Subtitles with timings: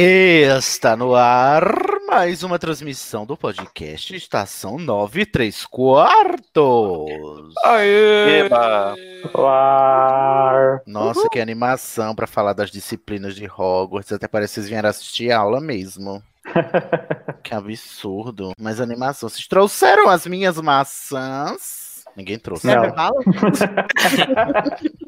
[0.00, 1.74] Está no ar
[2.06, 7.52] mais uma transmissão do podcast Estação 9 3 quartos.
[7.66, 8.94] Eba!
[9.34, 10.82] Ar.
[10.86, 14.12] Nossa, que animação para falar das disciplinas de Hogwarts.
[14.12, 16.22] Até parece que vocês vieram assistir a aula mesmo.
[17.42, 18.52] Que absurdo.
[18.56, 19.28] Mas animação.
[19.28, 22.04] Vocês trouxeram as minhas maçãs?
[22.16, 22.66] Ninguém trouxe.
[22.68, 22.74] Não.
[22.74, 23.20] Serve bala?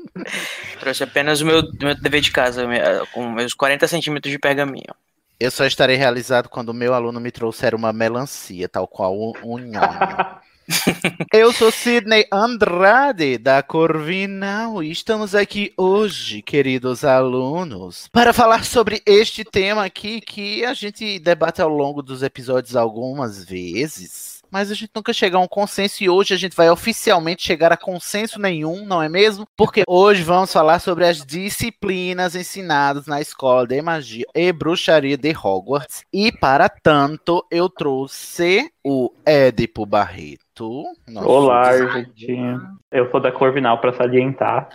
[0.78, 2.66] Trouxe apenas o meu, meu dever de casa,
[3.12, 4.94] com meus 40 centímetros de pergaminho.
[5.38, 9.32] Eu só estarei realizado quando o meu aluno me trouxer uma melancia, tal qual um,
[9.42, 10.40] um nhonho.
[11.32, 19.02] Eu sou Sidney Andrade, da Corvinal, e estamos aqui hoje, queridos alunos, para falar sobre
[19.04, 24.39] este tema aqui que a gente debate ao longo dos episódios algumas vezes.
[24.50, 27.72] Mas a gente nunca chega a um consenso e hoje a gente vai oficialmente chegar
[27.72, 29.46] a consenso nenhum, não é mesmo?
[29.56, 35.30] Porque hoje vamos falar sobre as disciplinas ensinadas na escola de magia e bruxaria de
[35.30, 36.04] Hogwarts.
[36.12, 40.84] E para tanto, eu trouxe o Édipo Barreto.
[41.14, 41.68] Olá.
[41.68, 42.76] Argentina.
[42.90, 44.68] Eu sou da Corvinal para salientar.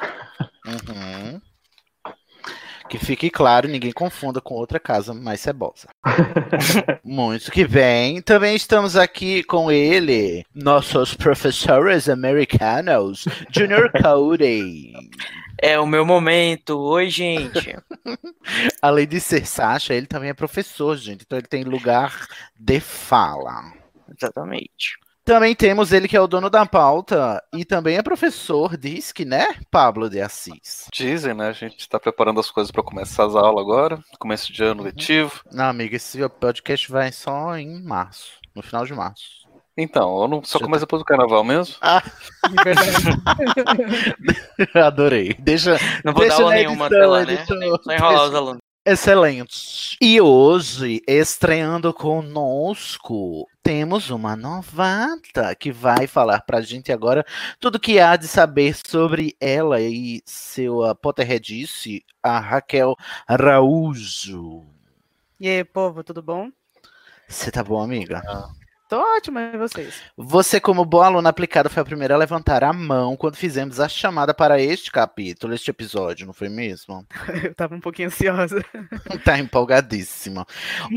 [0.65, 1.41] Uhum.
[2.87, 5.87] Que fique claro, ninguém confunda com outra casa mais cebosa.
[7.03, 8.21] Muito que bem.
[8.21, 14.93] Também estamos aqui com ele, nossos professores americanos, Junior Cody.
[15.61, 16.77] É o meu momento.
[16.79, 17.75] Oi, gente.
[18.81, 21.23] Além de ser Sasha, ele também é professor, gente.
[21.25, 22.27] Então ele tem lugar
[22.59, 23.73] de fala.
[24.15, 24.97] Exatamente.
[25.25, 29.25] Também temos ele que é o dono da pauta e também é professor, diz que,
[29.25, 30.85] né, Pablo de Assis.
[30.93, 31.47] Dizem, né?
[31.47, 35.41] A gente está preparando as coisas para começar as aulas agora, começo de ano letivo.
[35.51, 39.43] Não, amiga, esse podcast vai só em março, no final de março.
[39.75, 41.73] Então, eu não só começa depois do carnaval mesmo.
[44.75, 45.35] Adorei.
[45.39, 47.33] Deixa, Não vou Deixa dar aula nenhuma edição, até lá, né?
[47.33, 47.81] editor.
[47.83, 48.64] Só enrolar os alunos.
[48.87, 49.97] Excelente.
[49.99, 57.25] E hoje, estreando conosco, temos uma novata que vai falar pra gente agora
[57.59, 62.95] tudo que há de saber sobre ela e seu Potterheadice, a Raquel
[63.27, 64.63] Araújo.
[65.39, 66.51] E aí, povo, tudo bom?
[67.27, 68.21] Você tá bom, amiga?
[68.87, 69.95] Tô ótima, e vocês?
[70.15, 73.89] Você, como boa aluna aplicada, foi a primeira a levantar a mão quando fizemos a
[73.89, 77.03] chamada para este capítulo, este episódio, não foi mesmo?
[77.43, 78.63] Eu tava um pouquinho ansiosa.
[79.23, 80.45] Tá empolgadíssima.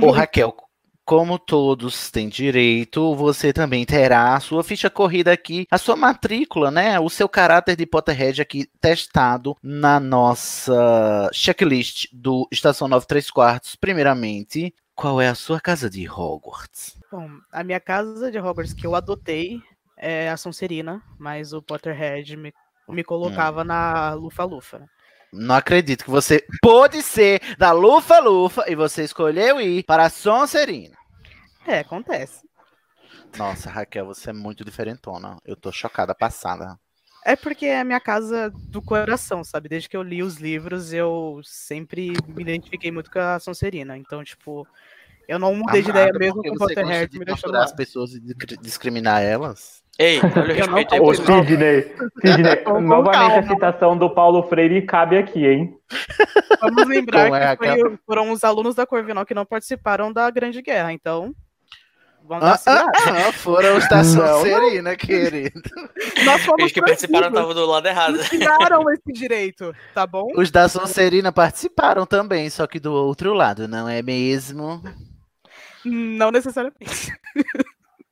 [0.03, 0.54] Ô, Raquel,
[1.03, 6.70] como todos têm direito, você também terá a sua ficha corrida aqui, a sua matrícula,
[6.70, 7.00] né?
[7.00, 13.76] O seu caráter de Potterhead aqui testado na nossa checklist do Estação 93 Quartos.
[13.76, 16.97] Primeiramente, qual é a sua casa de Hogwarts?
[17.10, 19.62] Bom, a minha casa de Hogwarts que eu adotei
[19.96, 22.52] é a Sonserina, mas o Potterhead me,
[22.88, 24.88] me colocava na Lufa-Lufa.
[25.32, 30.10] Não acredito que você pôde ser da Lufa Lufa e você escolheu ir para a
[30.10, 30.96] Sonserina.
[31.66, 32.48] É, acontece.
[33.36, 35.38] Nossa, Raquel, você é muito diferentona.
[35.44, 36.78] Eu tô chocada, passada.
[37.25, 39.69] É porque é a minha casa do coração, sabe?
[39.69, 43.98] Desde que eu li os livros, eu sempre me identifiquei muito com a Sonserina.
[43.98, 44.66] Então, tipo,
[45.28, 47.62] eu não mudei de ideia mesmo com o Potterhead de me lá.
[47.64, 49.82] as pessoas e discri- discriminar elas.
[49.98, 51.12] Ei, olha o respeito aí, Ô.
[51.14, 51.92] Sidney,
[52.25, 53.48] Sidney, novamente a calma.
[53.48, 55.75] citação do Paulo Freire cabe aqui, hein?
[56.60, 60.30] Vamos lembrar Como é, que foi- foram os alunos da Corvinal que não participaram da
[60.30, 61.34] Grande Guerra, então.
[62.28, 62.92] Vamos dar Ah, segurada.
[62.94, 64.04] ah, ah, foram os da.
[64.04, 65.62] Sonserina, querido.
[66.26, 68.19] Nós fomos Os que participaram estavam do lado errado.
[68.28, 70.28] Tiraram esse direito, tá bom?
[70.36, 74.82] Os da Sonserina participaram também, só que do outro lado, não é mesmo?
[75.84, 77.12] Não necessariamente.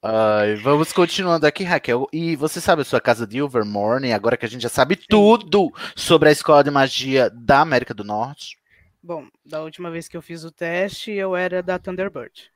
[0.03, 2.07] Ai, vamos continuando aqui, Raquel.
[2.13, 5.73] E você sabe a sua casa de Ilvermorny, agora que a gente já sabe tudo
[5.97, 8.57] sobre a escola de magia da América do Norte?
[9.03, 12.51] Bom, da última vez que eu fiz o teste, eu era da Thunderbird.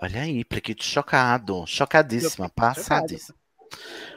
[0.00, 1.64] Olha aí, Plequito chocado.
[1.66, 3.36] Chocadíssima, passadíssima.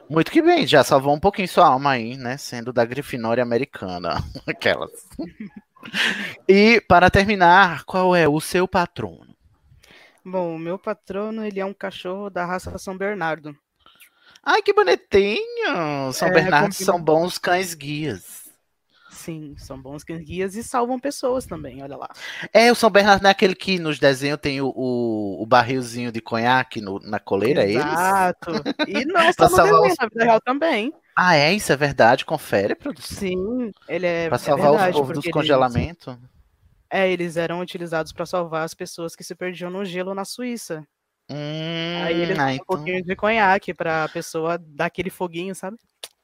[0.09, 2.37] Muito que bem, já salvou um pouquinho sua alma aí, né?
[2.37, 4.23] Sendo da Grifinória americana.
[4.45, 5.07] Aquelas.
[6.47, 9.28] e, para terminar, qual é o seu patrono?
[10.31, 13.55] Bom, o meu patrono, ele é um cachorro da raça São Bernardo.
[14.43, 16.13] Ai, que bonitinho!
[16.13, 18.47] São É, Bernardo combina são bons cães guias.
[19.11, 22.07] Sim, são bons cães guias e salvam pessoas também, olha lá.
[22.53, 26.11] É, o São Bernardo não é aquele que nos desenhos tem o, o, o barrilzinho
[26.11, 27.83] de conhaque no- na coleira, é eles?
[27.83, 28.51] Exato.
[28.87, 30.93] E não só no desenho, os- na vida real também.
[31.15, 31.51] Ah, é?
[31.53, 32.23] Isso é verdade?
[32.23, 33.17] Confere, produção.
[33.17, 36.17] Sim, ele é Pra é salvar verdade, os povos dos porque eles- congelamentos.
[36.91, 40.85] É, eles eram utilizados para salvar as pessoas que se perdiam no gelo na Suíça.
[41.29, 45.53] Hum, Aí eles ah, dão um então, pouquinho de conhaque pra pessoa dar aquele foguinho,
[45.53, 45.77] sabe?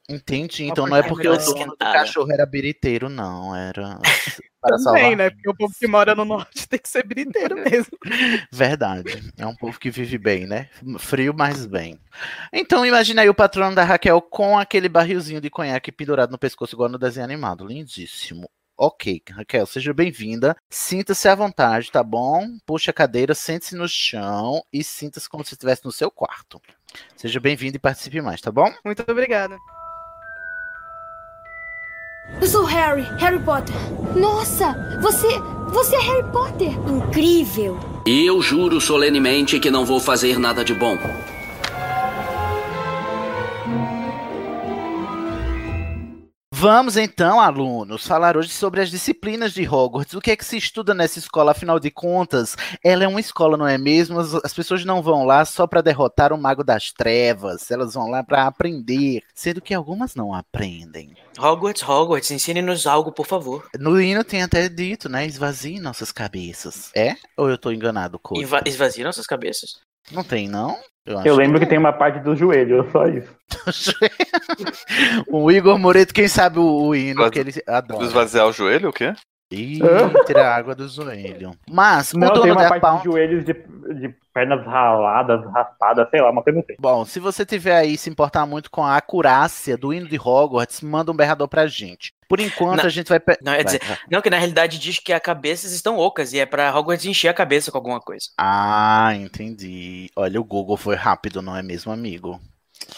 [0.08, 0.64] entendi.
[0.64, 3.54] Uma Então não é porque o dono do cachorro era biriteiro, não.
[3.54, 3.98] Era
[4.60, 5.16] para Também, salvar.
[5.16, 5.30] né?
[5.30, 7.96] Porque o povo que mora no norte tem que ser briteiro mesmo.
[8.52, 9.32] Verdade.
[9.38, 10.68] É um povo que vive bem, né?
[10.98, 11.98] Frio, mas bem.
[12.52, 16.74] Então imagina aí o patrono da Raquel com aquele barrilzinho de conhaque pendurado no pescoço,
[16.74, 17.64] igual no desenho animado.
[17.64, 18.48] Lindíssimo.
[18.78, 20.54] Ok, Raquel, seja bem-vinda.
[20.68, 22.58] Sinta-se à vontade, tá bom?
[22.66, 26.60] Puxa a cadeira, sente-se no chão e sinta-se como se estivesse no seu quarto.
[27.16, 28.70] Seja bem-vindo e participe mais, tá bom?
[28.84, 29.56] Muito obrigada.
[32.38, 33.74] Eu sou Harry, Harry Potter.
[34.14, 35.28] Nossa, você.
[35.68, 36.72] Você é Harry Potter.
[36.88, 37.78] Incrível.
[38.06, 40.98] E eu juro solenemente que não vou fazer nada de bom.
[46.68, 50.14] Vamos então, alunos, falar hoje sobre as disciplinas de Hogwarts.
[50.14, 51.52] O que é que se estuda nessa escola?
[51.52, 54.18] Afinal de contas, ela é uma escola, não é mesmo?
[54.18, 57.70] As, as pessoas não vão lá só para derrotar o Mago das Trevas.
[57.70, 61.14] Elas vão lá para aprender, sendo que algumas não aprendem.
[61.38, 63.64] Hogwarts, Hogwarts, ensine-nos algo, por favor.
[63.78, 65.24] No hino tem até dito, né?
[65.24, 66.90] Esvazie nossas cabeças.
[66.96, 67.14] É?
[67.36, 68.42] Ou eu tô enganado, Couto?
[68.42, 69.85] Inva esvazie nossas cabeças.
[70.12, 70.76] Não tem, não?
[71.24, 73.32] Eu lembro que tem uma parte do joelho, só isso.
[75.30, 78.04] o Igor Moreto, quem sabe o, o hino que ele adora.
[78.04, 79.14] Esvaziar o joelho, o quê?
[79.50, 79.78] Ih,
[80.26, 81.52] tirar a água do joelho.
[81.70, 82.98] Mas o Não, tem dono uma da parte Pound...
[82.98, 83.52] de joelhos de,
[84.00, 86.74] de pernas raladas, raspadas, sei lá, uma coisa assim.
[86.80, 90.80] Bom, se você tiver aí se importar muito com a acurácia do hino de Hogwarts,
[90.80, 92.12] manda um berrador pra gente.
[92.28, 93.20] Por enquanto, Não, a gente vai...
[93.40, 93.96] Não, é vai, dizer, vai.
[94.10, 97.28] não, que na realidade diz que as cabeças estão ocas e é pra Hogwarts encher
[97.28, 98.26] a cabeça com alguma coisa.
[98.36, 100.10] Ah, entendi.
[100.16, 102.40] Olha, o Google foi rápido, não é mesmo, amigo?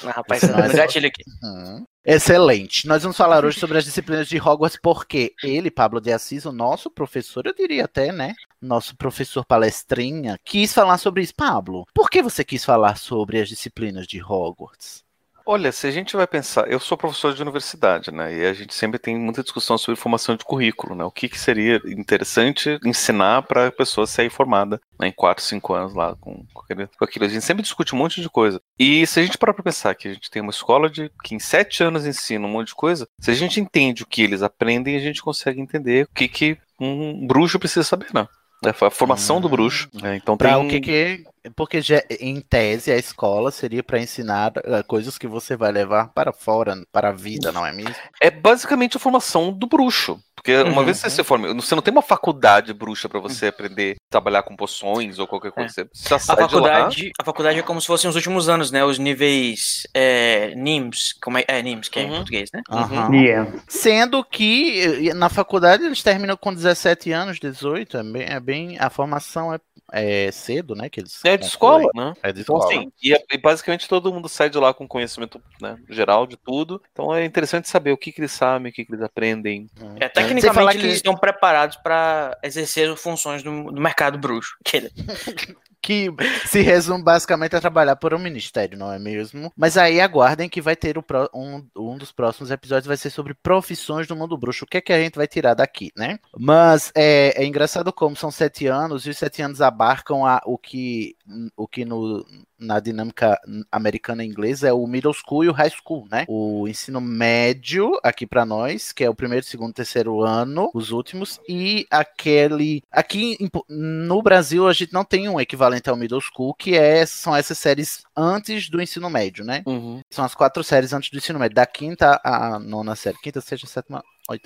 [0.02, 1.22] Ah, rapaz, Isso tá é dando só- gatilho aqui.
[1.44, 1.84] Hum.
[2.10, 2.88] Excelente.
[2.88, 6.52] Nós vamos falar hoje sobre as disciplinas de Hogwarts, porque ele, Pablo de Assis, o
[6.52, 8.34] nosso professor, eu diria até, né?
[8.62, 11.34] Nosso professor palestrinha, quis falar sobre isso.
[11.34, 15.04] Pablo, por que você quis falar sobre as disciplinas de Hogwarts?
[15.50, 18.36] Olha, se a gente vai pensar, eu sou professor de universidade, né?
[18.36, 21.02] E a gente sempre tem muita discussão sobre formação de currículo, né?
[21.04, 25.72] O que, que seria interessante ensinar para a pessoa sair formada né, em 4, 5
[25.72, 27.24] anos lá com, com, aquele- com aquilo.
[27.24, 28.60] A gente sempre discute um monte de coisa.
[28.78, 31.34] E se a gente parar para pensar que a gente tem uma escola de que
[31.34, 34.42] em 7 anos ensina um monte de coisa, se a gente entende o que eles
[34.42, 38.28] aprendem, a gente consegue entender o que, que um bruxo precisa saber, né?
[38.62, 39.88] A formação do bruxo.
[39.94, 40.16] né?
[40.16, 40.66] Então tem Pra um...
[40.66, 41.24] o que que...
[41.56, 46.08] Porque já- em tese a escola seria para ensinar eh, coisas que você vai levar
[46.08, 47.94] para fora, para a vida, não é mesmo?
[48.20, 50.20] É basicamente a formação do bruxo.
[50.34, 50.84] Porque uma Uhum.
[50.84, 54.10] vez que você se forma, você não tem uma faculdade bruxa pra você aprender a
[54.10, 55.88] trabalhar com poções ou qualquer coisa.
[55.92, 56.48] Você já A sai de lá.
[56.48, 58.84] faculdade, a faculdade é como se fossem os últimos anos, né?
[58.84, 62.14] Os níveis é, NIMS, como é, é NIMS, que é em Uhum.
[62.16, 62.62] português, né?
[62.70, 63.12] Aham.
[63.14, 63.52] Yeah.
[63.66, 68.76] Sendo que eh, na faculdade eles terminam com 17 anos, 18, é bem, é bem
[68.78, 69.58] a formação é,
[69.92, 70.88] é cedo, né?
[70.88, 72.14] Que eles É de escola, né?
[72.22, 72.74] É de Então, escola.
[72.80, 76.82] assim, e, e basicamente todo mundo sai de lá com conhecimento né, geral de tudo.
[76.92, 79.68] Então é interessante saber o que, que eles sabem, o que, que eles aprendem.
[80.00, 84.56] É, Você tecnicamente eles que- estão preparados para exercer funções do, do mercado bruxo.
[85.80, 86.10] Que-
[86.46, 89.52] se resume basicamente a trabalhar por um ministério, não é mesmo?
[89.56, 93.10] Mas aí aguardem que vai ter o pró- um, um dos próximos episódios vai ser
[93.10, 94.64] sobre profissões do mundo bruxo.
[94.64, 96.18] O que é que a gente vai tirar daqui, né?
[96.36, 100.58] Mas é, é engraçado como são sete anos e os sete anos abarcam a, o
[100.58, 101.14] que
[101.56, 102.24] o que no,
[102.58, 103.38] na dinâmica
[103.70, 106.24] americana e inglesa é o middle school e o high school, né?
[106.28, 111.40] O ensino médio aqui pra nós, que é o primeiro, segundo, terceiro ano, os últimos,
[111.48, 116.54] e aquele aqui em no Brasil a gente não tem um equivalente ao middle school,
[116.54, 119.62] que é são essas séries antes do ensino médio, né?
[119.66, 120.00] Uhum.
[120.10, 123.66] São as quatro séries antes do ensino médio, da quinta à nona série, quinta, sexta,
[123.66, 124.02] sétima,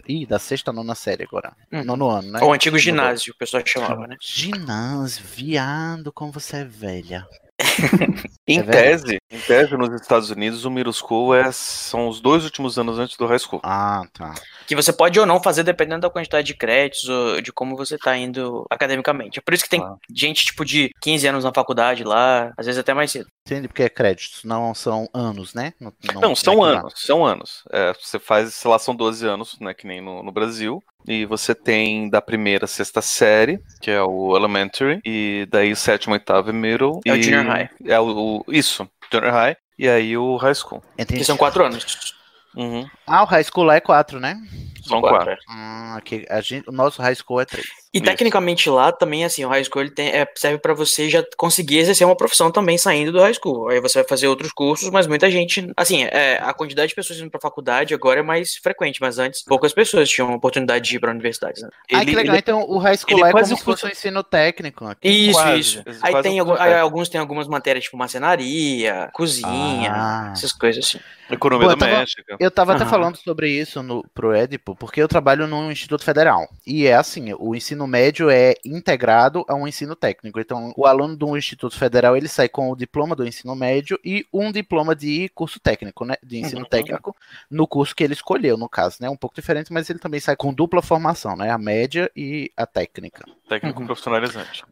[0.09, 1.85] ih, da sexta à nona série agora, Uhum.
[1.85, 2.41] nono ano, né?
[2.43, 4.17] O antigo ginásio, o pessoal chamava, né?
[4.21, 7.27] Ginásio, viado, como você é velha.
[8.49, 12.43] Em É tese, em tese, nos Estados Unidos, o middle school é, são os dois
[12.45, 13.61] últimos anos antes do high school.
[13.63, 14.35] Ah, tá.
[14.67, 17.97] Que você pode ou não fazer dependendo da quantidade de créditos ou de como você
[17.97, 19.39] tá indo academicamente.
[19.39, 19.95] É por isso que tem Ah.
[20.13, 23.27] gente, tipo, de 15 anos na faculdade lá, às vezes até mais cedo.
[23.45, 25.73] Entendi porque é créditos, não são anos, né?
[25.81, 26.79] Não, Não, são é lá.
[26.81, 27.65] anos, são anos.
[27.73, 30.81] É, você faz, sei lá, são 12 anos, né, que nem no, no Brasil.
[31.09, 35.77] E você tem da primeira à sexta série, que é o elementary, e daí o
[35.77, 37.01] sétimo, oitavo é middle.
[37.05, 37.69] É o e junior high.
[37.85, 40.81] É o, o- isso, junior high, e aí o high school.
[40.97, 41.19] Entendi.
[41.21, 42.15] Que são quatro anos.
[42.55, 44.37] Uhum, Ah, o high school lá é quatro, né?
[44.83, 45.33] São Quatro, quatro.
[45.33, 45.37] é.
[45.49, 47.67] Ah, aqui, a gente, o nosso high school é três.
[47.95, 48.05] E Isso.
[48.05, 51.79] tecnicamente lá também, assim, o high school ele tem, é, serve pra você já conseguir
[51.79, 53.69] exercer uma profissão também saindo do high school.
[53.69, 57.19] Aí você vai fazer outros cursos, mas muita gente, assim, é, a quantidade de pessoas
[57.21, 60.97] indo pra faculdade agora é mais frequente, mas antes poucas pessoas tinham a oportunidade de
[60.97, 61.69] ir pra universidades, né?
[61.73, 62.35] ah, que Ele- legal.
[62.35, 64.87] ele- Então o high school ele é quase como se fosse um ensino técnico.
[64.87, 65.09] aqui.
[65.09, 65.85] Isso, Quase, isso.
[65.85, 70.31] quase Aí tem um aí alguns tem algumas matérias, tipo marcenaria, cozinha, Ah.
[70.33, 70.99] essas coisas assim.
[71.31, 72.37] Economia Pô, eu tava- doméstica.
[72.39, 72.91] Eu tava até Aham.
[72.91, 76.49] falando sobre isso no, pro Edipo, porque eu trabalho num Instituto Federal.
[76.67, 80.41] E é assim, o ensino médio é integrado a um ensino técnico.
[80.41, 84.27] Então, o aluno do Instituto Federal, ele sai com o diploma do ensino médio e
[84.33, 86.17] um diploma de curso técnico, né?
[86.21, 86.69] De ensino Uhum.
[86.69, 87.15] técnico,
[87.49, 89.09] no curso que ele escolheu, no caso, né?
[89.09, 91.49] Um pouco diferente, mas ele também sai com dupla formação, né?
[91.49, 93.25] A média e a técnica.
[93.49, 93.87] Técnico Uhum.
[93.87, 94.65] profissionalizante.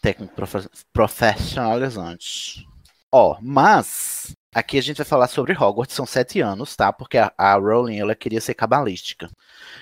[0.00, 2.64] Técnico profe- profissionalizante.
[3.10, 6.90] Ó, mas aqui a gente vai falar sobre Hogwarts, são sete anos, tá?
[6.90, 9.28] Porque a, a Rowling, ela queria ser cabalística.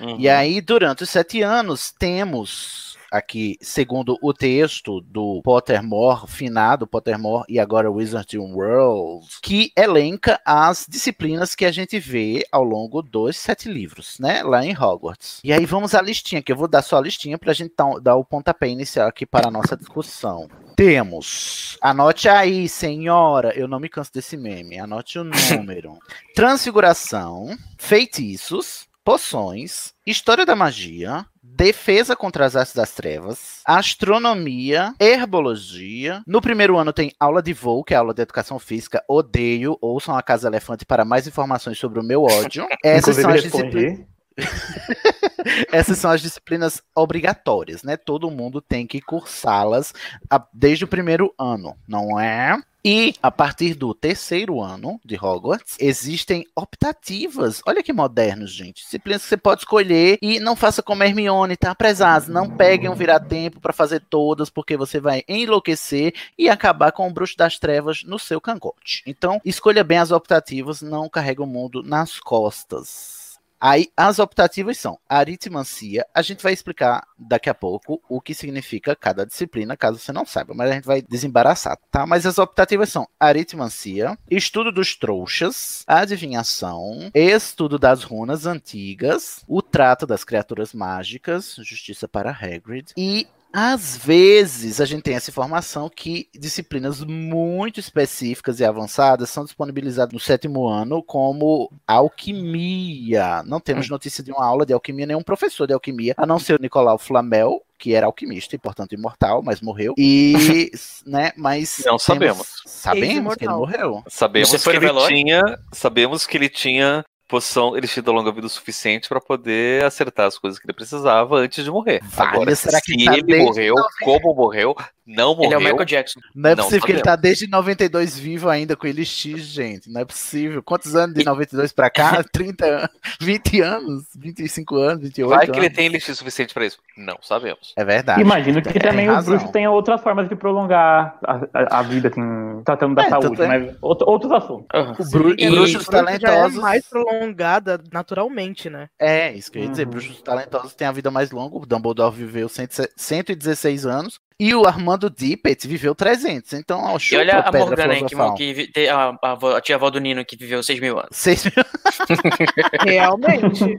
[0.00, 0.16] Uhum.
[0.19, 7.45] E aí, durante os sete anos, temos aqui, segundo o texto do Pottermore, finado Pottermore
[7.49, 13.37] e agora Wizarding World, que elenca as disciplinas que a gente vê ao longo dos
[13.37, 14.43] sete livros, né?
[14.43, 15.40] Lá em Hogwarts.
[15.45, 18.00] E aí vamos à listinha, que eu vou dar só a listinha pra gente dar,
[18.00, 20.49] dar o pontapé inicial aqui para a nossa discussão.
[20.76, 25.25] Temos, anote aí, senhora, eu não me canso desse meme, anote o
[25.57, 25.99] número.
[26.35, 36.23] Transfiguração, feitiços, poções, história da magia, defesa contra as artes das trevas, astronomia, herbologia.
[36.26, 39.04] No primeiro ano tem aula de voo, que é aula de educação física.
[39.07, 42.66] Odeio, ouçam a Casa Elefante para mais informações sobre o meu ódio.
[42.83, 44.13] Essas Inclusive, são as disciplinas.
[45.73, 47.97] Essas são as disciplinas obrigatórias, né?
[47.97, 49.93] Todo mundo tem que cursá-las
[50.31, 52.61] a- desde o primeiro ano, não é?
[52.87, 57.62] E a partir do terceiro ano de Hogwarts, existem optativas.
[57.67, 58.83] Olha que modernos, gente.
[58.83, 61.75] Disciplinas que você pode escolher e não faça como Hermione, tá?
[61.75, 67.09] Prezados, não peguem um virar-tempo para fazer todas, porque você vai enlouquecer e acabar com
[67.09, 69.03] o bruxo das trevas no seu cangote.
[69.07, 73.24] Então, escolha bem as optativas, não carrega o mundo nas costas.
[73.61, 76.07] Aí, as optativas são aritmancia.
[76.15, 80.27] A gente vai explicar daqui a pouco o que significa cada disciplina, caso você não
[80.27, 82.07] saiba, mas a gente vai desembaraçar, tá?
[82.07, 90.07] Mas as optativas são aritmancia, estudo dos trouxas, adivinhação, estudo das runas antigas, o trato
[90.07, 96.29] das criaturas mágicas, justiça para Hagrid e às vezes a gente tem essa informação que
[96.35, 103.45] disciplinas muito específicas e avançadas são disponibilizadas no sétimo ano, como alquimia.
[103.45, 106.59] Não temos notícia de uma aula de alquimia, nenhum professor de alquimia, a não ser
[106.59, 109.95] o Nicolau Flamel, que era alquimista e, portanto, imortal, mas morreu.
[109.97, 110.73] E,
[111.07, 111.79] né, mas.
[111.79, 112.47] Não temos- sabemos.
[112.67, 114.03] Sabemos que ele morreu.
[114.09, 119.09] Sabemos que ele tinha, sabemos que ele tinha poção, ele tinha longa vida o suficiente
[119.09, 122.00] para poder acertar as coisas que ele precisava antes de morrer.
[122.05, 124.76] Vale, Agora, será que se ele tá ele morreu, como morreu,
[125.07, 125.45] não morreu.
[125.45, 126.21] Ele é o Michael Jackson.
[126.35, 129.91] Não é Não possível que ele tá desde 92 vivo ainda com ele X, gente.
[129.91, 130.62] Não é possível.
[130.62, 132.23] Quantos anos de 92 pra cá?
[132.33, 132.88] 30 anos?
[133.21, 134.05] 20 anos?
[134.17, 135.03] 25 anos?
[135.03, 135.50] 28 Vai anos?
[135.50, 136.79] que ele tem elixir suficiente para isso.
[136.97, 137.75] Não sabemos.
[137.76, 138.21] É verdade.
[138.23, 142.09] Imagino que Tem também o bruxo tenha outras formas de prolongar a, a- a vida,
[142.09, 144.67] assim, tratando da É, saúde, é- mas outro- outros assuntos.
[144.73, 146.59] O bru- E- bruxos Bruxa já é talentosos.
[146.61, 146.85] mais
[147.25, 148.88] prolongada naturalmente, né?
[148.99, 149.85] É, isso que eu ia dizer.
[149.87, 149.90] Uhum.
[149.90, 151.57] Bruxos talentosos têm a vida mais longa.
[151.57, 154.19] O Dumbledore viveu 100 116 anos.
[154.38, 156.52] E o Armando Dippet viveu 300.
[156.54, 158.35] Então, ó, E olha a pedra Morgana que, filosofal.
[158.35, 161.11] que te- a, a, avó- a tia avó do Nino que viveu 6 mil anos.
[161.12, 161.52] Seis mil-
[162.85, 163.76] Realmente.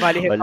[0.00, 0.38] Vale aí.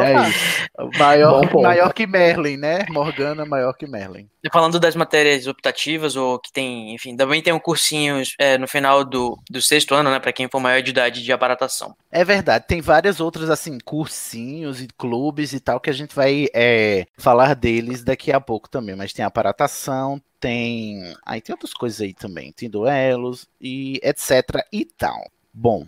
[0.97, 2.85] Maior, Bom maior que Merlin, né?
[2.89, 4.29] Morgana maior que Merlin.
[4.43, 8.67] E Falando das matérias optativas, ou que tem, enfim, também tem um cursinho é, no
[8.67, 11.95] final do, do sexto ano, né, pra quem for maior de idade de aparatação.
[12.11, 16.47] É verdade, tem várias outras, assim, cursinhos e clubes e tal, que a gente vai
[16.53, 18.95] é, falar deles daqui a pouco também.
[18.95, 21.13] Mas tem aparatação, tem.
[21.25, 25.19] Aí tem outras coisas aí também, tem duelos e etc e tal.
[25.53, 25.85] Bom,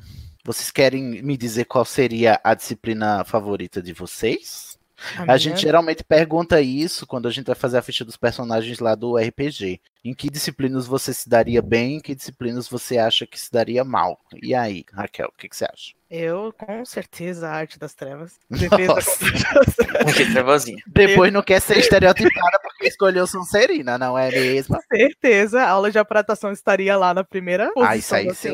[0.48, 4.78] vocês querem me dizer qual seria a disciplina favorita de vocês?
[5.16, 8.80] A, minha- gente geralmente pergunta isso quando a gente vai fazer a ficha dos personagens
[8.80, 9.80] lá do RPG.
[10.04, 13.84] Em que disciplinas você se daria bem, em que disciplinas você acha que se daria
[13.84, 14.20] mal?
[14.42, 15.94] E aí, Raquel, o que, que você acha?
[16.10, 18.40] Eu, com certeza, a arte das trevas.
[20.34, 20.82] Trevozinha.
[20.88, 24.78] Depois não quer ser estereotipada porque escolheu Sonserina, não é mesmo?
[24.92, 27.92] certeza, a aula de apratação estaria lá na primeira posição.
[27.92, 28.54] Ah, isso aí sim.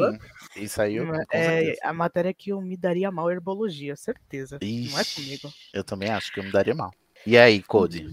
[0.56, 1.80] Isso aí eu, É, certeza.
[1.84, 4.60] a matéria que eu me daria mal é herbologia, certeza.
[4.62, 5.16] Não é Ixi.
[5.16, 5.54] comigo.
[5.74, 6.92] Eu também acho que eu me daria mal.
[7.26, 8.08] E aí, Code?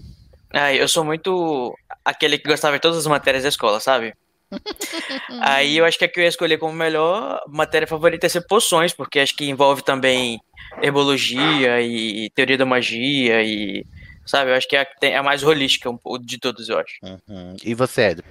[0.53, 4.13] Ah, eu sou muito aquele que gostava de todas as matérias da escola, sabe?
[5.41, 8.45] Aí eu acho que a que eu ia escolher como melhor matéria favorita é ser
[8.47, 10.39] poções, porque acho que envolve também
[10.81, 13.85] herbologia e teoria da magia e
[14.25, 16.77] sabe, eu acho que é a, é a mais holística um pouco de todos, eu
[16.79, 16.95] acho.
[17.03, 17.55] Uhum.
[17.63, 18.23] E você, Ed?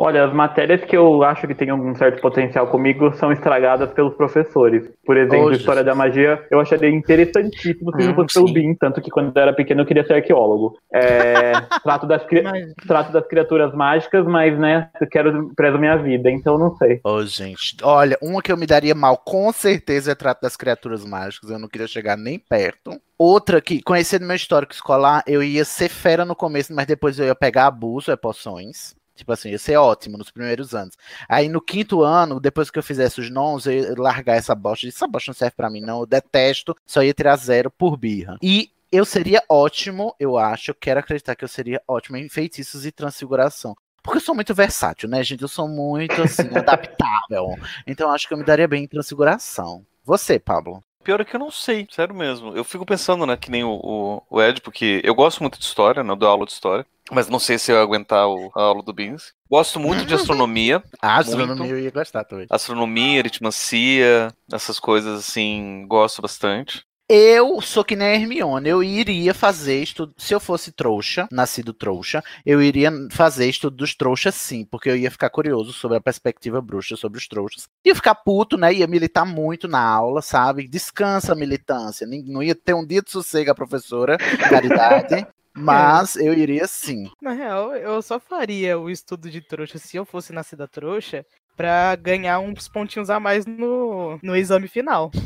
[0.00, 4.14] Olha, as matérias que eu acho que têm algum certo potencial comigo são estragadas pelos
[4.14, 4.88] professores.
[5.04, 8.48] Por exemplo, Oh, História da Magia, eu acharia interessantíssimo se não Hum, fosse pelo.
[8.52, 10.78] BIM, tanto que quando eu era pequeno eu queria ser arqueólogo.
[10.94, 15.96] É, trato, das, cri- Mas- trato das criaturas mágicas, mas, né, eu quero prezo minha
[15.96, 17.00] vida, então não sei.
[17.04, 21.04] Ô, gente, olha, uma que eu me daria mal, com certeza, é Trato das Criaturas
[21.04, 21.48] Mágicas.
[21.50, 23.00] Eu não queria chegar nem perto.
[23.16, 27.26] Outra que, conhecendo meu histórico escolar, eu ia ser fera no começo, mas depois eu
[27.26, 28.94] ia pegar abuso, é poções.
[29.18, 30.96] Tipo assim, ia ser ótimo nos primeiros anos.
[31.28, 34.86] Aí no quinto ano, depois que eu fizesse os nons, eu ia largar essa bosta.
[34.86, 36.00] Essa bosta não serve pra mim, não.
[36.00, 38.38] Eu detesto, só ia tirar zero por birra.
[38.40, 42.86] E eu seria ótimo, eu acho, eu quero acreditar que eu seria ótimo em feitiços
[42.86, 43.76] e transfiguração.
[44.02, 45.42] Porque eu sou muito versátil, né, gente?
[45.42, 47.58] Eu sou muito, assim, adaptável.
[47.86, 49.84] Então eu acho que eu me daria bem em transfiguração.
[50.04, 50.82] Você, Pablo?
[51.04, 52.54] Pior é que eu não sei, sério mesmo.
[52.56, 55.64] Eu fico pensando, né, que nem o, o, o Ed, porque eu gosto muito de
[55.64, 58.50] história, né, eu dou aula de história, mas não sei se eu ia aguentar o,
[58.54, 59.32] a aula do Beans.
[59.50, 61.30] Gosto muito de astronomia, A Muito.
[61.30, 62.46] astronomia eu ia gostar também.
[62.50, 66.84] astronomia, aritmancia, essas coisas assim, gosto bastante.
[67.10, 70.12] Eu sou que nem a Hermione, eu iria fazer estudo.
[70.18, 74.96] Se eu fosse trouxa, nascido trouxa, eu iria fazer estudo dos trouxas sim, porque eu
[74.96, 77.66] ia ficar curioso sobre a perspectiva bruxa sobre os trouxas.
[77.82, 78.74] Ia ficar puto, né?
[78.74, 80.68] Ia militar muito na aula, sabe?
[80.68, 82.06] Descansa, militância.
[82.06, 85.26] Nem- Não ia ter um dia de sossego a professora, caridade.
[85.60, 87.10] Mas eu iria sim.
[87.20, 91.24] Na real, eu só faria o estudo de trouxa se eu fosse nascida trouxa
[91.58, 95.10] pra ganhar uns pontinhos a mais no, no exame final.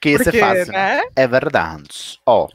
[0.00, 0.72] Que isso Porque, é fácil.
[0.72, 0.96] né?
[0.96, 1.02] né?
[1.16, 2.18] É verdade.
[2.24, 2.48] Ó,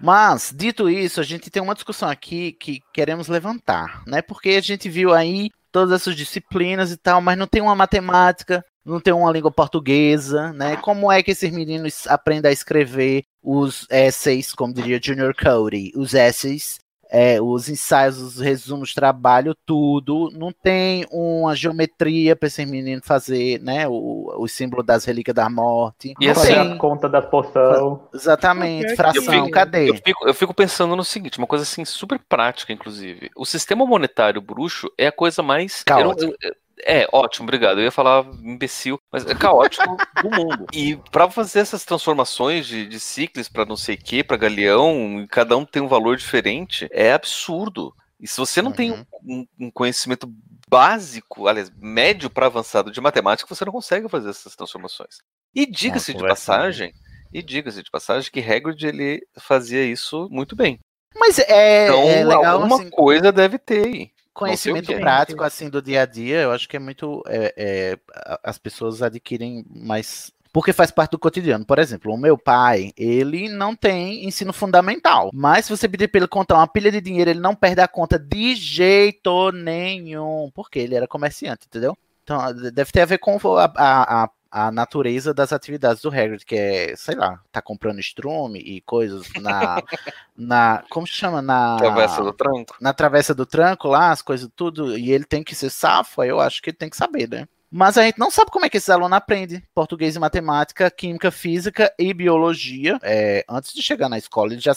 [0.00, 4.20] mas dito isso, a gente tem uma discussão aqui que queremos levantar, né?
[4.20, 8.62] Porque a gente viu aí todas essas disciplinas e tal, mas não tem uma matemática,
[8.84, 10.76] não tem uma língua portuguesa, né?
[10.76, 16.12] Como é que esses meninos aprendem a escrever os essays, como diria Junior Cody, os
[16.12, 16.78] essays,
[17.10, 20.30] é, os ensaios, os resumos, trabalho, tudo.
[20.32, 23.86] Não tem uma geometria para esses meninos fazer, né?
[23.88, 26.14] O, o símbolo das relíquias da morte.
[26.20, 28.08] E assim, a conta da poção.
[28.12, 29.90] Exatamente, Eu fração, fico- cadê?
[29.90, 33.30] Eu fico, eu fico pensando no seguinte, uma coisa assim super prática, inclusive.
[33.36, 35.82] O sistema monetário bruxo é a coisa mais.
[35.86, 36.34] eu não- Caótico.
[36.42, 37.78] eu- é, ótimo, obrigado.
[37.78, 40.66] Eu ia falar imbecil, mas é caótico do mundo.
[40.72, 45.20] E pra fazer essas transformações de, de ciclos pra não sei o que, pra galeão,
[45.20, 47.94] e cada um tem um valor diferente, é absurdo.
[48.20, 49.04] E se você não tem Uhum.
[49.22, 50.28] um, um conhecimento
[50.68, 55.18] básico, aliás, médio para avançado de matemática, você não consegue fazer essas transformações.
[55.54, 56.58] E diga-se de conversa, né?
[56.58, 56.94] passagem,
[57.32, 60.78] e diga-se de passagem que Hagrid ele fazia isso muito bem.
[61.16, 64.10] Mas é, Então, é legal, alguma assim, coisa deve ter aí.
[64.38, 67.98] Conhecimento prático, assim, do dia a dia, eu acho que é muito, é, é,
[68.42, 71.64] as pessoas adquirem mais, porque faz parte do cotidiano.
[71.64, 76.20] Por exemplo, o meu pai, ele não tem ensino fundamental, mas se você pedir para
[76.20, 80.78] ele contar uma pilha de dinheiro, ele não perde a conta de jeito nenhum, porque
[80.78, 81.96] ele era comerciante, entendeu?
[82.24, 82.38] Então,
[82.72, 86.56] deve ter a ver com a, a, a- a natureza das atividades do Hagrid, que
[86.56, 89.82] é, sei lá, tá comprando estrume e coisas na,
[90.36, 91.42] na como se chama?
[91.42, 92.76] Na Travessa do tranco.
[92.80, 96.28] na travessa do tranco lá, as coisas tudo, e ele tem que ser safo, aí
[96.28, 97.46] eu acho que ele tem que saber, né?
[97.70, 101.30] Mas a gente não sabe como é que esses alunos aprendem português e matemática, química,
[101.30, 102.98] física e biologia.
[103.02, 104.72] é, antes de chegar na escola, eles já,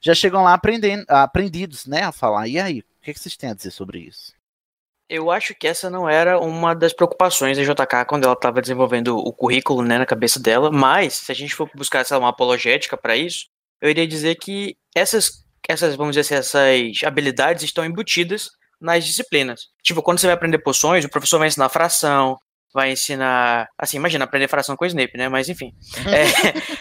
[0.00, 2.46] já chegam lá aprendendo, aprendidos, né, a falar.
[2.46, 4.34] E aí, o que, que vocês têm a dizer sobre isso?
[5.08, 9.16] Eu acho que essa não era uma das preocupações da JK quando ela estava desenvolvendo
[9.16, 12.96] o currículo né, na cabeça dela, mas se a gente for buscar lá, uma apologética
[12.96, 13.46] para isso,
[13.82, 19.68] eu iria dizer que essas, essas, vamos dizer assim, essas habilidades estão embutidas nas disciplinas.
[19.82, 22.38] Tipo, quando você vai aprender poções, o professor vai ensinar fração,
[22.74, 23.68] vai ensinar.
[23.78, 25.28] Assim, imagina, aprender fração com o Snape, né?
[25.28, 25.72] Mas enfim.
[26.04, 26.24] É,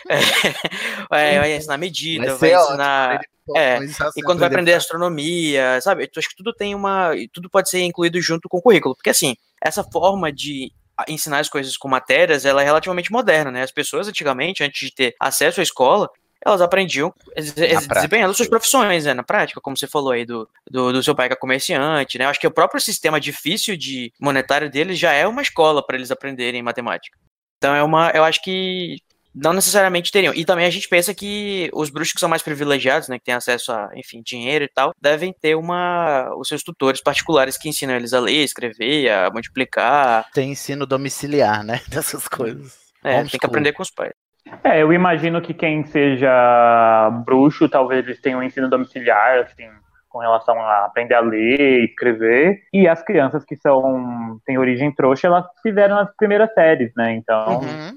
[1.15, 3.21] é, é, vai ensinar medida, vai, ótimo, ensinar.
[3.55, 6.03] É, assim, e quando vai aprender astronomia, sabe?
[6.03, 7.11] Eu acho que tudo tem uma.
[7.31, 8.95] Tudo pode ser incluído junto com o currículo.
[8.95, 10.71] Porque assim, essa forma de
[11.07, 13.61] ensinar as coisas com matérias, ela é relativamente moderna, né?
[13.61, 16.09] As pessoas antigamente, antes de ter acesso à escola,
[16.45, 21.03] elas aprendiam desempenhando suas profissões, né, na prática, como você falou aí do, do, do
[21.03, 22.25] seu pai que é comerciante, né?
[22.25, 25.95] Eu acho que o próprio sistema difícil de monetário deles já é uma escola para
[25.95, 27.17] eles aprenderem matemática.
[27.57, 28.97] Então é uma, eu acho que
[29.33, 30.33] não necessariamente teriam.
[30.33, 33.33] E também a gente pensa que os bruxos que são mais privilegiados, né, que têm
[33.33, 37.95] acesso a, enfim, dinheiro e tal, devem ter uma os seus tutores particulares que ensinam
[37.95, 40.29] eles a ler, escrever, a multiplicar.
[40.33, 41.81] Tem ensino domiciliar, né?
[41.89, 42.77] Dessas coisas.
[43.03, 44.13] É, tem que aprender com os pais.
[44.63, 49.67] É, eu imagino que quem seja bruxo, talvez eles tenham um ensino domiciliar, assim,
[50.09, 52.61] com relação a aprender a ler, escrever.
[52.73, 57.13] E as crianças que são têm origem trouxa, elas fizeram as primeiras séries, né?
[57.13, 57.93] Então, Uhum.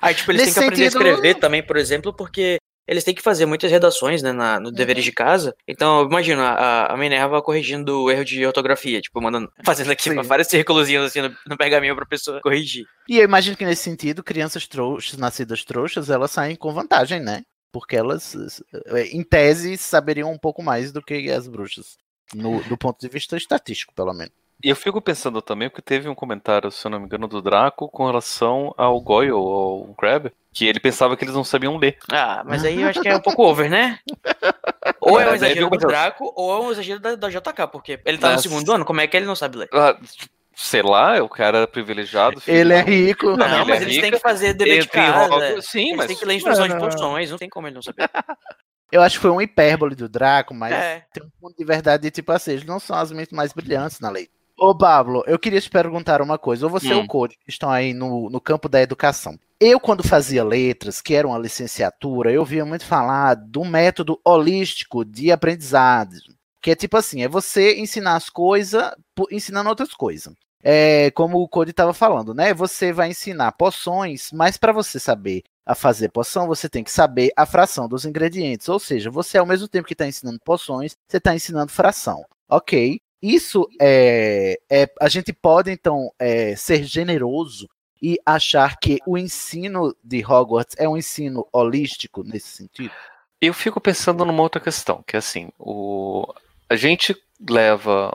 [0.00, 3.04] Aí, tipo, eles Nesse têm que aprender sentido- a escrever também, por exemplo, porque eles
[3.04, 5.54] têm que fazer muitas redações, né, na, no deveres de casa.
[5.66, 10.22] Então, imagina a, a Minerva corrigindo o erro de ortografia, tipo, mandando, fazendo aqui Sim.
[10.22, 12.84] vários círculos assim no, no pergaminho pra pessoa corrigir.
[13.08, 17.42] E eu imagino que nesse sentido, crianças trouxas, nascidas trouxas, elas saem com vantagem, né?
[17.72, 18.34] Porque elas,
[18.86, 21.96] eh, em tese, saberiam um pouco mais do que as bruxas.
[22.34, 24.32] No- do ponto de vista estatístico, pelo menos.
[24.64, 27.42] E eu fico pensando também, porque teve um comentário, se eu não me engano, do
[27.42, 31.76] Draco com relação ao Goyle, ou ao Crab, que ele pensava que eles não sabiam
[31.76, 31.98] ler.
[32.10, 33.98] Ah, mas aí eu acho que é um pouco over, né?
[35.02, 38.16] Ou é um exagero do Draco, ou é um exagero da, da JK, porque ele
[38.16, 39.68] tá no segundo ano, como é que ele não sabe ler?
[39.70, 39.98] Ah,
[40.54, 42.40] sei lá, o cara era privilegiado.
[42.40, 43.36] filho Ele é rico.
[43.36, 45.60] Não, família mas eles têm rica, que fazer dever de casa.
[45.60, 46.88] Sim, eles mas têm que ler instruções Não, de não.
[46.88, 48.08] posições, não tem como ele não saber.
[48.90, 51.04] Eu acho que foi uma hipérbole do Draco, mas É.
[51.12, 54.08] tem um ponto de verdade, tipo assim, eles não são as mentes mais brilhantes na
[54.08, 54.30] lei.
[54.56, 56.64] Ô, Pablo, eu queria te perguntar uma coisa.
[56.66, 57.04] Ou você ou Hum.
[57.04, 59.38] o Code, que estão aí no, no campo da educação.
[59.60, 65.04] Eu, quando fazia letras, que era uma licenciatura, eu via muito falar do método holístico
[65.04, 66.12] de aprendizado.
[66.60, 68.92] Que é tipo assim, é você ensinar as coisas
[69.30, 70.32] ensinando outras coisas.
[70.62, 72.54] É, como o Cody estava falando, né?
[72.54, 77.30] Você vai ensinar poções, mas para você saber a fazer poção, você tem que saber
[77.36, 78.68] a fração dos ingredientes.
[78.68, 82.24] Ou seja, você ao mesmo tempo que está ensinando poções, você está ensinando fração.
[82.48, 83.00] Ok.
[83.24, 87.66] Isso é, é- A gente pode, então, é, ser generoso
[88.02, 92.92] e achar que o ensino de Hogwarts é um ensino holístico nesse sentido?
[93.40, 96.26] Eu fico pensando numa outra questão, que é assim, o...
[96.68, 97.16] a gente
[97.48, 98.14] leva.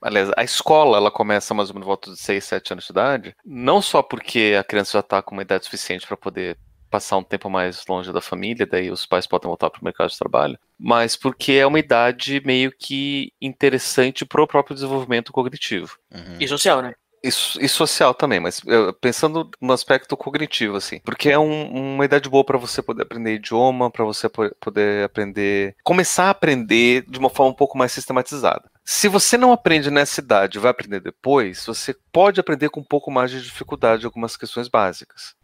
[0.00, 3.36] aliás, a escola ela começa mais ou menos volta de 6, 7 anos de idade,
[3.44, 6.56] não só porque a criança já está com uma idade suficiente para poder
[6.90, 10.10] passar um tempo mais longe da família, daí os pais podem voltar para o mercado
[10.10, 15.96] de trabalho, mas porque é uma idade meio que interessante para o próprio desenvolvimento cognitivo.
[16.40, 16.94] E social, né?
[17.22, 21.94] E, so- e social também, mas eh, pensando no aspecto cognitivo, assim, porque é um-
[21.96, 26.30] uma idade boa para você poder aprender idioma, para você po- poder aprender, começar a
[26.30, 28.70] aprender de uma forma um pouco mais sistematizada.
[28.84, 32.84] Se você não aprende nessa idade e vai aprender depois, você pode aprender com um
[32.84, 35.34] pouco mais de dificuldade algumas questões básicas.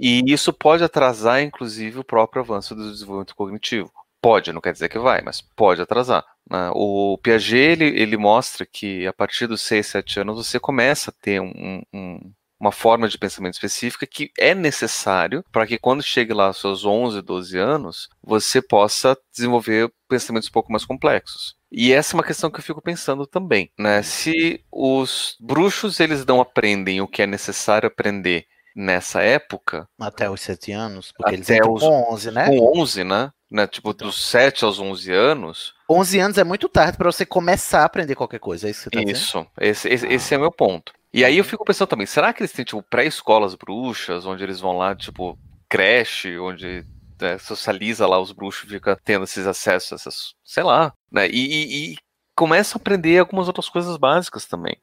[0.00, 3.90] E isso pode atrasar, inclusive, o próprio avanço do desenvolvimento cognitivo.
[4.22, 6.24] Pode, não quer dizer que vai, mas pode atrasar.
[6.50, 6.70] né?
[6.74, 11.14] O Piaget ele, ele mostra que a partir dos 6, 7 anos você começa a
[11.22, 16.34] ter um- um- uma forma de pensamento específica que é necessário para que quando chegue
[16.34, 21.54] lá aos seus 11, 12 anos, você possa desenvolver pensamentos um pouco mais complexos.
[21.72, 24.02] E essa é uma questão que eu fico pensando também, né?
[24.02, 30.40] Se os bruxos eles não aprendem o que é necessário aprender nessa época, Até os
[30.40, 31.12] 7 anos?
[31.12, 32.46] Porque eles até entram os com 11, né?
[32.46, 33.32] com 11, né?
[33.50, 33.66] né?
[33.66, 35.74] Tipo, dos 7 aos 11 anos.
[35.88, 38.96] 11 anos é muito tarde para você começar a aprender qualquer coisa, é isso que
[38.96, 39.16] você tá dizendo?
[39.16, 40.92] Isso, esse, esse, esse é meu ponto.
[41.12, 44.60] E aí eu fico pensando também, será que eles têm, tipo, pré-escolas bruxas, onde eles
[44.60, 45.36] vão lá, tipo,
[45.68, 46.84] creche, onde
[47.20, 51.28] né, socializa lá os bruxos, fica tendo esses acessos, essas, sei lá, né?
[51.28, 51.96] E, e, e
[52.36, 54.76] começam a aprender algumas outras coisas básicas também.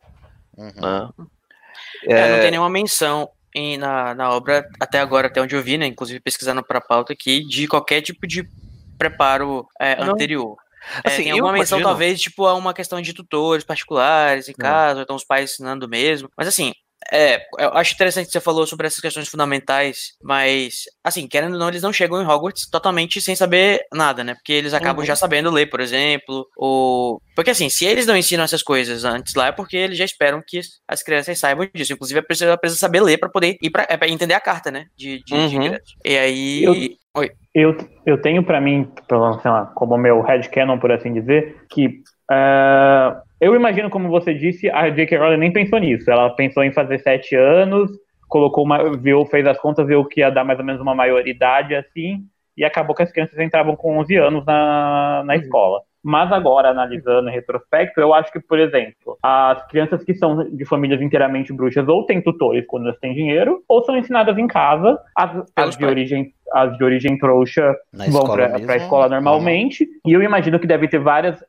[0.57, 0.71] Uhum.
[0.75, 1.09] né?
[2.05, 5.77] É, não tem nenhuma menção em- na, na obra, até agora, até onde eu vi,
[5.77, 5.85] né?
[5.87, 8.47] Inclusive pesquisando pra pauta aqui, de qualquer tipo de
[8.97, 10.55] preparo é, anterior.
[11.03, 14.47] É, Assim, tem eu alguma menção, imagino- talvez, tipo, a uma questão de tutores particulares
[14.47, 16.29] em casa, ou então os pais ensinando mesmo.
[16.37, 16.71] Mas assim,
[17.11, 21.59] é, eu acho interessante que você falou sobre essas questões fundamentais, mas, assim, querendo ou
[21.59, 24.33] não, eles não chegam em Hogwarts totalmente sem saber nada, né?
[24.35, 25.05] Porque eles acabam Uhum.
[25.05, 27.21] já sabendo ler, por exemplo, ou...
[27.35, 30.41] Porque, assim, se eles não ensinam essas coisas antes lá, é porque eles já esperam
[30.45, 31.93] que as crianças saibam disso.
[31.93, 34.71] Inclusive, a pessoa precisa saber ler pra poder ir pra, é, pra entender a carta,
[34.71, 34.85] né?
[34.97, 35.63] De, de, de Uhum.
[35.63, 35.93] ingresso.
[36.05, 36.63] E aí...
[36.63, 37.31] Eu- Oi.
[37.55, 42.03] Eu, eu tenho pra mim, pelo- sei lá, como meu headcanon, por assim dizer, que
[42.31, 45.17] eh, eu imagino, como você disse, a J.K.
[45.17, 46.09] Rowling nem pensou nisso.
[46.09, 47.91] Ela pensou em fazer sete anos,
[48.27, 51.75] colocou uma, viu, fez as contas, viu que ia dar mais ou menos uma maioridade
[51.75, 55.81] assim, e acabou que as crianças entravam com 11 anos na, na escola.
[56.03, 60.65] Mas agora, analisando em retrospecto, eu acho que, por exemplo, as crianças que são de
[60.65, 64.99] famílias inteiramente bruxas ou têm tutores quando elas têm dinheiro, ou são ensinadas em casa,
[65.15, 69.87] as, as de, origem, as de origem trouxa Na vão escola para a escola normalmente.
[70.05, 71.43] E eu imagino que deve ter várias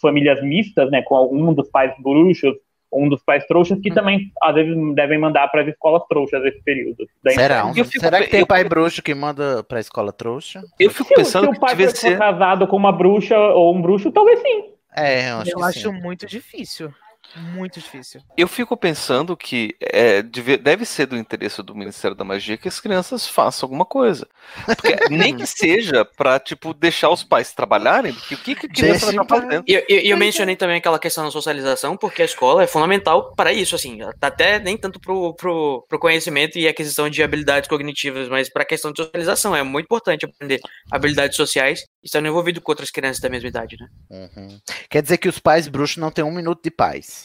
[0.00, 2.54] famílias mistas, né, com algum dos pais bruxos,
[2.94, 3.80] um dos pais trouxas, Hum.
[3.82, 7.06] que também, às vezes, devem mandar para as escolas trouxas nesse período.
[7.22, 7.66] da Será?
[7.66, 10.62] Um- será que tem pai bruxo que manda pra escola trouxa?
[10.78, 12.18] Eu fico Se o- pensando se o que pai devia for ser.
[12.18, 14.64] casado com uma bruxa ou um bruxo, talvez sim.
[14.96, 16.00] É, eu acho Eu que acho sim.
[16.00, 16.92] muito difícil.
[17.36, 18.20] Muito difícil.
[18.36, 22.78] Eu fico pensando que é, deve, ser do interesse do Ministério da Magia que as
[22.80, 24.26] crianças façam alguma coisa.
[24.66, 28.68] Porque nem que seja pra, tipo, deixar os pais trabalharem, porque o que, que a
[28.68, 29.64] criança vai Deixa estar fazendo?
[29.66, 33.34] E eu, eu- eu mencionei também aquela questão da socialização, porque a escola é fundamental
[33.34, 38.28] para isso, assim, até nem tanto pro, pro, pro conhecimento e aquisição de habilidades cognitivas,
[38.28, 39.54] mas para a questão de socialização.
[39.54, 43.76] É muito importante aprender habilidades sociais e estando envolvido com outras crianças da mesma idade,
[43.78, 43.88] né?
[44.10, 44.58] Uhum.
[44.88, 47.23] Quer dizer que os pais bruxos não têm um minuto de paz.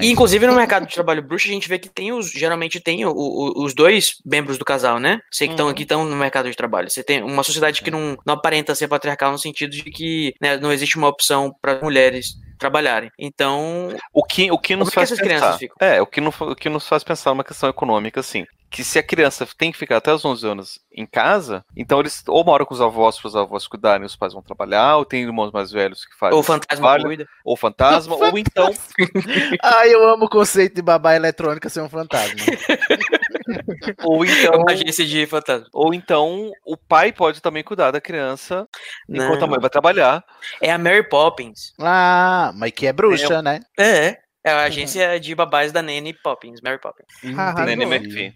[0.00, 3.04] E, inclusive, no mercado de trabalho bruxo, a gente vê que tem os, geralmente tem
[3.04, 5.20] o- o- os dois membros do casal, né?
[5.30, 5.72] Sei que estão Uhum.
[5.72, 6.88] aqui estão no mercado de trabalho.
[6.90, 10.56] Você tem uma sociedade que não, não aparenta ser patriarcal no sentido de que né,
[10.56, 13.10] não existe uma opção para mulheres trabalharem.
[13.18, 15.58] Então, O que, o que nos faz essas crianças pensar.
[15.58, 15.76] ficam?
[15.80, 18.44] É, o que, no- o que nos faz pensar numa questão econômica, assim.
[18.70, 22.22] Que se a criança tem que ficar até os 11 anos em casa, então eles
[22.28, 25.22] ou moram com os avós para os avós cuidarem, os pais vão trabalhar, ou tem
[25.22, 27.26] irmãos mais velhos que fazem Ou fantasma trabalho, cuida.
[27.44, 28.70] Ou fantasma, ou então.
[29.62, 32.36] Ai, eu amo o conceito de babá eletrônica ser um fantasma.
[34.04, 34.60] Ou então.
[34.60, 35.66] Uma agência de fantasma.
[35.72, 38.68] Ou então o pai pode também cuidar da criança
[39.08, 39.48] enquanto a Não.
[39.48, 40.22] mãe vai trabalhar.
[40.60, 41.72] É a Mary Poppins.
[41.80, 43.60] Ah, mas que é bruxa, É, né?
[43.78, 47.06] É, é a agência de babás da Nanny Poppins, Mary Poppins.
[47.24, 47.36] Entendi.
[47.76, 48.34] Nanny McPhee.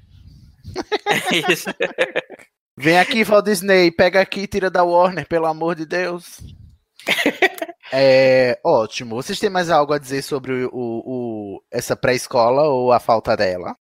[1.07, 1.69] É isso.
[2.77, 6.41] Vem aqui, Walt Disney, pega aqui e tira da Warner, pelo amor de Deus.
[7.95, 9.15] É, ótimo.
[9.17, 13.77] Vocês têm mais algo a dizer sobre o, o- essa pré-escola ou a falta dela?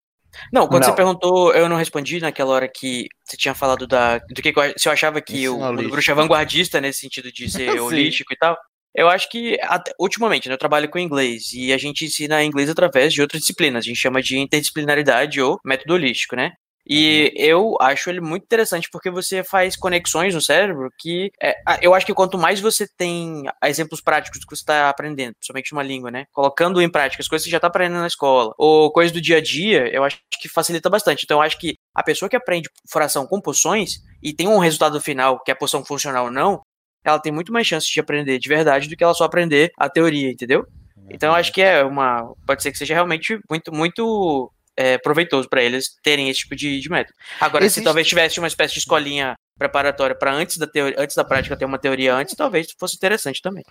[0.51, 0.95] Não, quando você Não.
[0.97, 4.91] perguntou, eu não respondi naquela hora que você tinha falado da, do que, se eu
[4.91, 5.91] achava que o mundo holístico.
[5.91, 8.57] bruxo é vanguardista nesse sentido de ser holístico e tal.
[8.93, 9.57] Eu acho que,
[9.97, 13.85] ultimamente, né, eu trabalho com inglês e a gente ensina inglês através de outras disciplinas.
[13.85, 16.51] A gente chama de interdisciplinaridade ou método holístico, né?
[16.87, 21.93] E eu acho ele muito interessante porque você faz conexões no cérebro que é, eu
[21.93, 25.83] acho que quanto mais você tem exemplos práticos do que você está aprendendo, principalmente uma
[25.83, 26.25] língua, né?
[26.31, 29.21] Colocando em prática as coisas que você já está aprendendo na escola, ou coisas do
[29.21, 31.23] dia a dia, eu acho que facilita bastante.
[31.23, 34.99] Então eu acho que a pessoa que aprende fração com poções e tem um resultado
[34.99, 36.61] final que é a poção funcional ou não,
[37.03, 39.89] ela tem muito mais chance de aprender de verdade do que ela só aprender a
[39.89, 40.65] teoria, entendeu?
[41.09, 42.33] Então eu acho que é uma.
[42.45, 46.79] Pode ser que seja realmente muito, muito é, proveitoso para eles terem esse tipo de,
[46.79, 47.13] de método.
[47.39, 51.15] Agora, Existe- se talvez tivesse uma espécie de escolinha preparatória para antes da teoria, antes
[51.15, 53.63] da prática ter uma teoria antes, talvez fosse interessante também.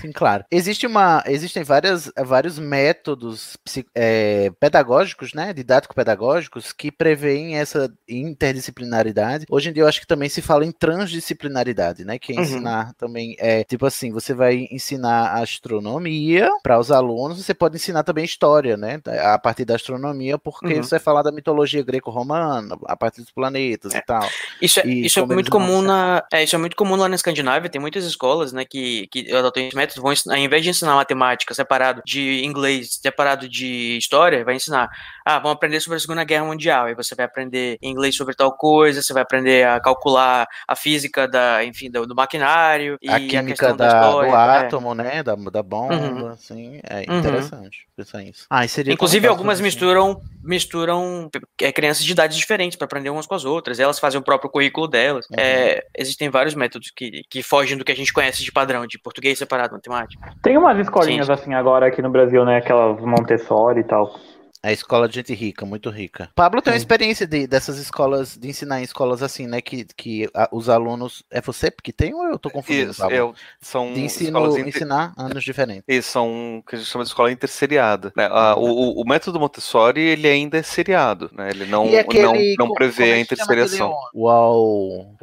[0.00, 0.44] Sim, claro.
[0.50, 3.56] Existe uma, existem várias, vários métodos
[3.94, 9.46] é, pedagógicos, né, didático-pedagógicos, que preveem essa interdisciplinaridade.
[9.50, 12.42] Hoje em dia eu acho que também se fala em transdisciplinaridade, né, que é Uhum.
[12.42, 18.02] ensinar também, é tipo assim, você vai ensinar astronomia para os alunos, você pode ensinar
[18.02, 20.82] também história, né, a partir da astronomia, porque Uhum.
[20.82, 24.28] você vai falar da mitologia greco-romana, a partir dos planetas e tal.
[24.60, 27.14] Isso é, E isso é muito comum na, é, isso é muito comum lá na
[27.16, 30.94] Escandinávia, tem muitas escolas, né, que, que adotam método, vão ensinar, ao invés de ensinar
[30.94, 34.88] matemática separado de inglês, separado de história, vai ensinar,
[35.24, 38.52] ah, vamos aprender sobre a Segunda Guerra Mundial, aí você vai aprender inglês sobre tal
[38.56, 43.16] coisa, você vai aprender a calcular a física da, enfim, do, do maquinário e a
[43.16, 44.30] a, química questão da, da, história.
[44.30, 44.58] do é.
[44.66, 45.22] átomo, né?
[45.22, 46.28] Da, da bomba, Uhum.
[46.28, 46.80] assim.
[46.84, 47.18] É Uhum.
[47.18, 48.46] interessante pensar isso.
[48.50, 51.28] Ah, seria Inclusive, algumas fácil misturam misturam
[51.60, 53.80] é, crianças de idades diferentes para aprender umas com as outras.
[53.80, 55.26] Elas fazem o próprio currículo delas.
[55.30, 55.36] Uhum.
[55.38, 58.98] É, existem vários métodos que, que fogem do que a gente conhece de padrão, de
[58.98, 60.32] português separado, matemática.
[60.42, 61.32] Tem umas escolinhas Sim.
[61.32, 62.58] assim agora aqui no Brasil, né?
[62.58, 64.14] Aquelas Montessori e tal.
[64.62, 66.28] É escola de gente rica, muito rica.
[66.34, 69.60] Pablo tem uma experiência de, dessas escolas, de ensinar em escolas assim, né?
[69.60, 71.22] Que, que a- os alunos.
[71.30, 73.28] É você que tem ou eu tô confundindo, Isso, Pablo?
[73.30, 75.84] o- são de ensino, inter- ensinar anos diferentes.
[75.86, 78.12] Eles são o que a gente chama de escola interceriada.
[78.16, 78.28] né?
[78.28, 81.48] Ah, o, o- o método Montessori ele ainda é seriado, né?
[81.50, 83.94] Ele não, aquele, não, não prevê como a é interseriação.
[84.12, 85.14] O.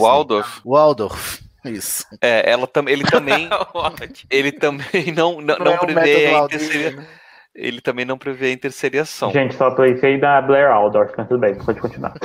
[0.00, 1.42] Waldorf, Waldorf.
[1.64, 2.06] Isso.
[2.20, 3.48] é, ela tam, ele também,
[4.30, 7.06] ele também não, não, não é um prevê método a Disney, né?
[7.54, 9.30] ele também não prevê a interseriação.
[9.30, 12.14] Gente, só pensei da Blair Aldorf, mas tudo bem, pode continuar.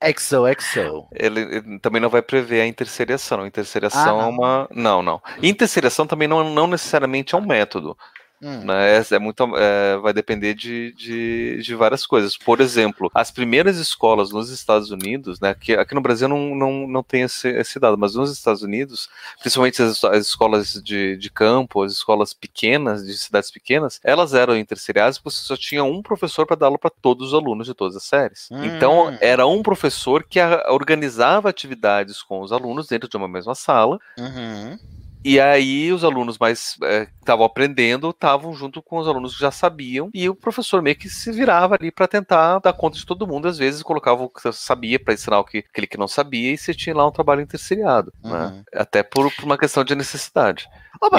[0.00, 1.06] É, Exo, exo.
[1.12, 3.42] Ele, ele também não vai prever a interseriação.
[3.42, 4.30] A interseriação Ah, é não.
[4.30, 4.68] uma.
[4.70, 5.20] Não, não.
[5.42, 7.96] Interseriação também não, não necessariamente é um método.
[8.42, 8.66] Hum.
[8.70, 12.36] É, muito, é, vai depender de, de, de, várias coisas.
[12.36, 16.86] Por exemplo, as primeiras escolas nos Estados Unidos, né, que aqui no Brasil não, não,
[16.86, 19.08] não tem esse, esse dado, mas nos Estados Unidos,
[19.40, 24.56] principalmente as, as escolas de, de campo, as escolas pequenas, de cidades pequenas, elas eram
[24.56, 27.74] interceriadas porque você só tinha um professor para dar aula para todos os alunos de
[27.74, 28.48] todas as séries.
[28.50, 28.64] Hum.
[28.64, 33.54] Então, era um professor que a, organizava atividades com os alunos dentro de uma mesma
[33.54, 33.98] sala.
[34.18, 34.78] Uhum.
[35.24, 39.40] E aí os alunos mais é, que estavam aprendendo estavam junto com os alunos que
[39.40, 43.06] já sabiam e o professor meio que se virava ali para tentar dar conta de
[43.06, 43.48] todo mundo.
[43.48, 46.58] Às vezes colocava o que sabia para ensinar o que aquele que não sabia e
[46.58, 48.30] você tinha lá um trabalho interceriado, né?
[48.30, 48.50] Uhum.
[48.50, 48.64] né?
[48.74, 50.68] Até por, por, uma questão de necessidade.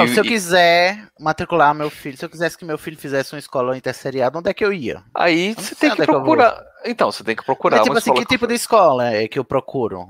[0.03, 3.39] E, se eu quiser matricular meu filho, se eu quisesse que meu filho fizesse uma
[3.39, 5.03] escola interseriada, onde é que eu ia?
[5.15, 6.63] Aí você tem que é procurar.
[6.85, 7.77] então, você tem que procurar.
[7.77, 10.07] Mas, tipo assim, que tipo de escola é que eu procuro?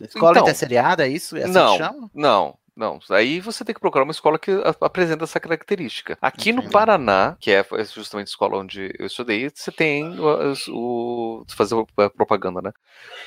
[0.00, 1.36] Escola então, interseriada, é isso?
[1.36, 2.10] É assim não, que chama?
[2.14, 2.63] não.
[2.76, 6.18] Não, aí você tem que procurar uma escola que apresenta essa característica.
[6.20, 11.44] Aqui no Paraná, que é justamente a escola onde eu estudei, você tem o, o
[11.48, 11.76] fazer
[12.16, 12.72] propaganda, né?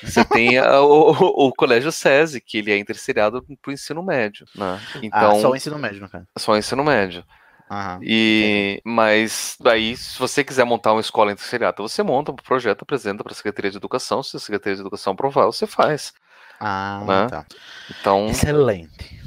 [0.02, 4.46] Você tem a, o, o, colégio SESI, que ele é interseriado para o ensino médio,
[4.54, 4.78] né?
[5.02, 6.26] Então, ah, só o ensino médio, no caso.
[6.36, 7.24] Só o ensino médio.
[7.70, 12.82] Aham, e mas daí, se você quiser montar uma escola interseriada, você monta um projeto,
[12.82, 14.22] apresenta para a Secretaria de Educação.
[14.22, 16.12] Se a Secretaria de Educação aprovar, você faz.
[16.60, 17.26] Ah, né?
[17.28, 17.46] tá.
[17.90, 19.18] Então, Excelente.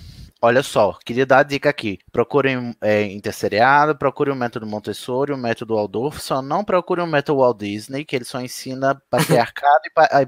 [0.43, 1.99] Olha só, queria dar a dica aqui.
[2.11, 7.39] Procurem é, interseriado, procurem o método Montessori, o método Waldorf, só não procurem o método
[7.39, 9.81] Walt Disney, que ele só ensina patriarcado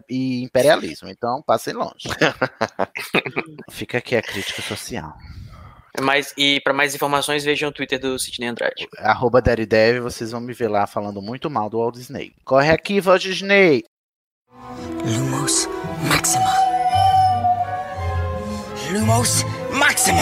[0.08, 1.10] e, e, imperialismo.
[1.10, 2.08] Então, passem longe.
[3.71, 5.17] Fica aqui a crítica social.
[5.99, 8.88] Mas, e para mais informações, vejam o Twitter do Sidney Andrade.
[8.99, 12.36] Arroba Deridev, vocês vão me ver lá falando muito mal do Walt Disney.
[12.45, 13.84] Corre aqui, Walt Disney!
[15.04, 15.67] Lumos
[16.08, 16.54] Maxima.
[18.91, 19.43] Lumos
[19.83, 20.21] Maxima.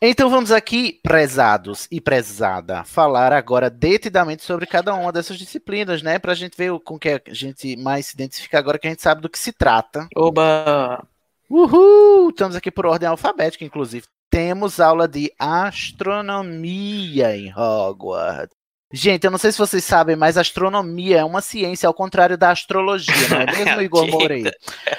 [0.00, 6.18] Então vamos aqui, prezados e prezada, falar agora detidamente sobre cada uma dessas disciplinas, né?
[6.18, 9.20] Pra gente ver com que a gente mais se identifica agora que a gente sabe
[9.20, 10.08] do que se trata.
[10.16, 11.06] Oba!
[11.50, 12.30] Uhul!
[12.30, 14.06] Estamos aqui por ordem alfabética, inclusive.
[14.30, 18.57] Temos aula de astronomia em Hogwarts.
[18.90, 22.50] Gente, eu não sei se vocês sabem, mas astronomia é uma ciência ao contrário da
[22.50, 24.50] astrologia, não é mesmo, Igor Moreira?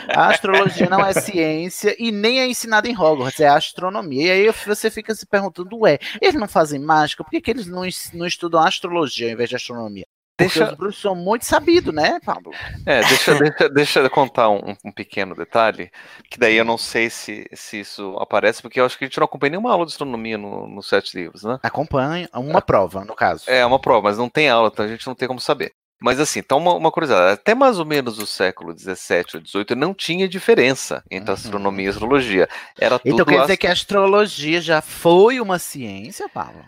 [0.10, 4.28] A astrologia não é ciência e nem é ensinada em Hogwarts, é astronomia.
[4.28, 7.24] E aí você fica se perguntando, ué, eles não fazem mágica?
[7.24, 7.82] Por que, que eles não,
[8.14, 10.06] não estudam astrologia ao invés de astronomia?
[10.40, 10.72] Porque deixa...
[10.72, 12.54] os bruxos são muito sabidos, né, Pablo?
[12.86, 15.92] É, deixa, deixa, deixa eu contar um, um, pequeno detalhe,
[16.30, 19.18] que daí eu não sei se, se isso aparece, porque eu acho que a gente
[19.18, 21.60] não acompanha nenhuma aula de astronomia no, nos sete livros, né?
[21.62, 23.44] Acompanha uma prova, no caso.
[23.48, 25.74] É, uma prova, mas não tem aula, então a gente não tem como saber.
[26.02, 29.76] Mas assim, então uma, uma, curiosidade, até mais ou menos o século XVII ou XVIII
[29.76, 32.48] não tinha diferença entre astronomia e astrologia.
[32.80, 36.66] Era então tudo quer dizer que a astrologia já foi uma ciência, Paulo?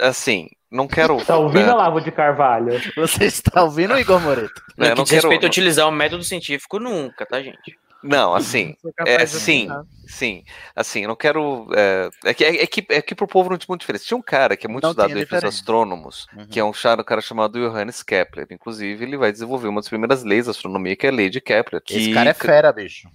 [0.00, 1.16] Assim, não quero...
[1.24, 2.72] Tá ouvindo a Lavo de Carvalho?
[2.96, 4.62] Você está ouvindo, Igor Moreto?
[4.76, 7.78] Não, É, que não diz respeito quero- a utilizar o método científico nunca, tá, gente?
[8.04, 9.68] Não, assim, é sim,
[10.06, 10.44] sim,
[10.76, 13.66] assim, eu não quero, é, é que, é, que, é que pro povo não tinha
[13.70, 14.04] muita diferença.
[14.04, 16.46] Tinha um cara que é muito Não estudado tem entre os astrônomos, Uhum.
[16.46, 18.46] que é um, char- um cara chamado Johannes Kepler.
[18.50, 21.40] Inclusive, ele vai desenvolver uma das primeiras leis da astronomia, que é a lei de
[21.40, 21.80] Kepler.
[21.82, 23.08] Que, Esse cara é fera, bicho.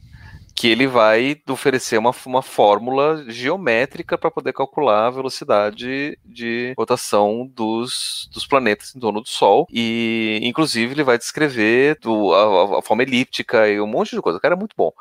[0.60, 7.50] Que ele vai oferecer uma, uma fórmula geométrica para poder calcular a velocidade de rotação
[7.56, 9.65] dos, dos planetas em torno do Sol.
[9.72, 14.38] E, inclusive, ele vai descrever do- a, a- forma elíptica e um monte de coisa.
[14.38, 14.91] O cara é muito bom.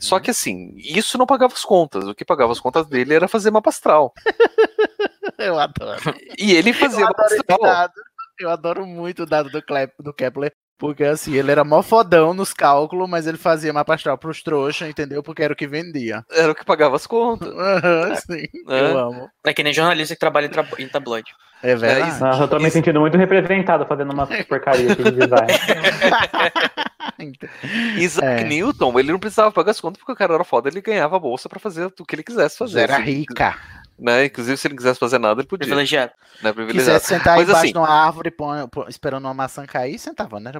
[0.00, 2.08] Só que, assim, isso não pagava as contas.
[2.08, 4.12] O que pagava as contas dele era fazer mapa astral.
[5.38, 6.00] Eu adoro.
[6.36, 7.58] E ele fazia Eu mapa astral.
[7.60, 7.92] dado.
[8.40, 10.52] Eu adoro muito o dado do Kepler.
[10.80, 14.88] Porque assim, ele era mó fodão nos cálculos, mas ele fazia mapa astral pros trouxas,
[14.88, 15.22] entendeu?
[15.22, 16.24] Porque era o que vendia.
[16.32, 17.52] Era o que pagava as contas.
[17.54, 18.46] Aham, sim.
[18.66, 18.80] É.
[18.92, 19.30] Eu amo.
[19.44, 21.32] É que nem jornalista que trabalha em, tabloide.
[21.62, 22.12] É verdade.
[22.12, 25.52] isso- Nossa, eu tô me sentindo muito representado fazendo uma porcaria aqui de design.
[27.98, 28.44] Isaac É.
[28.44, 31.20] Newton, ele não precisava pagar as contas porque o cara era foda, ele ganhava a
[31.20, 32.80] bolsa pra fazer o que ele quisesse fazer.
[32.80, 33.54] era ele- rica.
[34.00, 34.24] Né?
[34.24, 35.66] Inclusive, se ele quisesse fazer nada, ele podia.
[35.66, 36.12] Privilegiado.
[36.42, 36.52] Né?
[36.52, 36.86] Privilegiado.
[36.98, 38.34] Quisesse sentar Mas, embaixo assim- de uma árvore
[38.88, 40.50] esperando uma maçã cair, sentava, né?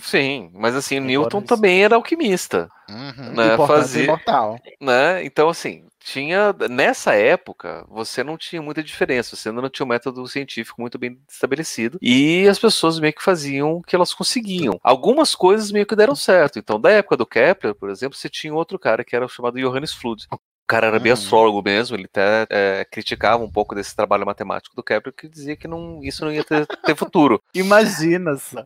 [0.00, 3.32] Sim, mas assim, o Embora Newton isso- também era alquimista, Uhum.
[3.34, 4.58] Né, fazia- imortal.
[4.80, 5.24] né?
[5.24, 6.54] Então, assim, tinha.
[6.70, 10.98] Nessa época, você não tinha muita diferença, você ainda não tinha um método científico muito
[10.98, 11.98] bem estabelecido.
[12.02, 14.80] E as pessoas meio que faziam o que elas conseguiam.
[14.82, 16.58] Algumas coisas meio que deram certo.
[16.58, 19.92] Então, da época do Kepler, por exemplo, você tinha outro cara que era chamado Johannes
[19.92, 20.26] Flood.
[20.32, 21.14] O cara era bem Uhum.
[21.14, 25.56] astrólogo mesmo, ele até é, criticava um pouco desse trabalho matemático do Kepler, que dizia
[25.56, 27.42] que não, isso não ia ter, ter futuro.
[27.54, 28.64] Imagina só.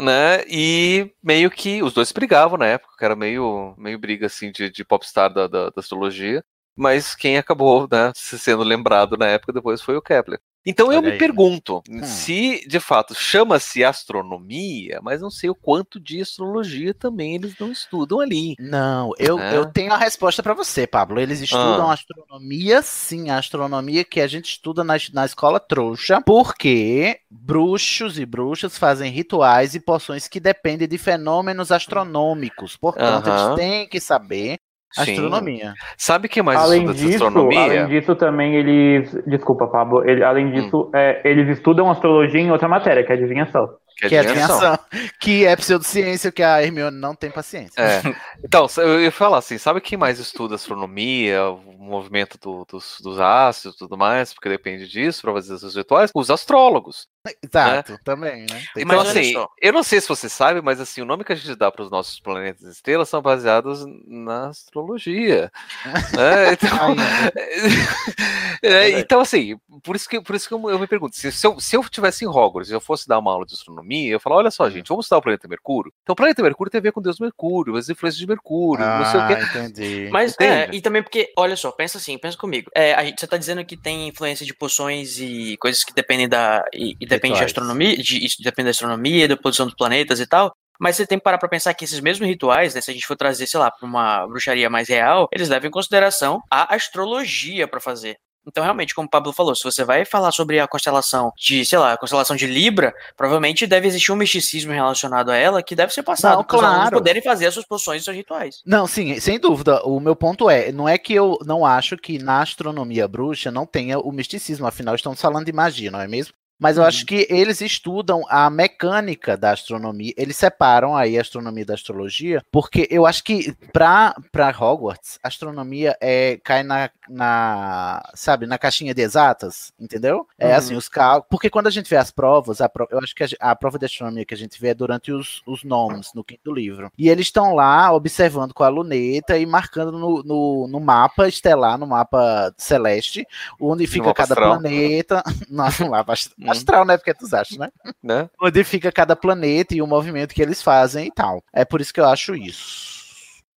[0.00, 0.42] né?
[0.48, 4.70] E meio que os dois brigavam na época, que era meio, meio briga assim de,
[4.70, 6.42] de popstar da, da, da astrologia.
[6.76, 10.40] mas quem acabou né, se sendo lembrado na época depois foi o Kepler.
[10.64, 11.18] Então eu Olha me aí.
[11.18, 12.02] pergunto Hum.
[12.04, 17.70] se de fato chama-se astronomia, mas não sei o quanto de astrologia também eles não
[17.72, 18.54] estudam ali.
[18.60, 19.56] Não, eu, É.
[19.56, 21.18] eu tenho a resposta pra você, Pablo.
[21.20, 21.94] Eles estudam Ah.
[21.94, 28.24] astronomia, sim, a astronomia que a gente estuda na, na escola trouxa, porque bruxos e
[28.24, 32.76] bruxas fazem rituais e poções que dependem de fenômenos astronômicos.
[32.76, 33.46] Portanto, Aham.
[33.46, 34.58] eles têm que saber
[34.92, 35.12] Sim.
[35.12, 35.74] astronomia.
[35.96, 37.60] Sabe quem mais além estuda disso, astronomia?
[37.60, 40.52] além disso também eles, desculpa Pablo, ele- além Hum.
[40.52, 43.68] disso é, eles estudam astrologia em outra matéria, que é adivinhação.
[43.98, 44.78] Que é adivinhação.
[45.20, 47.80] Que é pseudociência, que a Hermione não tem paciência.
[47.80, 48.00] É.
[48.44, 53.20] Então, eu ia falar assim, sabe quem mais estuda astronomia, o movimento do- dos, dos
[53.20, 56.10] astros e tudo mais, porque depende disso para fazer esses rituais?
[56.14, 57.06] Os astrólogos.
[57.42, 58.62] Exato, também, né?
[58.74, 61.32] Tem Então, que- assim, eu não sei se você sabe, mas assim, o nome que
[61.32, 65.50] a gente dá para os nossos planetas e estrelas são baseados na astrologia.
[66.18, 66.52] né?
[66.52, 66.96] Então,
[68.62, 71.46] é, então, assim, por isso que, por isso que eu, eu me pergunto, se, se
[71.46, 74.20] eu, se eu tivesse em Hogwarts e eu fosse dar uma aula de astronomia, eu
[74.20, 75.92] falo, olha só, gente, vamos estudar o planeta Mercúrio?
[76.02, 79.04] Então, o planeta Mercúrio tem a ver com Deus Mercúrio, as influências de Mercúrio, não
[79.04, 79.34] sei o quê.
[79.34, 80.08] Ah, entendi.
[80.10, 82.70] Mas é, e também porque, olha só, pensa assim, pensa comigo.
[82.74, 86.28] É, a gente, você tá dizendo que tem influência de poções e coisas que dependem
[86.28, 86.64] da.
[86.72, 90.26] E, e depende de astronomia, de, isso depende da astronomia, da posição dos planetas e
[90.26, 90.52] tal.
[90.80, 93.06] Mas você tem que parar pra pensar que esses mesmos rituais, né, se a gente
[93.06, 97.68] for trazer, sei lá, pra uma bruxaria mais real, eles levam em consideração a astrologia
[97.68, 98.16] pra fazer.
[98.46, 101.78] Então, realmente, como o Pablo falou, se você vai falar sobre a constelação de, sei
[101.78, 105.92] lá, a constelação de Libra, provavelmente deve existir um misticismo relacionado a ela que deve
[105.92, 106.96] ser passado Não, para os claro.
[106.96, 108.56] poderem fazer as suas posições e seus rituais.
[108.66, 109.80] Não, sim, sem dúvida.
[109.84, 113.64] O meu ponto é, não é que eu não acho que na astronomia bruxa não
[113.64, 116.34] tenha o misticismo, afinal estamos falando de magia, não é mesmo?
[116.62, 121.66] Mas eu acho que eles estudam a mecânica da astronomia, eles separam aí a astronomia
[121.66, 124.14] da astrologia, porque eu acho que para
[124.60, 130.24] Hogwarts, a astronomia é, cai na, na, sabe, na caixinha de exatas, entendeu?
[130.38, 130.54] É Uhum.
[130.54, 133.28] assim, os cálculos, porque quando a gente vê as provas, a eu acho que a,
[133.40, 136.52] a prova de astronomia que a gente vê é durante os, os nomes, no quinto
[136.52, 136.92] livro.
[136.96, 141.76] E eles estão lá observando com a luneta e marcando no, no, no mapa estelar,
[141.76, 143.26] no mapa celeste,
[143.60, 144.60] onde fica cada astral.
[144.60, 145.24] planeta.
[145.50, 146.14] Não, no mapa.
[146.52, 146.96] Astral, né?
[146.96, 147.68] Porque tu achas, né?
[148.02, 148.28] Né?
[148.40, 151.42] Onde fica cada planeta e o movimento que eles fazem e tal.
[151.52, 152.92] É por isso que eu acho isso.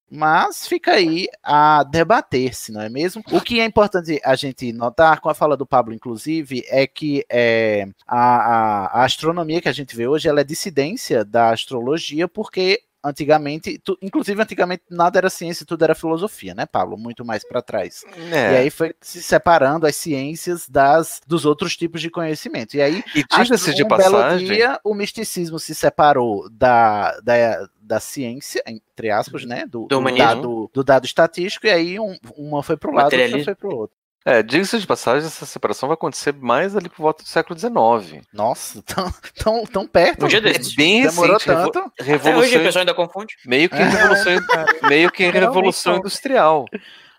[0.09, 3.23] Mas fica aí a debater-se, não é mesmo?
[3.31, 7.25] O que é importante a gente notar, com a fala do Pablo, inclusive, é que
[7.29, 12.27] é, a, a- a astronomia que a gente vê hoje ela é dissidência da astrologia,
[12.27, 16.97] porque antigamente, tu- inclusive antigamente nada era ciência, tudo era filosofia, né, Pablo?
[16.97, 18.03] Muito mais para trás.
[18.31, 18.53] É.
[18.53, 22.75] E aí foi se separando as ciências das dos outros tipos de conhecimento.
[22.75, 27.99] E aí, E diga-se de um passagem- dia, o misticismo se separou da, da, da
[27.99, 29.65] ciência, entre aspas, né?
[29.65, 30.25] Do, do humanismo.
[30.27, 33.45] dado, do dado estatístico, e aí um- uma foi para um lado, outra Materialismo.
[33.45, 33.95] foi para o outro.
[34.27, 38.25] É, diga-se de passagem, essa separação vai acontecer mais ali por volta do século XIX.
[38.33, 40.25] Nossa, tão, tão, tão perto.
[40.25, 40.73] Um dia É desses.
[40.75, 41.55] bem Demorou recente.
[41.55, 41.91] revo- tanto.
[41.99, 43.35] Até hoje Revolução, a pessoa ainda confunde.
[43.45, 44.33] meio que É, revolução,
[44.89, 46.65] meio que revolução industrial.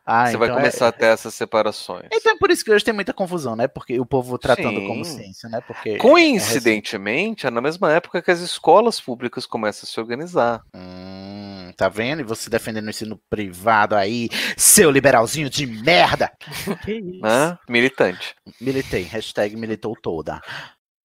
[0.08, 2.06] Ah, Você vai então é- começar a ter essas separações.
[2.12, 3.66] Então é por isso que hoje tem muita confusão, né?
[3.66, 5.16] Porque o povo tratando como Sim.
[5.18, 5.60] ciência, né?
[5.66, 10.62] Porque Coincidentemente, é na mesma época que as escolas públicas começam a se organizar.
[10.74, 11.35] Hum,
[11.76, 12.20] tá vendo?
[12.20, 16.30] E você defendendo o ensino privado aí, seu liberalzinho de merda!
[16.84, 17.20] Que isso?
[17.20, 17.58] Né?
[17.68, 18.34] Militante.
[18.60, 20.40] Militei, hashtag militou toda.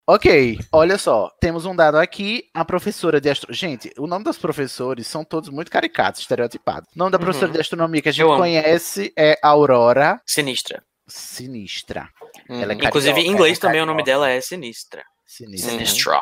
[0.07, 3.53] Ok, olha só, temos um dado aqui, a professora de astro...
[3.53, 6.89] Gente, o nome dos professores são todos muito caricatos, estereotipados.
[6.95, 7.53] O nome da professora Uhum.
[7.53, 8.39] de astronomia que a gente Eu amo.
[8.41, 10.84] conhece é Aurora Sinistra.
[11.07, 12.09] Sinistra.
[12.49, 12.61] Uhum.
[12.61, 15.03] Ela é Inclusive, em inglês ela é também o nome dela é Sinistra.
[15.26, 15.72] Sinistra.
[15.72, 16.22] Sinistra.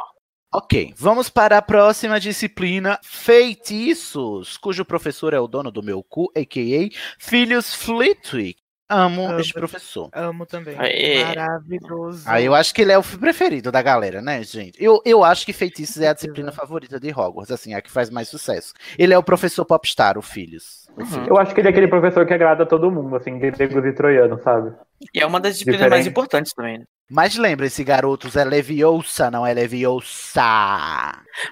[0.52, 6.32] Ok, vamos para a próxima disciplina, feitiços, cujo professor é o dono do meu cu,
[6.36, 6.90] a.k.a.
[7.20, 8.60] Filhos Flitwick.
[8.90, 9.40] Amo Amo.
[9.40, 10.10] este professor.
[10.12, 10.76] Amo também.
[10.80, 11.24] Aê.
[11.24, 12.24] Maravilhoso.
[12.26, 14.84] Aí eu acho que ele é o preferido da galera, né, gente?
[14.84, 18.10] Eu, eu acho que feitiços é a disciplina favorita de Hogwarts, assim, a que faz
[18.10, 18.74] mais sucesso.
[18.98, 20.88] Ele é o professor popstar, o Filhos.
[20.96, 21.28] Filhos.
[21.28, 24.42] Eu acho que ele é aquele professor que agrada todo mundo, assim, gregos e troianos,
[24.44, 24.74] sabe?
[25.14, 25.98] E é uma das disciplinas Diferente.
[25.98, 26.86] mais importantes também, né?
[27.10, 30.06] Mas lembrem-se, garotos, é Leviosa, não é Leviosa.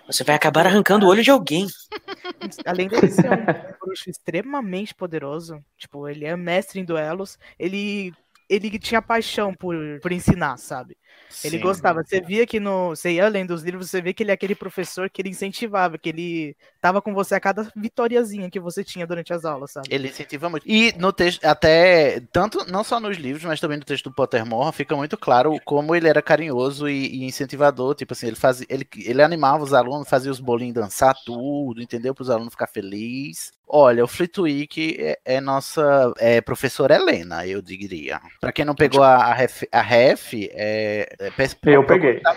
[0.05, 1.65] Você vai acabar arrancando o olho de alguém.
[2.65, 3.45] Além dele ser um
[3.79, 8.13] bruxo extremamente poderoso, tipo, ele é mestre em duelos, ele,
[8.47, 10.95] ele tinha paixão por, por ensinar, sabe?
[11.43, 11.63] Ele Sim.
[11.63, 12.03] gostava.
[12.03, 12.89] Você via que no.
[12.89, 15.97] Você ia lendo os livros, você vê que ele é aquele professor que ele incentivava,
[15.97, 19.87] que ele tava com você a cada vitoriazinha que você tinha durante as aulas, sabe?
[19.91, 20.67] Ele incentiva muito.
[20.67, 24.75] E no texto, até, tanto, não só nos livros, mas também no texto do Pottermore,
[24.75, 27.93] fica muito claro como ele era carinhoso e, e incentivador.
[27.95, 32.15] Tipo assim, ele fazia, ele, ele animava os alunos, fazia os bolinhos dançar tudo, entendeu?
[32.15, 33.51] Para os alunos ficar felizes.
[33.69, 38.21] Olha, o Flitwick é, é nossa é, professora Helena, eu diria.
[38.39, 41.31] Pra quem não pegou a, a, ref, a ref, é, é
[41.65, 42.21] Eu peguei.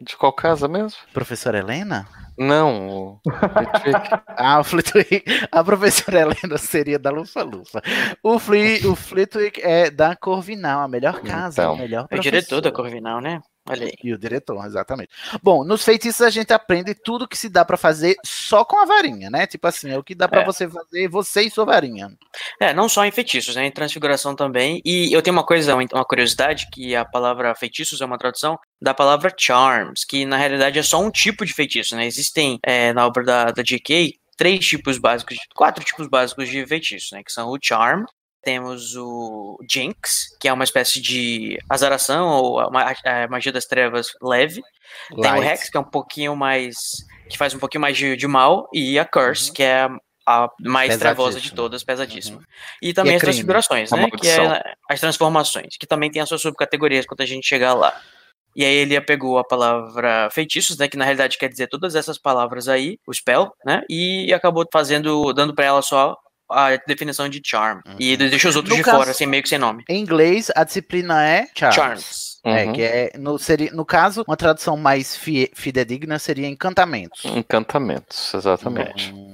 [0.00, 0.98] De qual casa mesmo?
[1.12, 2.06] Professora Helena?
[2.36, 4.08] Não, o Flitwick.
[4.36, 5.24] Ah, o Flitwick.
[5.50, 7.80] A professora Helena seria da Lufa Lufa.
[8.22, 11.74] O, Fli, o Flitwick é da Corvinal, a melhor casa, Então.
[11.74, 13.00] a melhor É o diretor da professora.
[13.00, 13.40] Corvinal, né?
[13.66, 13.92] Olha aí.
[14.02, 15.10] E o diretor, exatamente.
[15.42, 18.84] Bom, nos feitiços a gente aprende tudo que se dá pra fazer só com a
[18.84, 19.46] varinha, né?
[19.46, 20.44] Tipo assim, é o que dá pra É.
[20.44, 22.10] você fazer você e sua varinha.
[22.60, 23.66] É, não só em feitiços, né?
[23.66, 24.82] Em transfiguração também.
[24.84, 28.92] E eu tenho uma coisa, uma curiosidade, que a palavra feitiços é uma tradução da
[28.92, 32.04] palavra charms, que na realidade é só um tipo de feitiço, né?
[32.06, 37.12] Existem, é, na obra da, da J.K., três tipos básicos, quatro tipos básicos de feitiços,
[37.12, 37.22] né?
[37.24, 38.04] Que são o charm,
[38.44, 43.64] temos o Jinx, que é uma espécie de azaração ou a, ma- a magia das
[43.64, 44.62] trevas leve.
[45.08, 45.46] Tem o Light.
[45.46, 46.76] Hex, que é um pouquinho mais.
[47.28, 49.88] que faz um pouquinho mais de, de mal, e a Curse, que é
[50.26, 52.40] a, mais trevosa de todas, pesadíssima.
[52.80, 53.32] E também E é as crime.
[53.32, 54.08] transfigurações, né?
[54.10, 57.98] Que é as transformações, que também tem as suas subcategorias quando a gente chegar lá.
[58.56, 60.86] E aí ele pegou a palavra feitiços, né?
[60.86, 63.82] Que na realidade quer dizer todas essas palavras aí, o spell, né?
[63.90, 66.16] E acabou fazendo, dando pra ela só
[66.54, 67.80] a definição de charm.
[67.98, 69.84] E ele deixou os outros No de caso- fora, assim, meio que sem nome.
[69.88, 71.74] Em inglês, a disciplina é Charms.
[71.74, 72.34] Charms.
[72.46, 72.72] É, Uhum.
[72.74, 77.24] que é, no, seria, no caso, uma tradução mais fie- fidedigna seria encantamentos.
[77.24, 79.12] Encantamentos, exatamente.
[79.14, 79.33] Hum, é,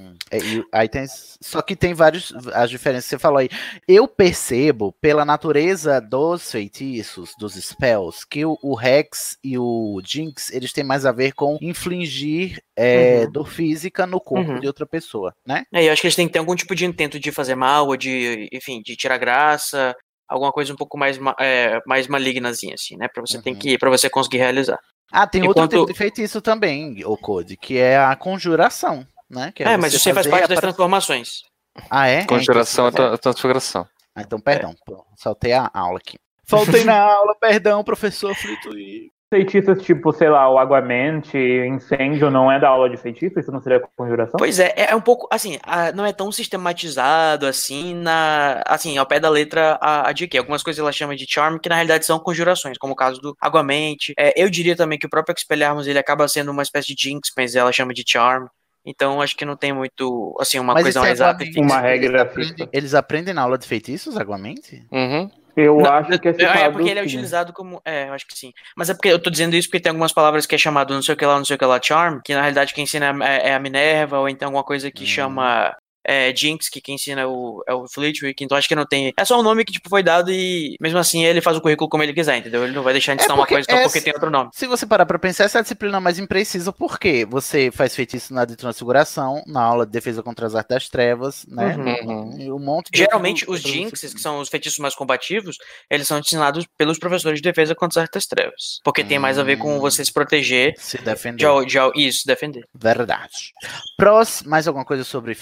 [0.71, 1.05] aí tem,
[1.41, 3.49] só que tem vários as diferenças que você falou aí.
[3.87, 10.51] Eu percebo pela natureza dos feitiços, dos spells, que o, o Rex e o Jinx
[10.51, 13.31] eles têm mais a ver com infligir é, Uhum.
[13.31, 14.59] dor física no corpo Uhum.
[14.59, 15.63] de outra pessoa, né?
[15.73, 17.87] É, eu acho que eles têm que ter algum tipo de intento de fazer mal,
[17.87, 19.95] ou de, enfim, de tirar graça,
[20.27, 23.07] alguma coisa um pouco mais, ma- é, mais malignazinha, assim, né?
[23.13, 23.59] Pra você tem Uhum.
[23.59, 24.79] que, para você conseguir realizar.
[25.11, 29.51] Ah, tem outro Enquanto- tipo de feitiço também, o Code, que é a conjuração, né?
[29.55, 31.41] Que É, mas você faz parte das pra- transformações.
[31.89, 32.25] Ah, é?
[32.25, 33.87] Conjuração é É, então, tra- transfiguração.
[34.15, 36.17] Ah, então, perdão, pô, saltei a aula aqui.
[36.45, 39.09] Faltei na aula, perdão, professor Flitwick.
[39.33, 43.39] Feitiços tipo, sei lá, o aguamente, incêndio, não é da aula de feitiço?
[43.39, 44.35] Isso não seria conjuração?
[44.37, 49.05] Pois é, é um pouco, assim, a- não é tão sistematizado, assim, na, assim, ao
[49.05, 50.37] pé da letra a, a JK.
[50.37, 53.33] Algumas coisas ela chama de charm, que na realidade são conjurações, como o caso do
[53.39, 54.13] Aguamente.
[54.19, 57.31] É, eu diria também que o próprio Expelliarmus, ele acaba sendo uma espécie de jinx,
[57.37, 58.47] mas ela chama de charm.
[58.85, 61.59] Então, acho que não tem muito, assim, uma Mas coisa mais e fixa.
[61.61, 64.83] Uma regra eles aprendem, eles aprendem na aula de feitiços, Aguamente?
[64.91, 65.29] Uhum.
[65.55, 67.81] Eu Não, acho que é É, citado, é porque ele é utilizado como.
[67.83, 68.51] É, eu acho que sim.
[68.75, 71.01] Mas é porque eu tô dizendo isso porque tem algumas palavras que é chamado não
[71.01, 73.13] sei o que lá, não sei o que lá, charm, que na realidade quem ensina
[73.25, 75.07] é, é a Minerva, ou então alguma coisa que Hum.
[75.07, 75.75] chama
[76.05, 79.13] é, Jinx, que quem ensina é o, é o Flitwick, então acho que não tem.
[79.17, 81.89] É só um nome que tipo, foi dado e mesmo assim ele faz o currículo
[81.89, 82.63] como ele quiser, entendeu?
[82.63, 84.29] Ele não vai deixar de É ensinar uma porque coisa só porque essa- tem outro
[84.29, 84.49] nome.
[84.53, 88.33] Se você parar pra pensar, essa é a disciplina mais imprecisa, porque você faz feitiço
[88.33, 91.75] na de transfiguração, na aula de defesa contra as artes das trevas, né?
[91.75, 92.39] Uhum.
[92.39, 95.57] E um monte de Geralmente outros- os Jinxes, que são os feitiços mais combativos,
[95.89, 98.79] eles são ensinados pelos professores de defesa contra as artes das trevas.
[98.83, 99.79] Porque tem mais a ver com Hum.
[99.79, 101.45] você se proteger Se defender.
[101.65, 102.63] de, de isso, defender.
[102.73, 103.51] Verdade.
[103.97, 105.35] Próximo, mais alguma coisa sobre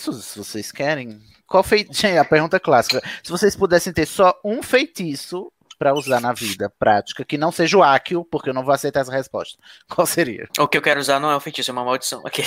[0.00, 1.20] feitiços, se vocês querem?
[1.46, 2.00] Qual feitiço?
[2.00, 3.02] Gente, a pergunta clássica.
[3.22, 7.78] Se vocês pudessem ter só um feitiço pra usar na vida prática, que não seja
[7.78, 9.58] o Akio, porque eu não vou aceitar essa resposta.
[9.88, 10.48] Qual seria?
[10.58, 12.20] O que eu quero usar não é um feitiço, é uma maldição.
[12.20, 12.44] Ok.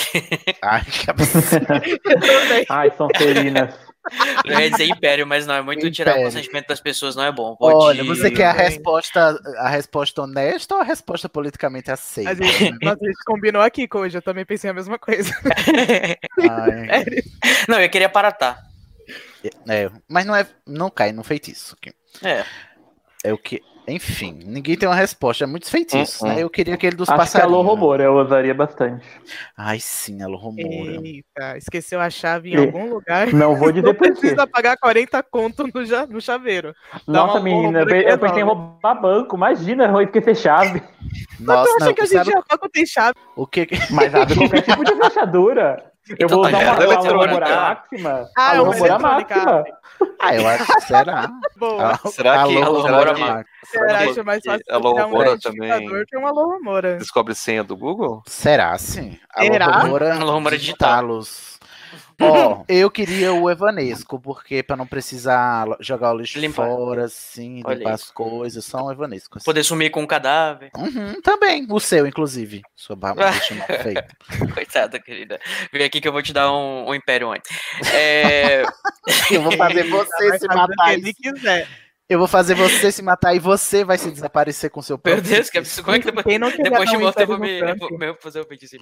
[0.62, 1.66] Ai, que absurdo.
[2.68, 3.74] Ai, são ferinas.
[4.44, 6.32] Eu ia dizer império, mas não, é muito tirar o Império.
[6.32, 7.56] consentimento das pessoas, não é bom.
[7.56, 7.76] Pode...
[7.76, 12.30] Olha, você quer a resposta, a resposta honesta ou a resposta politicamente aceita?
[12.30, 15.32] A gente, mas a gente combinou aqui, Koji, eu também pensei a mesma coisa.
[16.38, 17.06] Ai,
[17.68, 18.62] não, eu queria paratar.
[19.68, 21.76] é, mas não é, não cai no feitiço.
[21.80, 21.94] aqui.
[22.22, 22.44] É.
[23.24, 25.44] É o que, enfim, ninguém tem uma resposta.
[25.44, 26.28] É muitos feitiços, Uhum.
[26.28, 26.42] né?
[26.42, 27.52] Eu queria aquele dos Acho que a passarinhos.
[27.52, 29.04] Lohomora eu usaria bastante.
[29.56, 31.00] Ai, sim, a Lohomora.
[31.04, 33.32] Eita, esqueceu a chave em E- algum lugar.
[33.32, 36.74] Não vou dizer Não por precisa pagar 40 conto no, ja- no chaveiro.
[37.06, 39.36] Dá Nossa, menina, eu, eu pensei em roubar banco.
[39.36, 40.82] Imagina, eu esquecer chave.
[41.38, 43.14] Nossa, Eu achei não, que a gente sabe já banco tem chave.
[43.36, 45.93] o que que- Mas abre qualquer tipo de fechadura.
[46.08, 47.24] Eu Então vou tá usar uma, ligado, uma eletrônica.
[47.24, 47.56] Lohomora
[47.90, 48.28] máxima.
[48.36, 49.34] Ah, a é uma Lohomora eletrônica.
[49.36, 49.64] máxima.
[50.20, 51.30] Ah, eu acho que será.
[51.56, 51.92] Boa.
[52.04, 53.50] Ah, Será que- Lohomora será que- Max.
[53.64, 56.96] Será que- acho mais fácil que a criar um também- que uma Lohomora.
[56.98, 58.22] Descobre senha do Google?
[58.26, 59.18] Será, sim.
[59.34, 59.66] A Será?
[59.78, 60.90] Lohomora, A digital.
[62.20, 66.68] Ó, eu queria o Evanesco, porque pra não precisar jogar o lixo Limpar.
[66.68, 69.38] fora, assim, Olha limpar as coisas, só um Evanesco.
[69.38, 69.44] assim.
[69.44, 70.70] Poder sumir com um cadáver.
[70.76, 72.62] Uhum, também, o seu, inclusive.
[72.74, 73.30] Sua barba
[73.82, 74.06] feita.
[74.52, 75.40] Coitada, querida.
[75.72, 77.50] Vem aqui que eu vou te dar um, um império antes.
[77.92, 78.62] É...
[79.30, 80.94] Eu vou fazer você se o matar.
[80.94, 81.68] ele quiser.
[82.06, 85.22] Eu vou fazer você se matar e você vai se desaparecer com seu Meu próprio
[85.22, 85.84] Deus, que absurdo.
[85.86, 87.88] Como é que depois, Quem não depois de morto eu vou me, no eu vou,
[87.88, 88.04] tanque?
[88.04, 88.76] eu vou fazer o feitiço?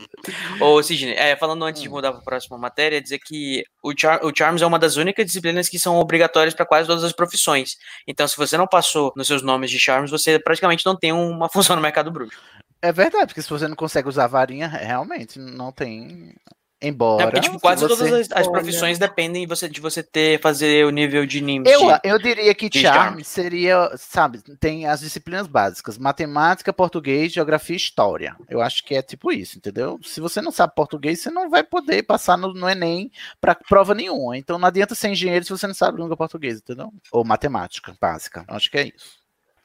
[0.60, 4.24] Ô, Sidney, é, falando antes de mudar para a próxima matéria, dizer que o, Char
[4.24, 7.76] o Charms é uma das únicas disciplinas que são obrigatórias para quase todas as profissões.
[8.08, 11.48] Então, se você não passou nos seus nomes de Charms, você praticamente não tem uma
[11.52, 12.36] função no mercado bruxo.
[12.82, 16.34] É verdade, porque se você não consegue usar varinha, realmente não tem.
[16.82, 17.26] É Embora.
[17.26, 18.50] porque, tipo, se quase todas as, as Olha.
[18.50, 21.70] profissões dependem de você, de você ter, fazer o nível de NIMS.
[21.70, 23.22] Eu, eu diria que charme.
[23.22, 28.36] seria, sabe, tem as disciplinas básicas, matemática, português, geografia e história.
[28.50, 30.00] Eu acho que é tipo isso, entendeu?
[30.02, 33.94] Se você não sabe português, você não vai poder passar no, no Enem para prova
[33.94, 34.36] nenhuma.
[34.36, 36.92] Então não adianta ser engenheiro se você não sabe língua portuguesa, entendeu?
[37.12, 38.44] Ou matemática básica.
[38.48, 39.21] Eu Acho que é isso.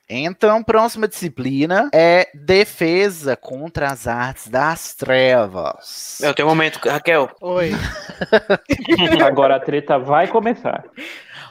[0.10, 6.20] Então, próxima disciplina é defesa contra as artes das trevas.
[6.22, 7.30] Eu tenho um momento, Raquel.
[7.42, 7.72] Oi,
[9.26, 10.86] Agora a treta vai começar.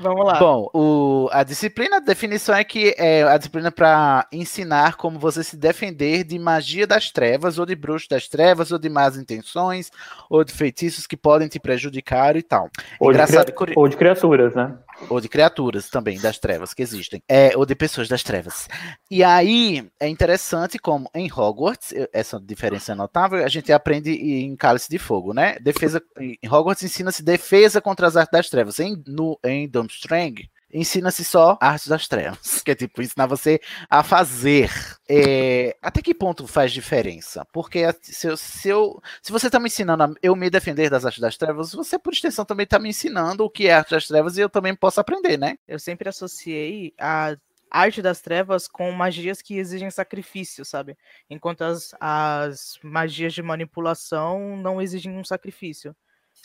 [0.01, 0.39] vamos lá.
[0.39, 5.43] Bom, o- a disciplina, a definição é que é a disciplina para ensinar como você
[5.45, 9.91] se defender de magia das trevas, ou de bruxo das trevas, ou de más intenções,
[10.31, 12.71] ou de feitiços que podem te prejudicar e tal.
[13.01, 14.75] Ou de, curi- ou de criaturas, né?
[15.09, 18.69] Ou de criaturas também das trevas que existem, é, ou de pessoas das trevas.
[19.11, 24.57] E aí é interessante como em Hogwarts, essa diferença é notável, a gente aprende em
[24.57, 25.59] Cálice de Fogo, né?
[25.61, 28.81] Defesa em Hogwarts ensina-se defesa contra as artes das trevas.
[28.81, 34.03] Em no em Durmstrang ensina-se só artes das trevas, que é tipo ensinar você a
[34.03, 34.71] fazer.
[35.09, 37.45] É, até que ponto faz diferença?
[37.53, 41.05] Porque se, eu, se, eu, se você está me ensinando a eu me defender das
[41.05, 44.07] artes das trevas, você por extensão também está me ensinando o que é arte das
[44.07, 45.59] trevas e eu também posso aprender, né?
[45.67, 47.37] Eu sempre associei a
[47.71, 50.97] arte das trevas com magias que exigem sacrifício, sabe?
[51.29, 55.95] Enquanto as, as magias de manipulação não exigem um sacrifício.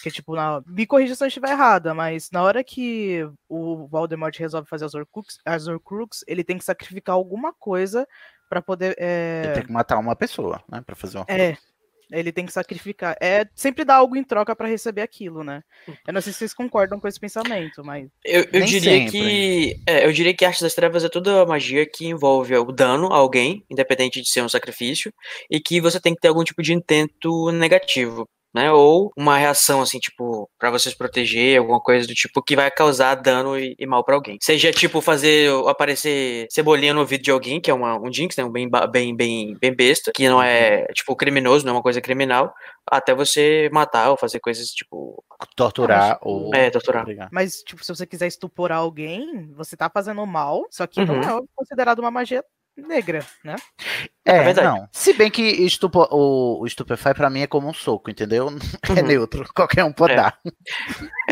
[0.01, 0.61] Que, tipo, na...
[0.65, 4.93] me corrija se eu estiver errada, mas na hora que o Voldemort resolve fazer as
[4.93, 8.07] Horcrux, as Horcrux ele tem que sacrificar alguma coisa
[8.49, 8.95] pra poder.
[8.97, 10.81] é, Ele tem que matar uma pessoa, né?
[10.85, 11.25] Pra fazer uma.
[11.29, 11.55] É,
[12.11, 13.15] ele tem que sacrificar.
[13.21, 15.63] É sempre dar algo em troca pra receber aquilo, né?
[16.05, 18.09] Eu não sei se vocês concordam com esse pensamento, mas.
[18.25, 19.11] Eu, eu diria sempre.
[19.11, 19.81] que.
[19.87, 22.71] é, eu diria que a arte das trevas é toda a magia que envolve o
[22.71, 25.13] dano a alguém, independente de ser um sacrifício,
[25.49, 28.27] e que você tem que ter algum tipo de intento negativo.
[28.53, 28.71] Né?
[28.71, 32.69] Ou uma reação, assim, tipo, pra você se proteger, alguma coisa do tipo que vai
[32.69, 34.37] causar dano e, e mal pra alguém.
[34.41, 38.43] Seja, tipo, fazer aparecer cebolinha no ouvido de alguém, que é uma, um jinx, né?
[38.43, 42.01] Um bem, bem, bem, bem besta, que não é, tipo, criminoso, não é uma coisa
[42.01, 42.53] criminal,
[42.89, 45.23] até você matar ou fazer coisas, tipo.
[45.55, 46.53] Torturar ou.
[46.53, 47.05] É, torturar.
[47.31, 51.21] Mas, tipo, se você quiser estuporar alguém, você tá fazendo mal, só que não Uhum.
[51.39, 52.43] é considerado uma magia
[52.77, 53.55] negra, né?
[54.25, 54.67] É, verdade.
[54.67, 54.87] não.
[54.91, 58.47] Se bem que estupo, o, o Stupefy pra mim é como um soco, entendeu?
[58.97, 59.07] É Uhum.
[59.07, 59.45] neutro.
[59.53, 60.15] Qualquer um pode É.
[60.17, 60.39] dar.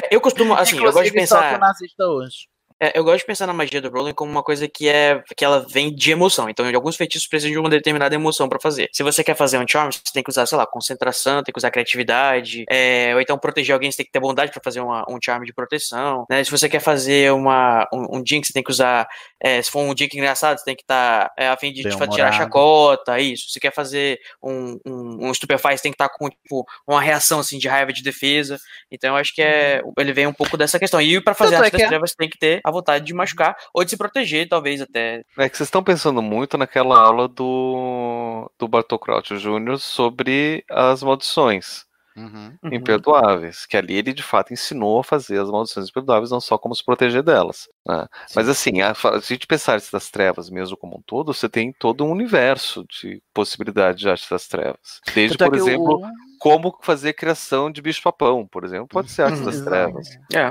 [0.03, 1.57] É, Eu costumo, assim, eu gosto de Inclusive, só que pensar.
[1.57, 2.47] o nazista hoje.
[2.81, 5.43] É, eu gosto de pensar na magia do Rowling como uma coisa que é que
[5.43, 6.49] ela vem de emoção.
[6.49, 8.89] Então, alguns feitiços precisam de uma determinada emoção pra fazer.
[8.93, 11.57] Se você quer fazer um charm, você tem que usar, sei lá, concentração, tem que
[11.59, 15.05] usar criatividade, é, ou então proteger alguém, você tem que ter bondade pra fazer uma-
[15.09, 16.25] um charm de proteção.
[16.29, 16.43] Né?
[16.43, 19.07] Se você quer fazer uma, um, um jinx, você tem que usar.
[19.41, 22.27] é, se for um jinx engraçado, você tem que estar a fim de fa- tirar
[22.27, 23.49] a chacota, isso.
[23.49, 27.39] Se quer fazer um, um, um stupefy, você tem que estar com tipo, uma reação
[27.39, 28.57] assim de raiva de defesa.
[28.91, 31.01] Então, eu acho que é, ele vem um pouco dessa questão.
[31.01, 33.55] E pra fazer Tanto é que é- trevas, tem que ter a vontade de machucar
[33.73, 35.23] ou de se proteger, talvez até.
[35.37, 39.77] É que vocês estão pensando muito naquela aula do, do Bartol Crouch Jr.
[39.77, 42.53] sobre as maldições Uhum.
[42.63, 42.73] Uhum.
[42.73, 46.75] imperdoáveis, que ali ele de fato ensinou a fazer as maldições imperdoáveis, não só como
[46.75, 47.69] se proteger delas.
[47.87, 48.07] né?
[48.35, 51.47] Mas assim, a, se a gente pensar arte das trevas mesmo como um todo, você
[51.47, 54.99] tem todo um universo de possibilidades de arte das trevas.
[55.15, 56.01] Desde, Tanto é por que o- exemplo,
[56.39, 59.69] como fazer criação de bicho-papão, por exemplo, pode ser arte das Exato.
[59.69, 60.07] trevas.
[60.33, 60.45] É.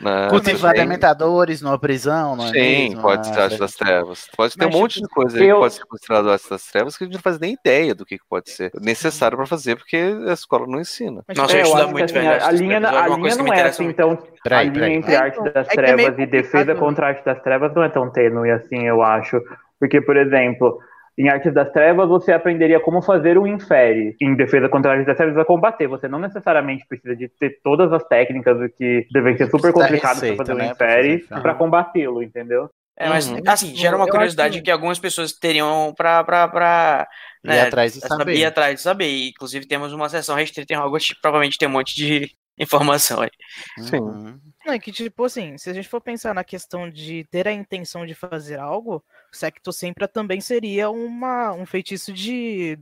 [0.00, 0.28] né?
[0.30, 2.58] Cultivar dementadores numa prisão, não é Sim,
[2.88, 3.02] mesmo?
[3.02, 4.28] pode ser Ah, arte das trevas.
[4.36, 6.64] Pode ter Mas, um monte de coisa aí eu- que pode ser considerado arte das
[6.66, 9.46] trevas que a gente não faz nem ideia do que, que pode ser necessário para
[9.46, 11.22] fazer, porque a escola não ensina.
[11.26, 13.42] Mas, Nossa, É, eu acho que muito, assim, velho, a, das linha, a linha que
[13.42, 13.96] não é assim muito.
[13.96, 14.16] tão.
[14.42, 14.94] Peraí, a linha peraí.
[14.94, 17.42] entre É, arte então, das é que é trevas e defesa contra a arte das
[17.42, 19.40] trevas não é tão tênue assim, eu acho.
[19.80, 20.78] Porque, por exemplo,
[21.16, 24.16] em Artes das Trevas você aprenderia como fazer um infere.
[24.20, 25.86] Em defesa contra a arte das trevas você vai combater.
[25.86, 30.20] Você não necessariamente precisa de ter todas as técnicas o que devem ser super complicadas
[30.20, 32.68] para fazer um né, pra infere para combatê-lo, entendeu?
[32.96, 33.40] É, mas Uhum.
[33.48, 37.06] assim, gera uma curiosidade acho- que algumas pessoas teriam pra, pra, pra
[37.44, 38.16] Ir né, atrás de saber.
[38.18, 38.34] saber.
[38.36, 39.08] ir atrás de saber.
[39.08, 43.20] E, inclusive, temos uma seção restrita em Hogwarts que provavelmente tem um monte de informação
[43.20, 43.30] aí.
[43.80, 43.98] Sim.
[43.98, 44.38] Uhum.
[44.64, 47.52] Não, é que, tipo assim, se a gente for pensar na questão de ter a
[47.52, 52.78] intenção de fazer algo, Secto Sempra também seria uma, um feitiço de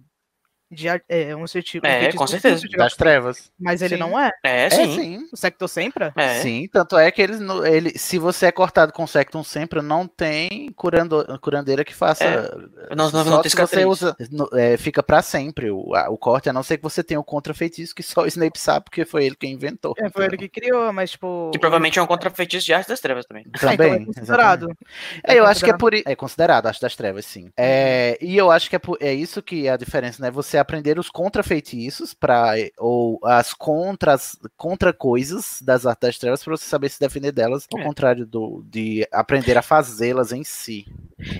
[0.72, 1.00] de é,
[1.36, 2.66] um, um É, feitiço com certeza.
[2.66, 3.50] de Das trevas.
[3.60, 4.00] Mas ele Sim.
[4.00, 4.30] não é.
[4.44, 4.94] É, É, sim.
[4.96, 5.28] sim.
[5.32, 6.12] O Sector Sempra?
[6.16, 6.40] É.
[6.40, 10.72] Sim, tanto é que eles, ele, se você é cortado com Sectum sempre, não tem
[10.74, 12.24] curando, curandeira que faça.
[12.24, 12.50] É.
[12.94, 16.16] Não- não- só não tem você usa, no- é, fica pra sempre o, a- o
[16.16, 19.04] corte, a não ser que você tenha o contra-feitiço que só o Snape sabe, porque
[19.04, 19.94] foi ele quem inventou.
[19.98, 21.50] É, foi ele que criou, mas tipo.
[21.52, 23.44] Que provavelmente é um contra-feitiço de arte das trevas também.
[23.46, 24.02] Ah, então Também.
[24.02, 24.62] é considerado.
[24.64, 24.78] exatamente.
[25.26, 27.50] É, eu acho que é por É considerado, acho das trevas, sim.
[27.56, 30.30] É, e eu acho que é, por- é isso que é a diferença, né?
[30.30, 36.56] Você aprender os contra-feitiços para ou as contras, contra coisas das artes das trevas para
[36.56, 37.84] você saber se defender delas, ao É.
[37.84, 40.86] contrário do, de aprender a fazê-las em si.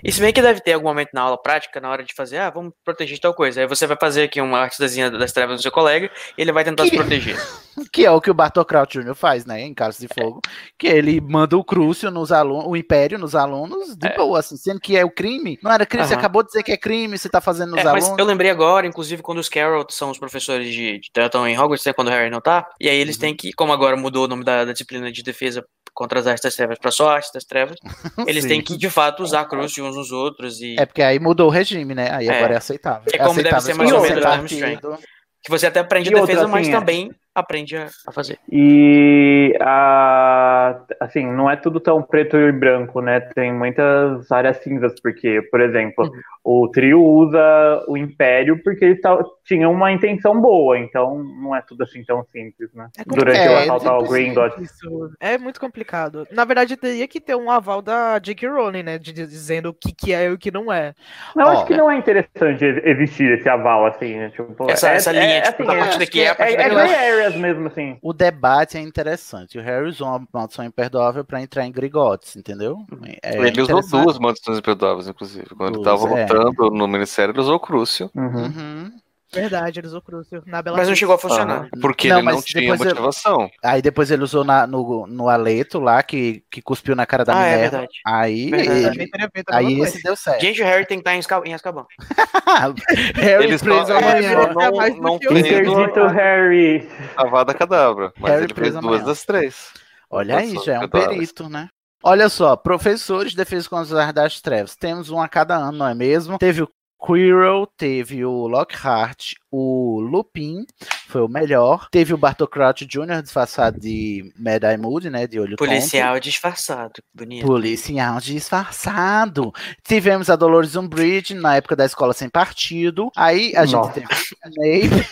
[0.05, 2.39] E se bem que deve ter algum momento na aula prática, na hora de fazer,
[2.39, 3.61] ah, vamos proteger tal coisa.
[3.61, 6.63] Aí você vai fazer aqui uma arte das trevas do seu colega e ele vai
[6.65, 7.37] tentar se proteger.
[7.91, 9.15] Que é o que o Bartokraut Jr.
[9.15, 9.63] faz, né?
[9.63, 10.43] Em Casos de Fogo.
[10.79, 14.79] Que ele manda o Crucio nos alunos, o Império nos alunos, de boa, assim, sendo
[14.79, 15.59] que é o crime.
[15.63, 16.21] Não era crime, você Aham.
[16.21, 18.19] acabou de dizer que é crime, você tá fazendo nos É, mas alunos.
[18.19, 21.85] eu lembrei agora, inclusive, quando os Carroll são os professores de, de estão em Hogwarts,
[21.85, 23.01] né, quando o Harry não tá, e aí Uhum.
[23.03, 26.27] eles têm que, como agora mudou o nome da, da disciplina de defesa contra as
[26.27, 27.77] artes das trevas pra só artes das trevas,
[28.27, 31.03] eles têm que, de fato, usar a cruz de uns nos outros e É porque
[31.03, 32.11] aí mudou o regime, né?
[32.11, 32.37] Aí É.
[32.39, 33.03] agora é aceitável.
[33.13, 34.61] É como deve aceitável ser mais ou menos é no Armstrong.
[34.81, 34.99] partido.
[35.45, 38.39] que você até aprende E a outra, defesa, mas é- também aprende a, a fazer.
[38.51, 43.21] E a, assim, não é tudo tão preto e branco, né?
[43.21, 46.11] Tem muitas áreas cinzas, porque, por exemplo,
[46.45, 51.63] o trio usa o Império porque eles ta- tinham uma intenção boa, então não é
[51.63, 52.89] tudo assim tão simples, né?
[53.07, 53.63] Durante o complicado.
[53.63, 54.71] assalto ao Gringotts.
[54.71, 56.27] Isso é muito complicado.
[56.31, 58.49] Na verdade, teria que ter um aval da J.K.
[58.49, 58.99] Rowling, né?
[58.99, 60.95] de- dizendo o que, que é e o que não é.
[61.35, 64.31] Não, Ó, acho que não é interessante ex- existir esse aval, assim, né?
[64.31, 67.22] Tipo, Essa- é, essa linha, tipo, a partir é, daqui é a é, partir é,
[67.23, 67.99] areas mesmo, assim.
[68.03, 69.59] O debate é interessante.
[69.59, 72.79] O Harry usou uma maldição imperdoável pra entrar em Grigotes, entendeu?
[73.23, 75.49] É ele usou duas maldições imperdoáveis, inclusive.
[75.57, 76.23] Quando ele Duas, tava é.
[76.23, 78.11] lutando no Ministério, ele usou o Crucio.
[78.15, 78.93] Uhum.
[79.35, 80.43] Verdade, ele usou Crucio.
[80.47, 81.69] Na Bela Mas não chegou a funcionar.
[81.81, 83.51] Porque Não, ele não tinha motivação.
[83.65, 87.35] Aí depois ele usou na- no, no Aleto lá, que, que cuspiu na cara da
[87.39, 87.87] Ah, é Minerva.
[88.07, 88.99] Aí, Verdade.
[89.01, 89.11] ele-
[89.51, 90.41] aí esse deu certo.
[90.43, 91.87] Gente, o Harry tem que estar em Azka- em Azkaban.
[93.17, 94.31] Harry Ele preso ele amanhã.
[94.33, 96.89] É não, mais não Interdito a, Harry.
[97.17, 98.13] a Vada Cadabra.
[98.19, 99.05] Mas Harry ele fez preso duas amanhã.
[99.07, 99.71] das três.
[100.11, 101.69] Olha aí, Maldições já é um perito, né?
[102.05, 104.77] Olha só, professores de defesa contra as artes das trevas.
[104.77, 106.37] Temos um a cada ano, não é mesmo?
[106.39, 106.69] Teve o
[107.05, 110.65] Quirrell, teve o Lockhart, o Lupin,
[111.09, 111.89] foi o melhor.
[111.91, 113.23] Teve o Bartocrat Jr.
[113.23, 115.27] disfarçado de Mad-Eye Moody, né?
[115.27, 116.93] De olho Policial disfarçado.
[117.13, 117.47] Bonito.
[117.47, 119.53] Policial disfarçado.
[119.83, 123.11] Tivemos a Dolores Umbridge na época da escola sem partido.
[123.17, 123.93] Aí a gente Nossa.
[123.93, 125.09] teve o Snape,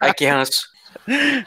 [0.00, 0.62] Ai, que ranço.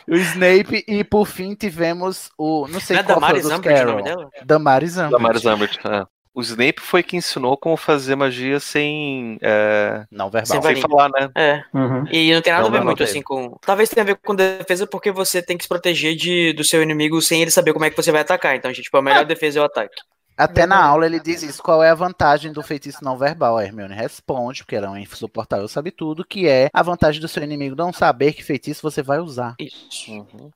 [0.08, 2.68] o Snape e por fim tivemos o.
[2.68, 3.92] Não sei Não é qual foi Damaris Umbridge o Carroll.
[3.98, 4.30] nome dela?
[4.46, 5.12] Damaris Umbridge.
[5.12, 5.80] Damaris Umbridge.
[5.86, 6.06] é.
[6.34, 10.62] O Snape foi quem ensinou como fazer magia sem, é, Não verbal.
[10.62, 11.30] Sem sem falar, né?
[11.36, 11.64] É.
[11.74, 12.06] Uhum.
[12.10, 13.58] E não tem nada Não, a ver muito não assim com.
[13.62, 16.82] Talvez tenha a ver com defesa, porque você tem que se proteger de, do seu
[16.82, 18.56] inimigo sem ele saber como é que você vai atacar.
[18.56, 20.02] Então, tipo, a melhor defesa é o ataque.
[20.38, 21.62] Até na aula ele diz isso.
[21.62, 23.58] Qual é a vantagem do feitiço não verbal?
[23.58, 27.28] A Hermione responde, porque ela é um insuportável, sabe tudo, que é a vantagem do
[27.28, 29.56] seu inimigo não saber que feitiço você vai usar.
[29.60, 30.12] Isso.
[30.12, 30.50] Uhum.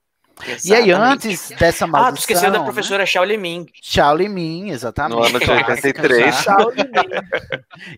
[0.63, 1.27] E aí, Exatamente.
[1.27, 2.09] antes dessa maldição...
[2.09, 2.63] Ah, tu esqueceu da né?
[2.63, 3.71] professora Shaolin Ming.
[3.81, 5.17] Shaolin Min, exatamente.
[5.17, 6.43] No ano de Clássica 83.
[6.43, 6.57] já.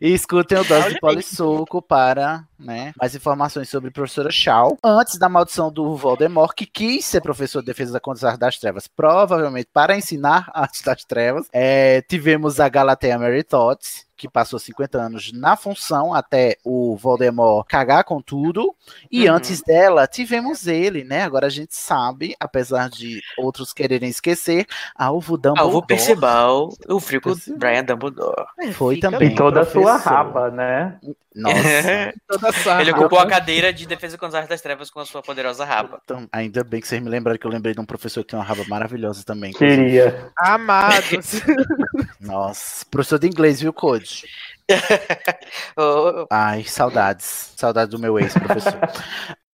[0.01, 4.77] E escutem o Dose de Polissuco para né, mais informações sobre a professora Shaw.
[4.83, 8.57] Antes da maldição do Voldemort, que quis ser professor de defesa contra as artes das
[8.57, 11.47] trevas, provavelmente para ensinar artes das trevas.
[11.51, 18.03] É, tivemos a Galatea Meritotes, que passou 50 anos na função até o Voldemort cagar
[18.03, 18.73] com tudo.
[19.11, 19.35] E Uhum.
[19.35, 21.21] antes dela, tivemos ele, né?
[21.21, 24.65] Agora a gente sabe, apesar de outros quererem esquecer,
[24.95, 25.59] Alvo Dumbledore.
[25.59, 27.59] Alvo Percival, o frico Percival.
[27.59, 28.45] Brian Dumbledore.
[28.73, 29.31] Foi também.
[29.31, 30.97] E toda a sua raba, né?
[31.37, 32.13] Nossa.
[32.27, 35.21] Toda Ele ocupou a cadeira de defesa contra as artes das trevas com a sua
[35.21, 36.01] poderosa raba.
[36.03, 38.39] Então, ainda bem que vocês me lembraram que eu lembrei de um professor que tem
[38.39, 39.53] uma raba maravilhosa também.
[39.53, 40.31] Queria.
[40.35, 41.41] Amados.
[42.19, 44.25] Nossa, professor de inglês, viu, Code?
[46.31, 47.53] Ai, saudades.
[47.55, 48.79] Saudades do meu ex-professor.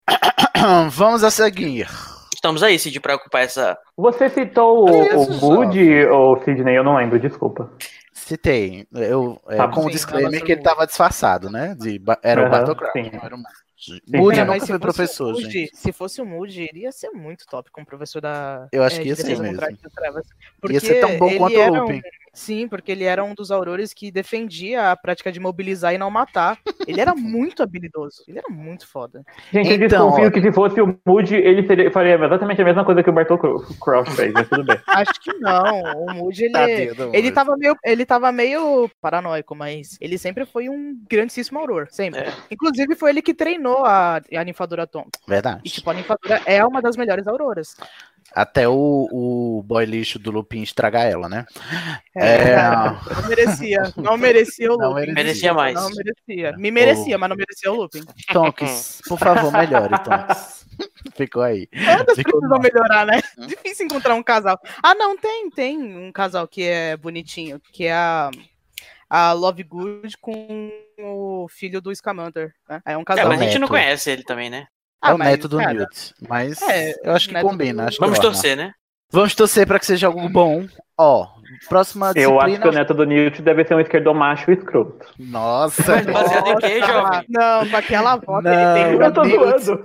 [0.91, 1.89] Vamos a seguir.
[2.35, 3.79] Estamos aí, Cid, pra ocupar essa.
[3.97, 6.77] Você citou o, Isso, o Moody ou Sidney?
[6.77, 7.71] Eu não lembro, desculpa.
[8.29, 8.87] Citei.
[8.93, 11.75] Eu, é, Tá com o disclaimer que ele estava disfarçado, né?
[11.79, 12.93] De, era o Aham, Bartocrat.
[12.93, 13.11] sim.
[13.13, 14.03] não era o Moody.
[14.13, 15.77] É, nunca foi fosse o professor, Moody- gente.
[15.77, 18.69] Se fosse o Moody, iria ser muito top como professor da.
[18.73, 19.57] Eu acho é, que ia ser mesmo.
[19.95, 20.27] trevas.
[20.69, 22.03] Ia ser tão bom ele quanto o era um- Lupin.
[22.39, 26.09] Sim, porque ele era um dos aurores que defendia a prática de mobilizar e não
[26.11, 26.57] matar.
[26.87, 28.23] Ele era muito habilidoso.
[28.29, 29.25] Ele era muito foda.
[29.53, 30.31] Gente, eu Então, desconfio ó.
[30.31, 33.39] que se fosse o Moody, ele seria- faria exatamente a mesma coisa que o Bartol
[33.39, 34.77] Cro- Crouch fez, mas tudo bem.
[34.87, 35.83] Acho que não.
[36.05, 40.69] O Moody, ele, Tadinho ele, tava meio, ele tava meio paranoico, mas ele sempre foi
[40.69, 41.89] um grandíssimo auror.
[41.91, 42.21] Sempre.
[42.21, 42.33] É.
[42.53, 45.07] Inclusive, foi ele que treinou a, a ninfadora Tom.
[45.27, 45.63] E, Verdade.
[45.69, 47.75] tipo, a ninfadora é uma das melhores auroras.
[48.35, 51.47] Até o, o boy lixo do Lupin estragar ela, né?
[52.15, 52.57] É, É.
[52.57, 53.93] Não merecia.
[53.97, 55.13] Não merecia o Não Lupin.
[55.13, 55.75] Merecia mais.
[55.75, 56.57] Não merecia.
[56.59, 58.05] Me merecia, mas não merecia o Lupin.
[58.33, 60.67] Tonks, por favor, melhore, Tonks.
[61.17, 61.67] Ficou aí.
[61.67, 63.21] Todas Ficou precisam melhorar, né?
[63.39, 63.47] Hum.
[63.47, 64.59] Difícil encontrar um casal.
[64.83, 68.31] Ah, não, tem, tem um casal que é bonitinho, que é a,
[69.11, 70.71] a Love Good com
[71.01, 72.81] o filho do Scamander, né?
[72.85, 73.29] É um É, casal.
[73.29, 74.67] mas a gente não conhece ele também, né?
[75.03, 76.15] É Ah, o mas, neto do cara, Newt.
[76.29, 77.83] Mas é, eu acho que combina.
[77.85, 78.31] do- Acho que Vamos orna.
[78.31, 78.73] torcer, né?
[79.11, 80.67] Vamos torcer para que seja algo bom.
[80.99, 81.27] Ó,
[81.69, 85.07] próxima Eu acho que o neto do Newt deve ser um esquerdomacho escroto.
[85.19, 87.25] Nossa, Baseado em quê, Nossa, jovem?
[87.29, 89.07] Não, com aquela voz que ele tem.
[89.07, 89.59] Eu tô Newt.
[89.65, 89.83] zoando.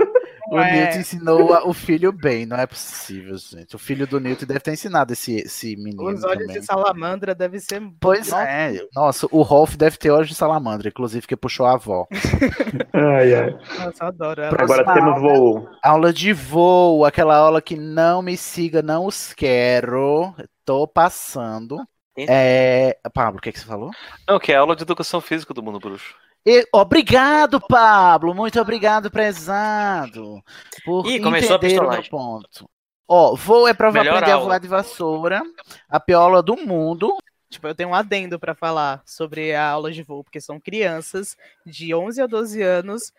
[0.51, 0.71] o é.
[0.71, 3.75] Newt ensinou o filho bem, não é possível, gente.
[3.75, 6.03] O filho do Newt deve ter ensinado esse, esse menino.
[6.03, 6.59] Os olhos também.
[6.59, 7.81] de salamandra devem ser.
[7.99, 8.87] Pois Nossa, é.
[8.95, 12.07] Nossa, o Rolf deve ter olhos de salamandra, inclusive que puxou a avó.
[12.93, 13.55] Ai, ai.
[13.79, 14.57] Nossa, adoro ela.
[14.59, 15.69] Agora temos voo.
[15.83, 20.33] Aula de voo, aquela aula que não me siga, não os quero.
[20.65, 21.85] Tô passando.
[22.17, 22.97] É...
[23.13, 23.91] Pablo, o que, que você falou?
[24.27, 26.15] Não, que é aula de educação física do mundo bruxo.
[26.45, 28.33] E- obrigado, Pablo.
[28.33, 30.41] Muito obrigado, prezado.
[30.85, 32.69] Por Ih, começou a entender o meu ponto.
[33.07, 34.45] Ó, voo é pra Melhor aprender a aula.
[34.47, 35.41] voar de vassoura.
[35.89, 37.15] A piola do mundo.
[37.49, 41.37] Tipo, eu tenho um adendo pra falar sobre a aula de voo, porque são crianças
[41.65, 43.13] de 11 a 12 anos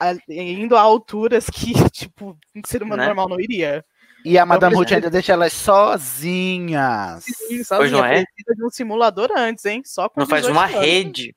[0.00, 3.06] a- indo a alturas que, tipo, um ser humano Né?
[3.08, 3.84] normal não iria.
[4.28, 4.94] E a Madame pois Ruth é.
[4.96, 7.22] ainda deixa elas sozinhas.
[7.24, 8.24] Sim, Pois sozinha, não é?
[8.24, 9.82] precisa de um simulador antes, hein?
[9.84, 10.80] Só com Não faz 18 uma anos.
[10.80, 11.36] rede.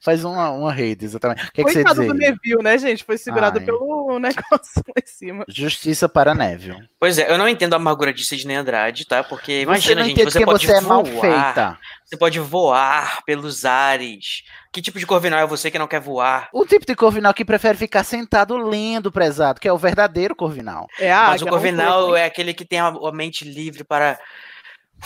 [0.00, 1.44] Faz uma, uma rede, exatamente.
[1.44, 2.30] O que, que você Coitado do dizer?
[2.30, 3.04] Neville, né, gente?
[3.04, 3.64] Foi segurado Ai.
[3.64, 5.44] pelo negócio lá em cima.
[5.48, 6.88] Justiça para Neville.
[7.00, 9.24] Pois é, eu não entendo a amargura de Sidney Andrade, tá?
[9.24, 11.78] Porque imagina, não gente, você que pode você é voar, mal feita.
[12.04, 14.42] Você pode voar pelos ares.
[14.70, 16.48] Que tipo de corvinal é você que não quer voar?
[16.52, 20.86] O tipo de corvinal que prefere ficar sentado lendo, prezado, que é o verdadeiro corvinal.
[20.98, 23.84] É a Mas o águia, não corvinal é aquele que tem a, a mente livre
[23.84, 24.18] para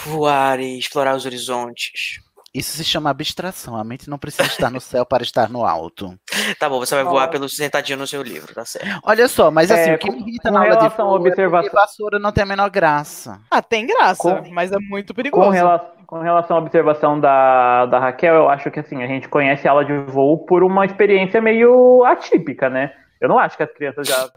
[0.04, 2.20] voar e explorar os horizontes.
[2.56, 3.76] Isso se chama abstração.
[3.76, 6.18] A mente não precisa estar no céu para estar no alto.
[6.58, 9.00] Tá bom, você vai voar pelo sentadinho no seu livro, tá certo.
[9.02, 11.06] Olha só, mas assim, É, o que com- me irrita com na aula de relação
[11.06, 13.40] à voo é observação- porque vassoura não tem a menor graça.
[13.50, 15.50] Ah, tem graça, Com- mas é muito Com, perigoso.
[15.50, 19.66] rela- com relação à observação da, da Raquel, eu acho que assim, a gente conhece
[19.66, 22.92] a aula de voo por uma experiência meio atípica, né?
[23.20, 24.30] Eu não acho que as crianças já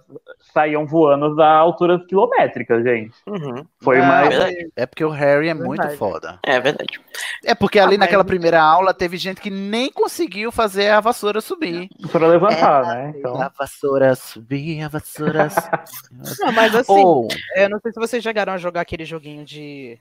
[0.53, 3.13] saíam voando a alturas quilométricas, gente.
[3.27, 3.65] Uhum.
[3.82, 4.30] Foi Não, mais.
[4.30, 4.71] verdade.
[4.75, 5.97] É porque o Harry é muito Verdade.
[5.97, 6.39] foda.
[6.43, 6.99] É verdade.
[7.45, 10.99] É porque ali Ah, naquela mas- primeira aula teve gente que nem conseguiu fazer a
[11.01, 11.89] vassoura subir.
[12.11, 13.13] Para levantar, né?
[13.17, 15.49] Então, A vassoura subir, a vassoura
[15.86, 16.39] subir.
[16.39, 19.97] Não, mas assim, Ou, eu não sei se vocês chegaram a jogar aquele joguinho de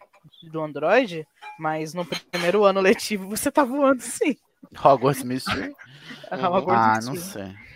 [0.53, 1.27] do Android,
[1.59, 4.37] mas no primeiro ano letivo você tá voando sim.
[4.85, 5.75] Hogwarts Mystery.
[6.31, 7.07] Hogwarts Ah, Mystery.
[7.07, 7.68] não sei.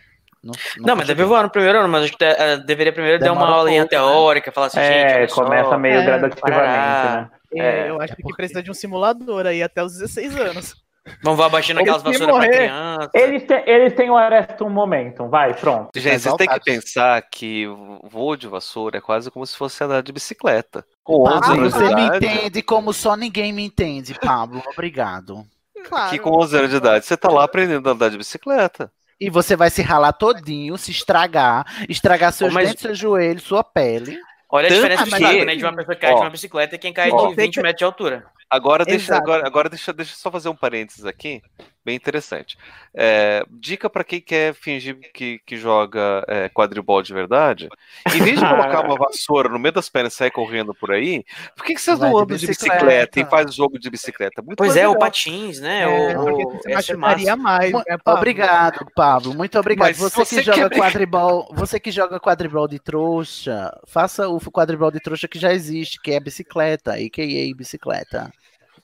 [0.43, 3.33] Não, Não, mas deve voar no primeiro ano, mas acho que eh, deveria primeiro dar
[3.33, 3.89] uma um aulinha né?
[3.89, 7.31] teórica, falar assim, gente, é, só, começa meio É, gradativamente, né?
[7.55, 10.37] É, É, eu acho é que porque- precisa de um simulador aí até os 16
[10.37, 10.75] anos.
[11.23, 12.49] Vão voar baixando aquelas vassouras pra morrer.
[12.59, 13.11] criança.
[13.15, 15.91] Eles, têm, eles têm o Arestum Momentum, vai, pronto.
[15.97, 19.83] Gente, vocês têm que pensar que o voo de vassoura é quase como se fosse
[19.83, 20.85] andar de bicicleta.
[21.03, 22.27] Com 11 Pablo, anos de você me idade.
[22.27, 24.63] entende como só ninguém me entende, Pablo.
[24.73, 25.45] Obrigado.
[25.89, 26.11] Claro.
[26.11, 28.89] Que com 11 anos de idade você tá lá aprendendo a andar de bicicleta.
[29.27, 33.63] E você vai se ralar todinho, se estragar, estragar seus Mas- dentes, seus joelhos, sua
[33.63, 34.19] pele.
[34.51, 35.57] Olha a Tanto diferença de que- né?
[35.57, 36.17] De uma pessoa que cai Ó.
[36.17, 37.29] de uma bicicleta e quem cai Ó.
[37.29, 38.27] de 20 metros de altura.
[38.51, 39.23] Agora deixa, Exato.
[39.23, 41.41] agora, agora deixa, deixa eu só fazer um parênteses aqui,
[41.85, 42.57] bem interessante.
[42.95, 47.69] É, dica pra quem quer fingir que, que joga é, quadribol de verdade.
[48.15, 51.25] Em vez de colocar uma vassoura no meio das pernas e sair correndo por aí,
[51.57, 52.75] por que, que vocês Vai não andam de bicicleta.
[52.85, 54.43] bicicleta e faz jogo de bicicleta?
[54.43, 55.01] Muito Pois é, o legal.
[55.01, 55.83] patins, né?
[55.83, 57.37] É, o, o, você é massa.
[57.37, 58.21] mais, né, Pablo?
[58.21, 59.35] Obrigado, Pablo.
[59.35, 59.89] Muito obrigado.
[59.89, 64.39] Mas Você, você que joga quer quadribol, você que joga quadribol de trouxa, faça o
[64.41, 67.57] quadribol de trouxa que já existe, que é bicicleta, a.k.a.
[67.57, 68.33] bicicleta.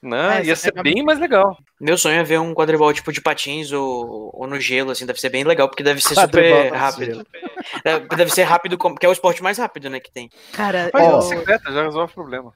[0.01, 1.57] Não, É, ia ser pega- bem mais legal.
[1.81, 5.21] Meu sonho é ver um quadribol tipo de patins ou, ou no gelo, assim, deve
[5.21, 7.27] ser bem legal, porque deve ser Quadribol super rápido.
[7.85, 10.31] Deve, deve ser rápido, porque é o esporte mais rápido, né, que tem.
[10.53, 12.55] Cara, Faz eu- bicicleta, já resolve o problema.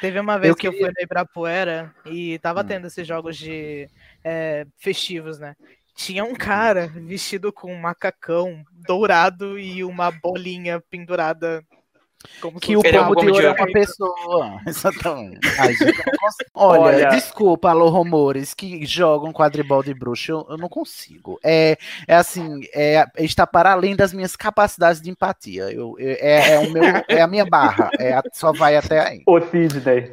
[0.00, 2.64] teve uma vez Eu que eu fui no Ibirapuera e tava Hum.
[2.64, 3.88] tendo esses jogos de
[4.24, 5.54] é, festivos, né?
[5.94, 11.62] Tinha um cara vestido com um macacão dourado e uma bolinha pendurada
[12.40, 14.60] Como Que o pomo de ouro é uma pessoa.
[14.66, 15.38] Exatamente.
[15.58, 16.02] Ai, gente.
[16.54, 17.08] Olha, Olha.
[17.08, 21.38] desculpa, alô, rumores que jogam quadribol de bruxo, eu, eu não consigo.
[21.42, 25.70] É, é assim, é, está para além das minhas capacidades de empatia.
[25.72, 27.90] Eu, eu- é, é o meu, é a minha barra.
[27.98, 29.22] É a- só vai até aí.
[29.26, 30.12] Ô, Sidney,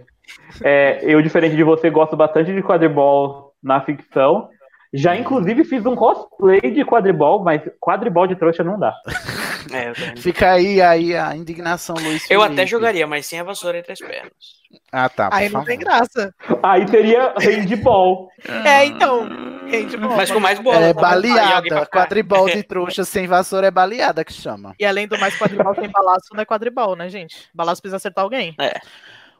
[0.63, 4.49] é, eu, diferente de você, gosto bastante de quadribol na ficção.
[4.93, 8.93] Já, inclusive, fiz um cosplay de quadribol, mas quadribol de trouxa não dá.
[9.73, 10.15] É.
[10.17, 12.29] Fica aí, aí a indignação, Luiz.
[12.29, 12.61] Eu Felipe.
[12.61, 14.57] até jogaria, mas sem a vassoura entre as pernas.
[14.91, 15.29] Ah, tá.
[15.31, 15.65] Aí não favor.
[15.65, 16.33] tem graça.
[16.63, 18.29] Aí seria handball.
[18.65, 19.27] É, então.
[19.67, 20.15] Handball.
[20.15, 20.87] Mas com mais bola.
[20.87, 21.01] É tá?
[21.01, 21.85] Baleada.
[21.85, 24.75] Quadribol de trouxa sem vassoura é baleada que chama.
[24.79, 27.49] E além do mais, quadribol sem balaço não é quadribol, né, gente?
[27.53, 28.55] Balaço precisa acertar alguém.
[28.59, 28.79] É.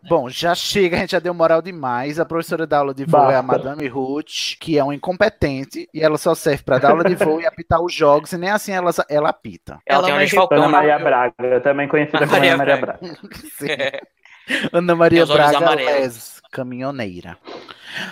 [0.08, 2.20] Bom, já chega, a gente já deu moral demais.
[2.20, 3.64] A professora da aula de voo é a Basta.
[3.64, 7.41] Madame Ruth, que é um incompetente, e ela só serve para dar aula de voo
[7.41, 9.80] e apitar os jogos, e nem assim ela, ela apita.
[9.86, 10.58] Ela, Ela tem um vai de Falcão.
[10.58, 10.72] Ana né?
[10.72, 13.00] Maria Braga, também conhecida como Ana Maria Braga.
[13.02, 13.18] Braga.
[13.58, 13.68] Sim.
[14.72, 16.00] Ana Maria olhos Braga amarelos.
[16.00, 17.38] Les, caminhoneira.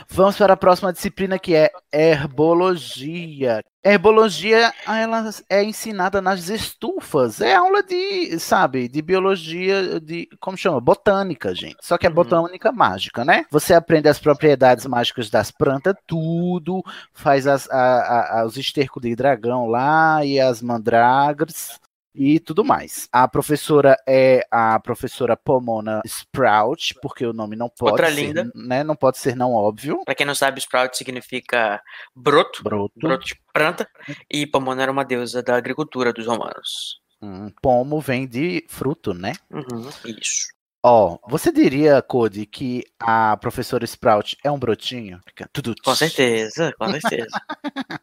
[0.10, 3.62] Vamos para a próxima disciplina que é herbologia.
[3.84, 7.40] Herbologia, ela é ensinada nas estufas.
[7.40, 10.82] É aula de, sabe, de biologia, de, como chama?
[10.82, 11.78] Botânica, gente.
[11.82, 12.16] Só que é Uhum.
[12.16, 13.46] botânica mágica, né?
[13.52, 16.82] Você aprende as propriedades mágicas das plantas, tudo,
[17.14, 21.80] faz as, a- a- os estercos de dragão lá e as mandrágoras
[22.16, 23.08] e tudo mais.
[23.12, 28.52] A professora é a professora Pomona Sprout, porque o nome não pode Outra ser, linda.
[28.56, 28.84] né?
[28.84, 30.02] Não pode ser não óbvio.
[30.06, 31.82] Pra quem não sabe, Sprout significa
[32.16, 32.94] broto, Broto.
[32.98, 33.90] broto de planta,
[34.32, 37.00] e Pomona era uma deusa da agricultura dos romanos.
[37.22, 39.34] Hum, pomo vem de fruto, né?
[39.50, 40.48] Uhum, isso.
[40.88, 45.20] Ó, você diria, Cody, que a professora Sprout é um brotinho?
[45.26, 47.28] Fica tudo Com certeza, com certeza.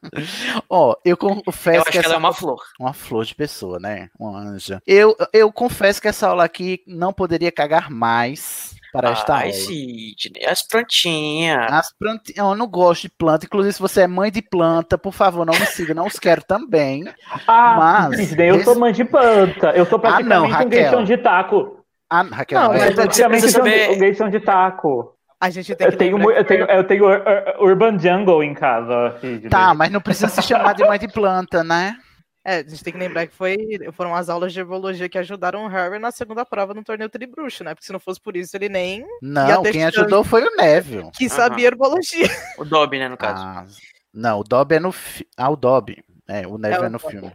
[0.69, 2.61] Ó, eu confesso Eu acho que ela essa é uma flor.
[2.81, 4.11] Uma flor de pessoa, né?
[4.19, 4.83] Uma anja.
[4.85, 9.61] Eu, eu confesso que essa aula aqui não poderia cagar mais para esta Ai, aula.
[9.61, 11.73] Sidney, as plantinhas.
[11.73, 13.47] As plantas, eu não gosto de planta.
[13.47, 16.43] Inclusive, se você é mãe de planta, por favor, não me siga, não os quero
[16.43, 17.05] também.
[17.47, 19.71] Ah, Mas- Sidney, eu sou mãe de planta.
[19.71, 21.82] Eu sou Ah, não, praticamente um gaysão de taco.
[22.15, 25.17] Ah, Raquel, Não, mas é- praticamente precisa um saber- um gaysão de taco.
[25.41, 27.23] A gente tem que Eu tenho, que eu tenho, eu tenho ur-
[27.59, 29.49] ur- Urban Jungle em casa, Sidney.
[29.49, 31.97] Tá, mas não precisa se chamar de mãe de planta, né?
[32.45, 33.57] É, a gente tem que lembrar que foi,
[33.93, 37.65] foram as aulas de herbologia que ajudaram o Harry na segunda prova no torneio Tribruxo,
[37.65, 37.73] né?
[37.75, 41.11] Porque se não fosse por isso, ele nem Não, quem ajudou foi o Neville.
[41.13, 42.29] que sabia herbologia.
[42.59, 43.43] O Dobby, né, no caso.
[43.43, 43.65] Ah,
[44.13, 44.93] não, o Dobby é no.
[44.93, 45.27] Fi...
[45.37, 46.05] Ah, o Dobby.
[46.33, 47.31] É, o Neville É, é, no filme.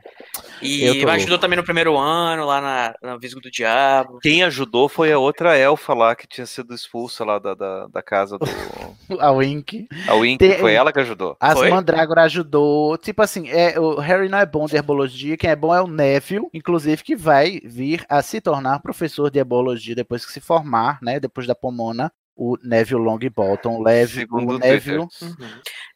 [0.60, 4.18] E ajudou também no primeiro ano, lá na, na Visgo do Diabo.
[4.24, 8.02] Quem ajudou foi a outra elfa lá que tinha sido expulsa lá da, da, da
[8.02, 8.46] casa do.
[9.20, 9.88] A Wink.
[10.08, 11.38] A Wink, Tem- foi ela que ajudou.
[11.40, 11.70] As Foi?
[11.70, 12.98] Mandrágora ajudou.
[12.98, 15.88] Tipo assim, é, o Harry não é bom de herbologia, quem é bom é o
[15.88, 20.98] Neville, inclusive, que vai vir a se tornar professor de herbologia depois que se formar,
[21.02, 21.20] né?
[21.20, 23.82] Depois da Pomona, o Neville Longbottom.
[23.82, 25.08] Leve, Segundo o Neville.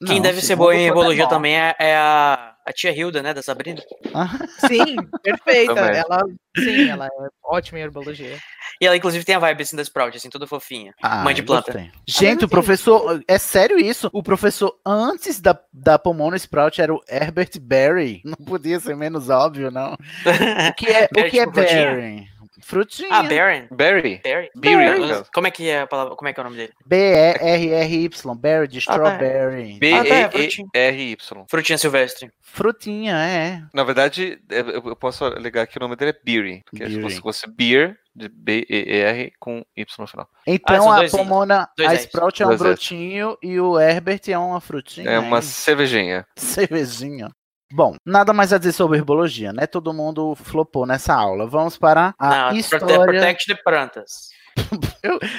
[0.05, 3.33] Quem Não, deve ser boa em herbologia também é, é a, a tia Hilda, né,
[3.33, 3.81] da Sabrina.
[4.67, 5.75] Sim, perfeita.
[5.75, 5.97] Também.
[5.97, 6.23] Ela,
[6.57, 7.09] sim, ela é
[7.43, 8.37] ótima em herbologia.
[8.79, 10.93] E ela, inclusive, tem a vibe assim da Sprout, assim, toda fofinha.
[11.01, 11.71] Ah, Mãe de planta.
[11.71, 11.91] gostei.
[12.07, 13.21] Gente, o professor.
[13.27, 14.09] É sério isso?
[14.11, 18.21] O professor antes da, da Pomona Sprout era o Herbert Berry.
[18.25, 19.93] Não podia ser menos óbvio, não.
[20.71, 22.31] O que é, o Berry, que é tipo,
[22.63, 23.09] frutinha?
[23.11, 23.67] Ah, Baron.
[23.71, 24.21] Barry.
[24.23, 24.49] Barry?
[24.55, 25.25] Beery, no caso.
[25.33, 26.15] Como é que é a palavra?
[26.15, 26.73] Como é que é o nome dele?
[26.85, 28.35] B-E-R-R-Y.
[28.37, 28.93] Berry de Ah, tá.
[28.93, 29.79] strawberry.
[29.93, 31.77] Ah, tá, é frutinha.
[31.77, 32.31] Silvestre.
[32.41, 33.61] Frutinha, é.
[33.73, 36.63] Na verdade, eu eu posso alegar que o nome dele é Beery.
[36.75, 40.27] Que é se fosse- Beer, de B-E-E-R, com Y no final.
[40.45, 41.09] Então são a.
[41.09, 41.95] Pomona, Dois a.
[41.95, 45.09] Sprout é um brotinho e o Herbert é uma frutinha.
[45.09, 45.41] É uma hein?
[45.43, 46.25] cervejinha.
[46.35, 47.29] cervejinha.
[47.71, 49.65] Bom, nada mais a dizer sobre herbologia, né?
[49.65, 51.47] Todo mundo flopou nessa aula.
[51.47, 53.05] Vamos para a Não, prote- história.
[53.05, 54.29] Protect de plantas.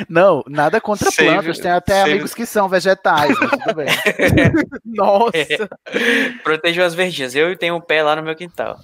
[0.09, 1.59] Não, nada contra Save- plantas.
[1.59, 3.87] Tem até save- amigos que são vegetais, mas tudo bem.
[4.85, 5.69] Nossa.
[6.43, 7.35] Protejam as verdinhas.
[7.35, 8.79] Eu tenho um pé lá no meu quintal.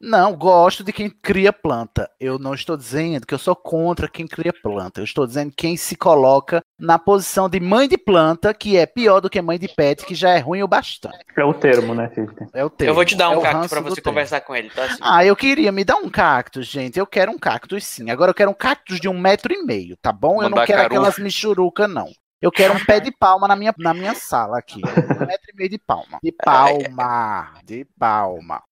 [0.00, 2.10] Não, gosto de quem cria planta.
[2.18, 5.00] Eu não estou dizendo que eu sou contra quem cria planta.
[5.00, 9.20] Eu estou dizendo quem se coloca na posição de mãe de planta, que é pior
[9.20, 11.18] do que mãe de pet, que já é ruim o bastante.
[11.36, 12.48] É o termo, né, Sidney?
[12.52, 12.90] É o termo.
[12.90, 14.02] Eu vou te dar é um o cacto do você termo.
[14.02, 14.84] conversar com ele, tá?
[14.84, 14.98] Assim.
[15.00, 16.98] Ah, eu queria, me dar um cactus, gente.
[16.98, 18.10] Eu quero um cactus sim.
[18.10, 20.42] Agora eu quero um cactus de um metro e meio, tá bom?
[20.42, 22.08] Eu não quero aquelas michuruca, não.
[22.40, 24.80] Eu quero um pé de palma na minha, na minha sala aqui.
[24.80, 26.18] Um metro e meio de palma.
[26.22, 27.52] De palma.
[27.62, 28.62] De palma.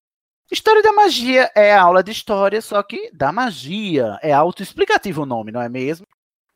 [0.51, 4.19] História da magia é aula de história, só que da magia.
[4.23, 6.07] É autoexplicativo o nome, não é mesmo?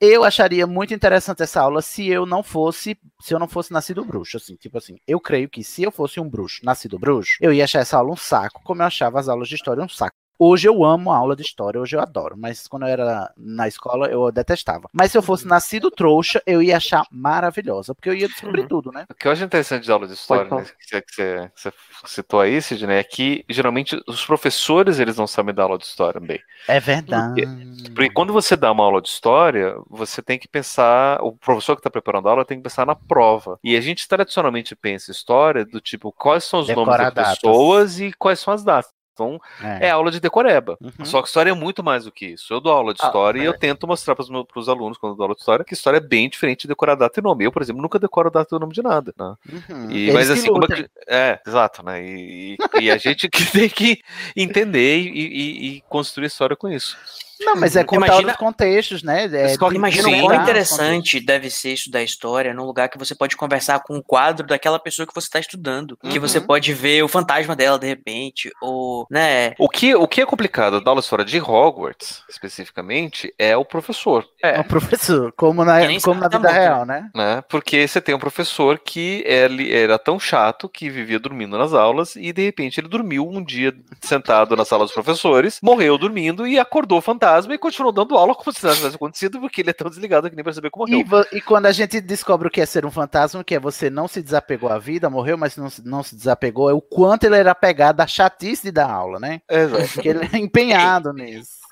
[0.01, 4.05] Eu acharia muito interessante essa aula se eu não fosse, se eu não fosse nascido
[4.05, 7.53] bruxo, assim, tipo assim, eu creio que se eu fosse um bruxo, nascido bruxo, eu
[7.53, 10.17] ia achar essa aula um saco, como eu achava as aulas de história um saco.
[10.45, 13.69] Hoje eu amo a aula de história, hoje eu adoro, mas quando eu era na
[13.69, 14.89] escola eu detestava.
[14.93, 18.91] Mas se eu fosse nascido trouxa, eu ia achar maravilhosa, porque eu ia descobrir tudo,
[18.91, 19.07] né?
[19.09, 21.61] O que eu acho interessante de aula de história, né, que, você, que você- que
[21.61, 21.73] você
[22.07, 26.21] citou aí, Sidney, é que geralmente os professores eles não sabem dar aula de história
[26.21, 26.41] bem.
[26.67, 27.47] É verdade.
[27.95, 31.81] Porque quando você dá uma aula de história, você tem que pensar, o professor que
[31.81, 33.61] está preparando a aula tem que pensar na prova.
[33.63, 37.39] E a gente tradicionalmente pensa história do tipo, quais são os Decorar nomes das datas.
[37.39, 38.91] pessoas e quais são as datas.
[39.13, 39.87] Então, É.
[39.89, 40.77] é, aula de decoreba.
[40.81, 41.05] Uhum.
[41.05, 42.53] Só que história é muito mais do que isso.
[42.53, 43.49] Eu dou aula de Ah, história e é.
[43.49, 44.25] eu tento mostrar para
[44.57, 46.95] os alunos, quando eu dou aula de história, que história é bem diferente de decorar
[46.95, 47.45] data e nome.
[47.45, 49.13] Eu, por exemplo, nunca decoro data e nome de nada.
[49.19, 49.35] Né?
[49.69, 49.91] Uhum.
[49.91, 52.03] E, mas assim, como é, que- é, exato, né?
[52.03, 54.01] E, e- e a gente que tem que
[54.37, 56.97] entender e, e- e construir história com isso.
[57.45, 59.25] Não, mas é contar Imagina- os contextos, né?
[59.33, 63.37] É, Imagina o quão interessante deve ser isso da história num lugar que você pode
[63.37, 65.97] conversar com o quadro daquela pessoa que você está estudando.
[66.11, 66.47] Que você Uhum.
[66.47, 69.55] pode ver o fantasma dela de repente, ou, né?
[69.59, 73.65] O que, o que é complicado da aula de história de Hogwarts, especificamente, é o
[73.65, 74.25] professor.
[74.43, 77.11] É o professor, como na, como na vida da real, né?
[77.15, 77.43] né?
[77.49, 82.17] Porque você tem um professor que ele era tão chato que vivia dormindo nas aulas
[82.17, 86.59] e de repente ele dormiu um dia sentado na sala dos professores, morreu dormindo e
[86.59, 89.73] acordou o fantasma e continuou dando aula como se nada tivesse acontecido porque ele é
[89.73, 90.99] tão desligado que nem percebeu que morreu.
[91.33, 93.89] E, e quando a gente descobre o que é ser um fantasma, que é você
[93.91, 97.25] não se desapegou à vida, morreu, mas não, se- não se desapegou, é o quanto
[97.25, 99.41] ele era apegado à chatice de dar aula, né?
[99.51, 99.89] Exato.
[99.95, 101.63] Porque ele é empenhado nisso.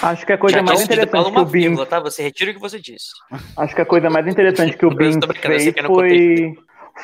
[0.00, 1.98] Acho que a coisa Já mais interessante que o vírgula, tá?
[2.00, 3.08] Você retira o que você disse.
[3.56, 6.54] Acho que a coisa mais interessante que o sei fez foi,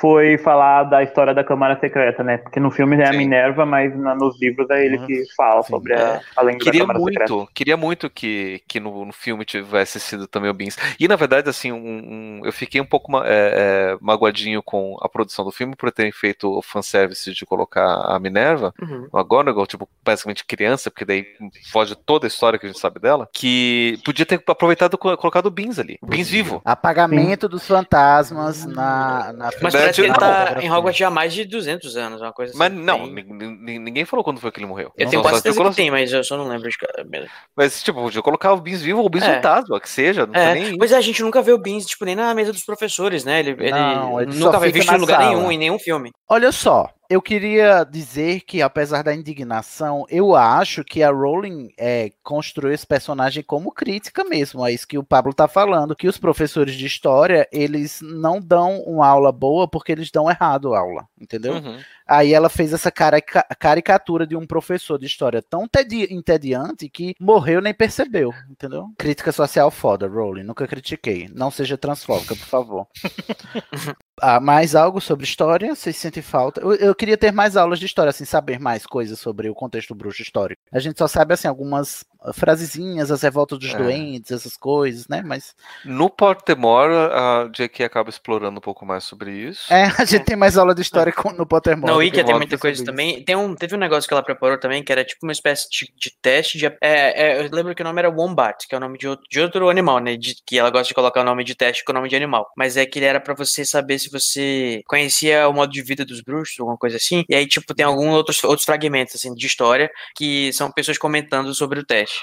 [0.01, 2.38] foi falar da história da Câmara Secreta, né?
[2.38, 5.95] Porque no filme é a Minerva, mas na- nos livros é ele que fala sobre
[5.95, 7.32] a, a lenda da Queria Câmara Secreta.
[7.32, 10.76] muito, queria muito que, que no, no filme tivesse sido também o Beans.
[10.99, 14.97] E na verdade, assim, um- um- eu fiquei um pouco ma- é, é, magoadinho com
[15.01, 19.09] a produção do filme por terem feito o fanservice de colocar a Minerva, Uhum.
[19.12, 21.24] a McGonagall, tipo, basicamente criança, porque daí
[21.72, 25.16] foge toda a história que a gente sabe dela, que podia ter aproveitado e co-
[25.16, 26.61] colocado o Beans ali, o Beans vivo.
[26.64, 30.18] Apagamento dos fantasmas na, na Mas parece que ele não.
[30.18, 32.82] tá em Hogwarts já há mais de 200 anos, uma coisa Mas assim.
[32.82, 33.24] não, nin-
[33.61, 34.91] nin- ninguém falou quando foi que ele morreu.
[34.97, 37.28] Eu tenho quase certeza que tem, mas eu só não lembro de cara mesmo.
[37.57, 39.35] Mas, tipo, podia colocar o Beans vivo ou o Beans É.
[39.37, 42.05] fantasma, que seja, não É, nem pois é, a gente nunca vê o Beans, tipo,
[42.05, 43.41] nem na mesa dos professores, né?
[43.41, 45.35] Ele, Não, nunca foi visto em lugar sala.
[45.35, 46.11] nenhum, em nenhum filme.
[46.28, 52.13] Olha só, eu queria dizer que, apesar da indignação, eu acho que a Rowling é,
[52.23, 54.67] construiu esse personagem como crítica mesmo.
[54.67, 55.95] É isso que o Pablo tá falando.
[55.95, 60.75] Que os professores de história, eles não dão uma aula boa porque eles dão errado
[60.75, 61.55] a aula, entendeu?
[61.55, 61.79] Uhum.
[62.07, 67.15] Aí ela fez essa carica- caricatura de um professor de história tão tedi- entediante que
[67.21, 68.89] morreu nem percebeu, entendeu?
[68.99, 70.43] Crítica social foda, Rowling.
[70.43, 71.29] Nunca critiquei.
[71.35, 72.87] Não seja transfóbica, por favor.
[74.23, 75.75] Ah, mais algo sobre história?
[75.75, 76.61] Vocês sentem falta?
[76.61, 79.93] Eu, eu queria ter mais aulas de história, assim, saber mais coisas sobre o contexto
[79.93, 80.63] bruxo histórico.
[80.73, 83.77] A gente só sabe, assim, algumas frasezinhas, as revoltas dos É.
[83.77, 85.22] doentes, essas coisas, né?
[85.25, 85.55] Mas
[85.85, 87.85] No Pottermore, a J.K.
[87.85, 89.72] acaba explorando um pouco mais sobre isso.
[89.72, 91.87] é, a gente tem mais aula de história com- no Pottermore.
[91.87, 93.25] Na do Wiki que tem muita coisa também.
[93.25, 95.93] Tem um, teve um negócio que ela preparou também, que era tipo uma espécie de,
[95.97, 96.66] de teste de.
[96.66, 99.25] É, é, eu lembro que o nome era Wombat, que é o nome de outro,
[99.31, 100.16] de outro animal, né?
[100.16, 102.47] de- que ela gosta de colocar o nome de teste com o nome de animal.
[102.57, 106.05] Mas é que ele era pra você saber se você conhecia o modo de vida
[106.05, 107.25] dos bruxos, alguma coisa assim.
[107.29, 111.53] E aí, tipo, tem alguns outros, outros fragmentos, assim, de história, que são pessoas comentando
[111.55, 112.14] sobre o teste.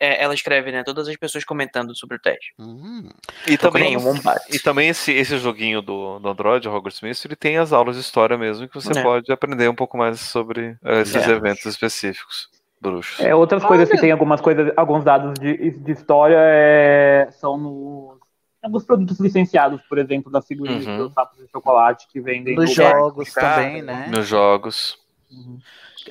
[0.00, 0.84] É, ela escreve, né?
[0.84, 2.52] Todas as pessoas comentando sobre o teste.
[2.58, 3.08] Hum.
[3.46, 4.40] E também, Wombat.
[4.48, 8.38] e também esse, esse joguinho do, do Android, Hogwarts Mystery, tem as aulas de história
[8.38, 9.02] mesmo, que você É.
[9.02, 11.30] pode aprender um pouco mais sobre eh, esses É.
[11.30, 12.48] eventos específicos.
[12.80, 13.18] Bruxos.
[13.18, 18.18] É, outras coisas que tem algumas coisas, alguns dados de, de história é, são nos
[18.62, 20.98] alguns produtos licenciados, por exemplo, das figurinhas Uhum.
[20.98, 24.06] dos sapos de chocolate que vendem Nos no jogos também, né?
[24.14, 24.96] Nos jogos.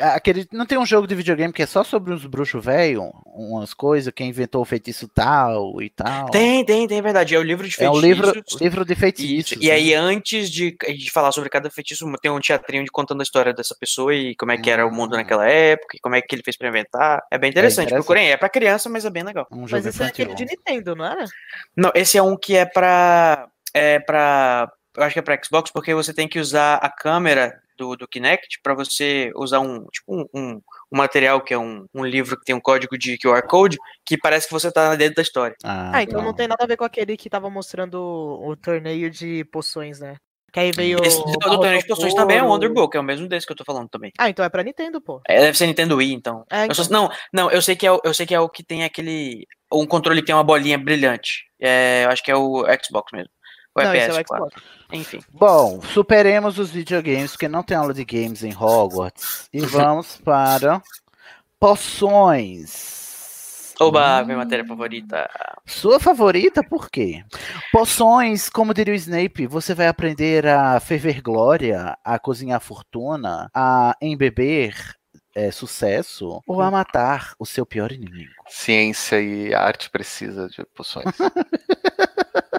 [0.02, 3.74] Aquele, não tem um jogo de videogame que é só sobre uns bruxos velhos, umas
[3.74, 6.30] coisas, quem inventou o feitiço tal e tal.
[6.30, 7.36] Tem, tem, tem, verdade.
[7.36, 7.98] É o livro de É feitiços.
[7.98, 9.52] um livro, livro de feitiços.
[9.54, 9.64] Isso.
[9.64, 13.24] E aí, antes de, de falar sobre cada feitiço, tem um teatrinho de contando a
[13.24, 16.22] história dessa pessoa e como é que era o mundo naquela época, e como é
[16.22, 17.22] que ele fez pra inventar.
[17.32, 17.88] É bem interessante.
[17.88, 18.06] interessante.
[18.06, 19.48] Procurem, é pra criança, mas é bem legal.
[19.52, 21.26] Um Mas jogo esse é aquele de Nintendo, não era?
[21.76, 23.48] Não, esse é um que é pra.
[23.74, 24.72] É pra.
[24.96, 28.08] Eu acho que é pra Xbox, porque você tem que usar a câmera do, do
[28.08, 29.86] Kinect pra você usar um.
[29.86, 30.62] Tipo, um, um,
[30.92, 34.18] um material que é um, um livro que tem um código de QR Code que
[34.18, 35.56] parece que você tá dentro da história.
[35.64, 39.10] Ah, então não tem nada a ver com aquele que tava mostrando o, o torneio
[39.10, 40.16] de poções, né?
[40.52, 40.98] Que aí veio.
[41.04, 43.46] Esse o do torneio de poções também é o Barro Wonderbook, é o mesmo desse
[43.46, 44.12] que eu tô falando também.
[44.18, 45.22] Ah, então é pra Nintendo, pô.
[45.28, 46.46] É, deve ser Nintendo Wii, então.
[46.50, 47.10] É, Eu só- então.
[47.34, 49.46] não, não, eu sei que é o, eu sei que é o que tem aquele
[49.72, 51.44] um controle que tem uma bolinha brilhante.
[51.60, 53.30] É, eu acho que é o Xbox mesmo.
[53.76, 54.26] Ou é Não, esse é o PS4.
[54.26, 54.64] Xbox.
[54.92, 55.20] Enfim.
[55.32, 59.50] Bom, superemos os videogames, porque não tem aula de games em Hogwarts.
[59.54, 60.82] E vamos para
[61.60, 63.06] Poções.
[63.80, 65.28] Oba, minha matéria favorita.
[65.66, 67.24] Sua favorita por quê?
[67.72, 73.96] Poções, como diria o Snape, você vai aprender a ferver glória, a cozinhar fortuna, a
[74.02, 74.96] embeber
[75.36, 78.34] é, sucesso ou a matar o seu pior inimigo.
[78.48, 81.06] Ciência e arte precisa de poções.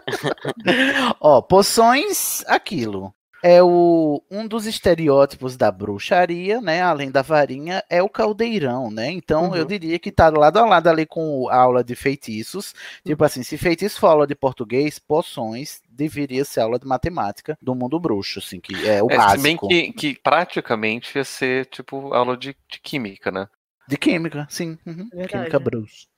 [1.21, 3.15] Ó, poções, aquilo.
[3.41, 6.83] É o, um dos estereótipos da bruxaria, né?
[6.83, 9.13] Além da varinha, é o caldeirão, né?
[9.13, 12.75] Então eu diria que tá lado a lado ali com a aula de feitiços.
[13.07, 17.77] Tipo assim, se feitiço for aula de português, poções deveria ser aula de matemática do
[17.77, 19.69] mundo bruxo, assim, que é o É, se bem básico.
[19.69, 23.49] que, que praticamente ia ser tipo aula de, de química, né?
[23.87, 24.77] De química, sim.
[24.85, 25.65] uhum, Verdade, Química né?
[25.65, 26.09] bruxo.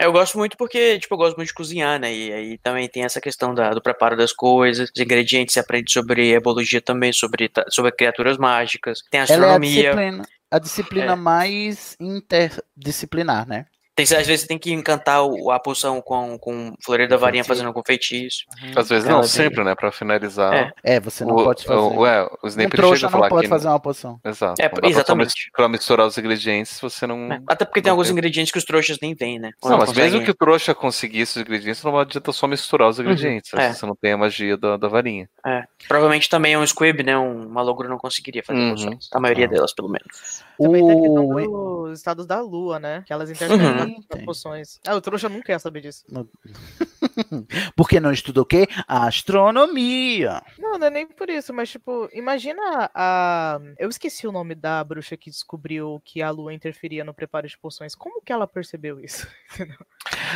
[0.00, 2.14] Eu gosto muito porque, tipo, eu gosto muito de cozinhar, né?
[2.14, 5.92] E aí também tem essa questão da- do preparo das coisas, os ingredientes, você aprende
[5.92, 9.82] sobre hebologia também, sobre, sobre criaturas mágicas, tem Ela é a astronomia.
[9.82, 11.16] disciplina, a disciplina É.
[11.16, 13.66] mais interdisciplinar, né?
[14.06, 17.42] Tem, às vezes você tem que encantar o- a poção com, com floreiro da varinha
[17.42, 17.48] feitiço.
[17.48, 18.44] fazendo algum feitiço.
[18.76, 19.74] Às vezes Ela não, tem- sempre, né?
[19.74, 20.54] Pra finalizar.
[20.54, 20.72] É.
[20.84, 21.80] É, você não o, pode fazer.
[21.80, 24.20] O, é, o Snape um trouxa não falar pode que fazer uma poção.
[24.24, 24.60] Exato.
[24.62, 25.26] É, não pra, exatamente.
[25.34, 27.28] mis- pra misturar os ingredientes você não.
[27.48, 29.50] Até porque tem não alguns ingredientes que os trouxas nem têm, né?
[29.62, 30.10] Ou Não, mas conseguem.
[30.12, 33.52] mesmo que o trouxa conseguisse os ingredientes, não adianta só misturar os ingredientes.
[33.54, 33.72] é.
[33.72, 35.28] Se você não tem a magia da, da varinha.
[35.44, 35.64] É.
[35.88, 37.18] Provavelmente também é um squib, né?
[37.18, 38.70] Um malogro não conseguiria fazer Uhum.
[38.74, 39.08] poções.
[39.12, 40.44] A maioria delas, pelo menos.
[40.58, 41.86] Também tem a questão O...
[41.88, 43.02] dos estados da lua, né?
[43.06, 43.87] Que elas interferem
[44.24, 44.78] Poções.
[44.86, 46.04] Ah, o trouxa nunca ia saber disso.
[47.76, 48.66] Porque não estuda o quê?
[48.86, 50.42] Astronomia.
[50.58, 53.58] Não, não é nem por isso, mas tipo, imagina a.
[53.78, 57.58] Eu esqueci o nome da bruxa que descobriu que a lua interferia no preparo de
[57.58, 57.94] poções.
[57.94, 59.26] Como que ela percebeu isso?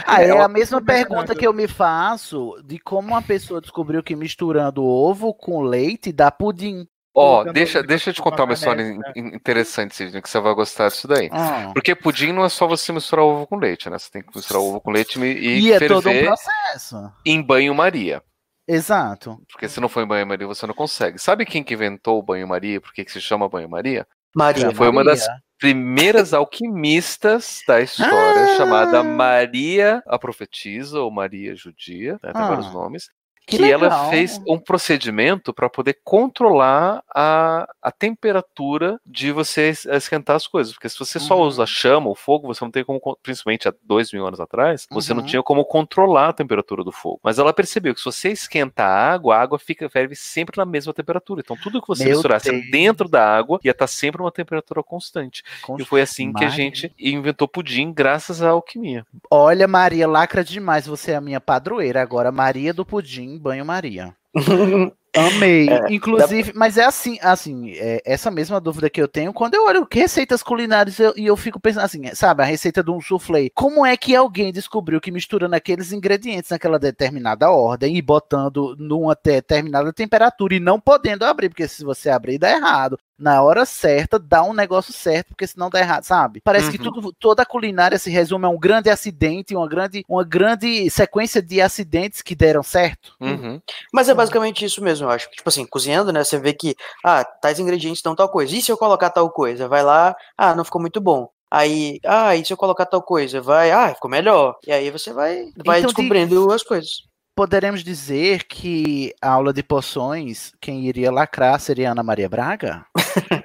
[0.06, 4.02] Ah, é Ela- a mesma pergunta que eu me faço de como uma pessoa descobriu
[4.02, 6.86] que misturando ovo com leite dá pudim.
[7.14, 8.82] Ó, Colocando deixa, deixa eu te contar uma história
[9.14, 11.28] in- interessante, Sidney, que você vai gostar disso daí.
[11.30, 11.70] Ah.
[11.74, 13.98] Porque pudim não é só você misturar ovo com leite, né?
[13.98, 17.12] Você tem que misturar ovo com leite e, e E, é todo um ferver processo.
[17.26, 18.22] em banho-maria.
[18.66, 19.38] Exato.
[19.50, 21.18] Porque se não for em banho-maria, você não consegue.
[21.18, 22.80] Sabe quem que inventou o banho-maria?
[22.80, 24.06] Por que que se chama banho-maria?
[24.34, 24.72] Maria.
[24.74, 25.26] Foi uma das
[25.58, 28.56] primeiras alquimistas da história, Ah!
[28.56, 33.04] chamada Maria a Profetisa, ou Maria Judia, né, tem Ah, vários nomes.
[33.46, 39.84] Que Que, ela fez um procedimento para poder controlar a, a temperatura de você es-
[39.84, 40.72] esquentar as coisas.
[40.72, 41.46] Porque se você só Uhum.
[41.46, 45.12] usa chama ou fogo, você não tem como, principalmente há dois mil anos atrás, você
[45.12, 45.26] não Uhum.
[45.26, 47.20] tinha como controlar a temperatura do fogo.
[47.22, 50.64] Mas ela percebeu que se você esquenta a água, a água fica ferve sempre na
[50.64, 51.40] mesma temperatura.
[51.44, 52.70] Então tudo que você Meu misturasse Deus.
[52.70, 55.42] dentro da água ia estar sempre uma temperatura constante.
[55.78, 56.64] E foi assim que a Maria.
[56.64, 59.04] gente inventou pudim graças à alquimia.
[59.30, 60.86] Olha, Maria, lacra demais.
[60.86, 62.30] Você é a minha padroeira agora.
[62.32, 64.14] Maria do Pudim, banho Maria.
[65.14, 65.68] Amei.
[65.90, 69.86] Inclusive, mas é assim, assim, é, essa mesma dúvida que eu tenho quando eu olho
[69.92, 73.50] receitas culinárias eu- e eu, fico pensando assim, sabe, a receita de um soufflé.
[73.54, 79.14] Como é que alguém descobriu que misturando aqueles ingredientes naquela determinada ordem e botando numa
[79.22, 82.98] determinada temperatura e não podendo abrir, porque se você abrir dá errado.
[83.22, 86.40] Na hora certa, dá um negócio certo, porque senão dá errado, sabe?
[86.42, 86.92] Parece que Uhum.
[86.92, 91.40] tudo, toda a culinária se resume a um grande acidente, uma grande, uma grande sequência
[91.40, 93.14] de acidentes que deram certo.
[93.20, 93.60] Uhum.
[93.92, 95.30] Mas é basicamente isso mesmo, eu acho.
[95.30, 96.24] Tipo assim, cozinhando, né?
[96.24, 96.74] Você vê que,
[97.04, 98.56] ah, tais ingredientes dão tal coisa.
[98.56, 99.68] E se eu colocar tal coisa?
[99.68, 101.28] Vai lá, ah, não ficou muito bom.
[101.48, 103.40] Aí, ah, e se eu colocar tal coisa?
[103.40, 104.56] Vai, ah, ficou melhor.
[104.66, 106.90] E aí você vai, vai Então, de- descobrindo as coisas.
[107.36, 112.84] Poderemos dizer que a aula de poções, quem iria lacrar seria Ana Maria Braga?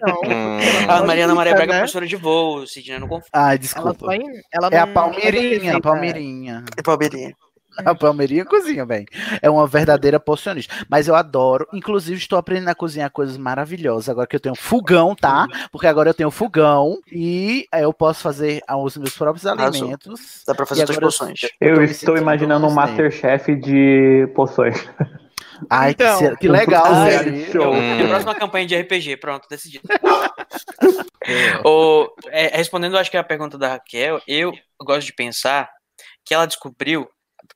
[0.01, 0.57] Não, Hum.
[0.89, 1.80] A Mariana Maria Braga é né?
[1.80, 3.30] professora de voo, Sidney, não confio.
[3.34, 4.05] Ai, Ela desculpa.
[4.05, 6.65] só em- ela É a Palmeirinha, a Palmeirinha.
[6.77, 7.34] É Palmeirinha.
[7.85, 9.05] A Palmeirinha cozinha bem.
[9.41, 10.73] É uma verdadeira pocionista.
[10.89, 11.67] Mas eu adoro.
[11.73, 14.09] Inclusive, estou aprendendo a cozinhar coisas maravilhosas.
[14.09, 15.47] Agora que eu tenho fogão, tá?
[15.71, 19.81] Porque agora eu tenho fogão e aí eu posso fazer os meus próprios Arrasou.
[19.81, 20.43] alimentos.
[20.45, 21.39] Dá pra fazer suas eu- poções.
[21.61, 22.91] Eu me estou imaginando um Snape.
[22.91, 24.75] Masterchef de poções.
[25.69, 27.51] Ai, que, Então, ser- que um legal, velho.
[27.51, 27.73] show.
[27.73, 28.03] Hum.
[28.05, 29.87] A próxima campanha de RPG, pronto, decidido.
[31.63, 35.69] O, é, respondendo, acho que a pergunta da Raquel, eu gosto de pensar
[36.25, 37.07] que ela descobriu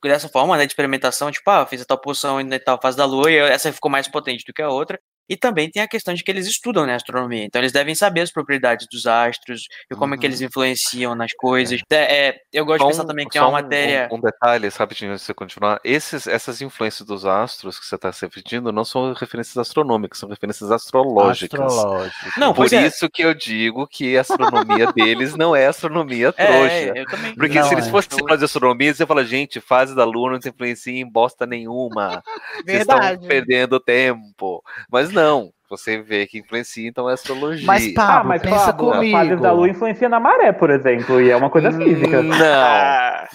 [0.02, 3.04] dessa forma, né, de experimentação, tipo, ah, fiz a tal poção em tal fase da
[3.04, 4.98] lua e essa ficou mais potente do que a outra.
[5.32, 7.42] E também tem a questão de que eles estudam, né, astronomia.
[7.44, 11.32] Então eles devem saber as propriedades dos astros e como é que eles influenciam nas
[11.32, 11.80] coisas.
[11.90, 14.08] É, é, eu gosto de Só pensar um- também que é só uma um- matéria...
[14.12, 15.80] Um, um detalhe, rapidinho antes de você continuar.
[15.82, 20.28] Esses, essas influências dos astros que você está se referindo não são referências astronômicas, são
[20.28, 21.58] referências astrológicas.
[21.58, 22.38] Astrológico.
[22.38, 22.86] Não, Por é.
[22.86, 26.98] isso que eu digo que a astronomia deles não é astronomia É, trouxa.
[26.98, 27.34] eu também.
[27.36, 27.90] Porque Não se eles é.
[27.90, 31.46] fossem falar de astronomia, você fala, gente, fase da lua não te influencia em bosta
[31.46, 32.22] nenhuma.
[32.66, 33.26] Vocês estão Verdade.
[33.26, 34.62] perdendo tempo.
[34.90, 35.50] Mas não, não.
[35.70, 37.66] Você vê que influencia, então é astrologia.
[37.66, 39.16] Mas, Pablo, ah, mas pensa Pablo, comigo.
[39.16, 42.22] as fases da lua influencia na maré, por exemplo, e é uma coisa física.
[42.22, 42.36] Não.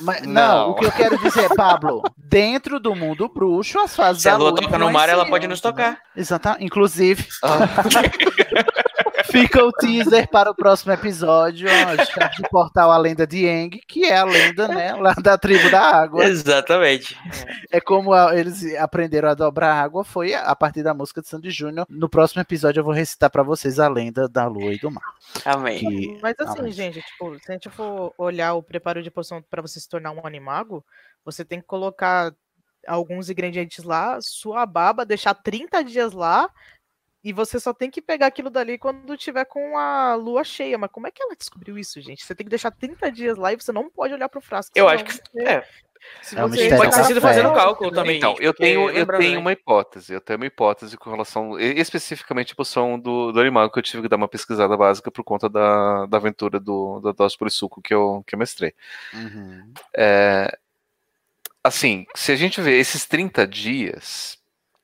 [0.05, 0.33] Mas, não.
[0.33, 0.69] Não.
[0.69, 4.37] o que eu quero dizer, Pablo, dentro do mundo bruxo, as fases Se da a
[4.37, 5.97] lua lua toca no mar, ela pode nos tocar.
[6.15, 6.63] Exatamente.
[6.63, 7.57] Inclusive, Ah,
[9.25, 13.79] fica o teaser para o próximo episódio, ó, chave de portal A Lenda de Eng,
[13.87, 16.23] que é a lenda, né, lá da tribo da água.
[16.25, 17.17] Exatamente.
[17.71, 21.51] É como a- eles aprenderam a dobrar água, foi a partir da música de Sandy
[21.51, 21.85] Júnior.
[21.89, 25.03] No próximo episódio eu vou recitar para vocês a lenda da lua e do mar.
[25.45, 25.79] Amém.
[25.79, 26.71] Que- Mas assim, Amém.
[26.71, 30.11] gente, tipo, se a gente for olhar o preparo de poção para você se tornar
[30.11, 30.83] um animago,
[31.25, 32.31] você tem que colocar
[32.87, 36.49] alguns ingredientes lá, sua baba, deixar 30 dias lá,
[37.23, 40.77] e você só tem que pegar aquilo dali quando tiver com a lua cheia.
[40.77, 42.23] Mas como é que ela descobriu isso, gente?
[42.23, 44.71] Você tem que deixar 30 dias lá e você não pode olhar pro frasco.
[44.75, 45.13] Eu acho que.
[45.13, 45.65] você- É,
[46.21, 48.17] se É um você pode ter sido fazendo cálculo também.
[48.17, 49.37] Então, eu porque tenho, eu tenho né?
[49.37, 50.13] uma hipótese.
[50.13, 51.59] Eu tenho uma hipótese com relação.
[51.59, 55.23] Especificamente a poção do, do animal, que eu tive que dar uma pesquisada básica por
[55.23, 58.73] conta da, da aventura do, da dose por suco que eu, que eu mestrei.
[59.13, 59.73] Uhum.
[59.95, 60.57] É,
[61.63, 64.36] assim, se a gente vê esses 30 dias,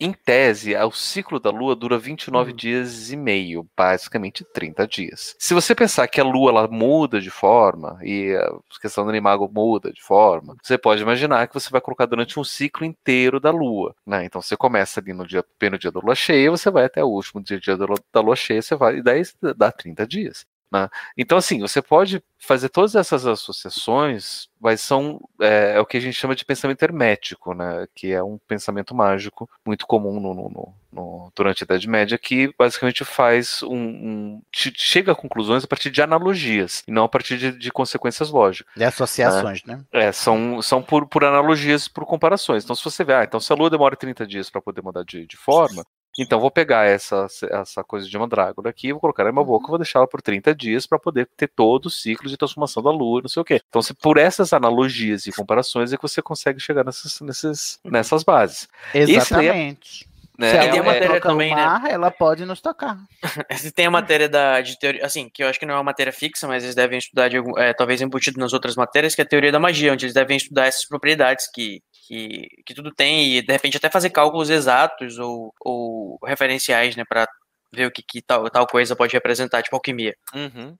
[0.05, 5.35] em tese, o ciclo da Lua dura 29 dias e meio, basicamente 30 dias.
[5.39, 9.49] Se você pensar que a Lua ela muda de forma e a questão do animago
[9.53, 13.49] muda de forma, você pode imaginar que você vai colocar durante um ciclo inteiro da
[13.49, 14.25] Lua, né?
[14.25, 17.07] Então você começa ali no dia, no dia da Lua cheia, você vai até o
[17.07, 19.21] último dia, dia da, Lua, da Lua cheia, você vai e daí
[19.55, 20.45] dá 30 dias.
[20.74, 20.90] Né?
[21.18, 26.00] Então, assim, você pode fazer todas essas associações, mas são é, é o que a
[26.00, 27.88] gente chama de pensamento hermético, né?
[27.95, 32.54] Que é um pensamento mágico muito comum no, no- no- durante a Idade Média, que
[32.58, 37.10] basicamente faz um, um- che- chega a conclusões a partir de analogias e não a
[37.10, 38.72] partir de, de consequências lógicas.
[38.76, 39.84] De associações, né?
[39.91, 42.64] É, são, são por, por analogias, por comparações.
[42.64, 45.04] Então, se você vê, ah, então se a Lua demora 30 dias para poder mudar
[45.04, 45.84] de, de forma,
[46.18, 49.77] então vou pegar essa, essa coisa de mandrágora aqui, vou colocar na minha boca, vou
[49.77, 53.22] deixar ela por 30 dias para poder ter todo o ciclo de transformação da Lua,
[53.22, 53.61] não sei o quê.
[53.68, 58.23] Então, se por essas analogias e comparações é que você consegue chegar nessas, nesses, nessas
[58.23, 58.68] bases.
[58.94, 60.07] É- Exatamente.
[60.38, 61.65] né, Se a é- tem a lua é- matéria também, né?
[61.65, 62.98] mar, ela pode nos tocar.
[63.57, 65.84] Se tem a matéria da, de teoria, assim, que eu acho que não é uma
[65.84, 69.23] matéria fixa, mas eles devem estudar, de é, talvez embutido nas outras matérias, que é
[69.23, 73.38] a teoria da magia, onde eles devem estudar essas propriedades que, que, que tudo tem
[73.38, 77.27] e, de repente, até fazer cálculos exatos ou, ou referenciais, né, para
[77.71, 80.15] ver o que, que tal, tal coisa pode representar, tipo alquimia.
[80.34, 80.77] Uhum.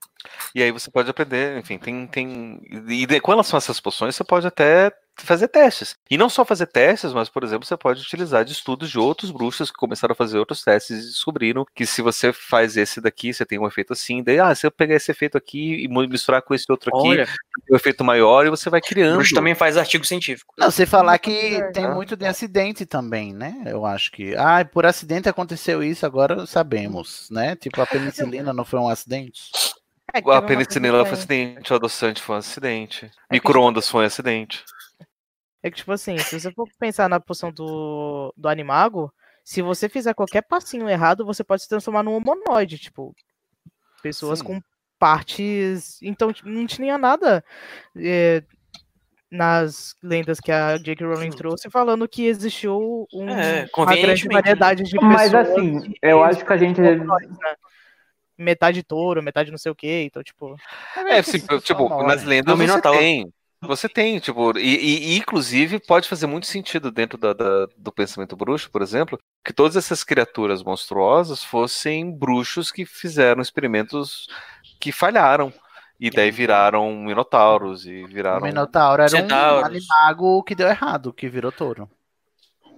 [0.54, 2.06] E aí você pode aprender, enfim, tem.
[2.06, 5.94] tem e com relação a essas poções, você pode até fazer testes.
[6.10, 9.30] E não só fazer testes, mas, por exemplo, você pode utilizar de estudos de outros
[9.30, 13.32] bruxos que começaram a fazer outros testes e descobriram que se você faz esse daqui,
[13.32, 16.42] você tem um efeito assim, daí, ah, se eu pegar esse efeito aqui e misturar
[16.42, 19.14] com esse outro aqui, Olha, tem um efeito maior e você vai o criando.
[19.16, 20.52] bruxo também faz artigo científico.
[20.58, 21.94] Não, você falar que tem Ah.
[21.94, 23.62] muito de acidente também, né?
[23.66, 24.34] Eu acho que.
[24.36, 27.54] Ah, por acidente aconteceu isso, agora sabemos, né?
[27.56, 29.42] Tipo, a penicilina não foi um acidente.
[30.12, 34.06] É, A penicilina foi um acidente, o adoçante foi um acidente, que- micro-ondas foi um
[34.06, 34.62] acidente.
[35.64, 39.10] É que, tipo assim, se você for pensar na poção do, do animago,
[39.42, 43.14] se você fizer qualquer passinho errado, você pode se transformar num humanoide, tipo,
[44.02, 44.44] pessoas Sim.
[44.44, 44.60] com
[44.98, 46.02] partes.
[46.02, 47.42] Então, tipo, não tinha nada
[47.96, 48.42] é,
[49.30, 51.06] nas lendas que a J.K.
[51.06, 54.34] Rowling trouxe falando que existiu um, É, uma grande né?
[54.34, 55.12] variedade de pessoas.
[55.14, 56.78] Mas assim, eu acho que a gente.
[56.78, 56.94] né?
[58.36, 60.56] Metade touro, metade não sei o que, então, tipo.
[61.08, 62.98] É, sim, tipo, nas lendas É o você Minotauro.
[62.98, 63.32] tem.
[63.66, 64.60] Você tem, tipo, e,
[65.14, 69.52] e- inclusive pode fazer muito sentido dentro da- da- do pensamento bruxo, por exemplo, que
[69.52, 74.26] todas essas criaturas monstruosas fossem bruxos que fizeram experimentos
[74.80, 75.52] que falharam.
[76.00, 78.42] E daí viraram minotauros e O viraram.
[78.42, 79.64] Minotauro era um Centauros.
[79.64, 81.88] animago que deu errado, que virou touro.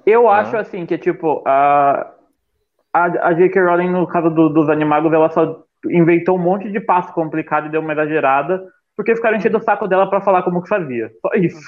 [0.04, 0.38] Eu Ah.
[0.40, 2.12] acho assim que, tipo, a,
[2.92, 3.60] a, a J.K.
[3.64, 7.70] Rowling, no caso do- dos animagos, ela só inventou um monte de passo complicado e
[7.70, 8.62] deu uma exagerada,
[8.96, 11.12] porque ficaram enchendo o saco dela pra falar como que fazia.
[11.20, 11.60] Só isso.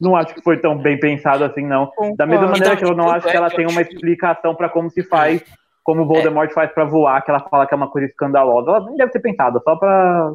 [0.00, 1.90] Não acho que foi tão bem pensado assim, não.
[2.16, 4.88] Da mesma maneira que eu não acho que é ela tem uma explicação pra como
[4.88, 5.42] se faz,
[5.82, 8.70] como o Voldemort faz pra voar, que ela fala que é uma coisa escandalosa.
[8.70, 10.32] Ela nem deve ter pensado, só pra.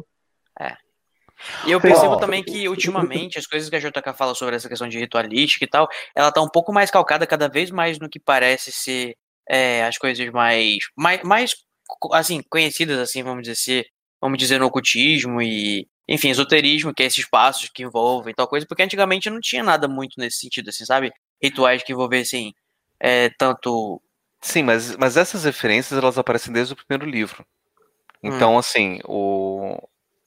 [1.66, 2.18] E eu percebo lá.
[2.18, 5.68] também que, ultimamente, as coisas que a JK fala sobre essa questão de ritualística e
[5.68, 9.14] tal, ela tá um pouco mais calcada cada vez mais no que parece ser
[9.48, 11.54] é, as coisas mais, mais, mais,
[12.12, 13.86] assim, conhecidas, assim, vamos dizer, ser,
[14.20, 18.66] vamos dizer, no ocultismo e, enfim, esoterismo, que é esses passos que envolvem tal coisa,
[18.66, 21.12] porque antigamente não tinha nada muito nesse sentido, assim, sabe?
[21.42, 22.54] Rituais que envolvessem
[22.98, 24.00] é, tanto...
[24.40, 27.44] Sim, mas, mas essas referências elas aparecem desde o primeiro livro.
[28.22, 29.76] Então, assim, o...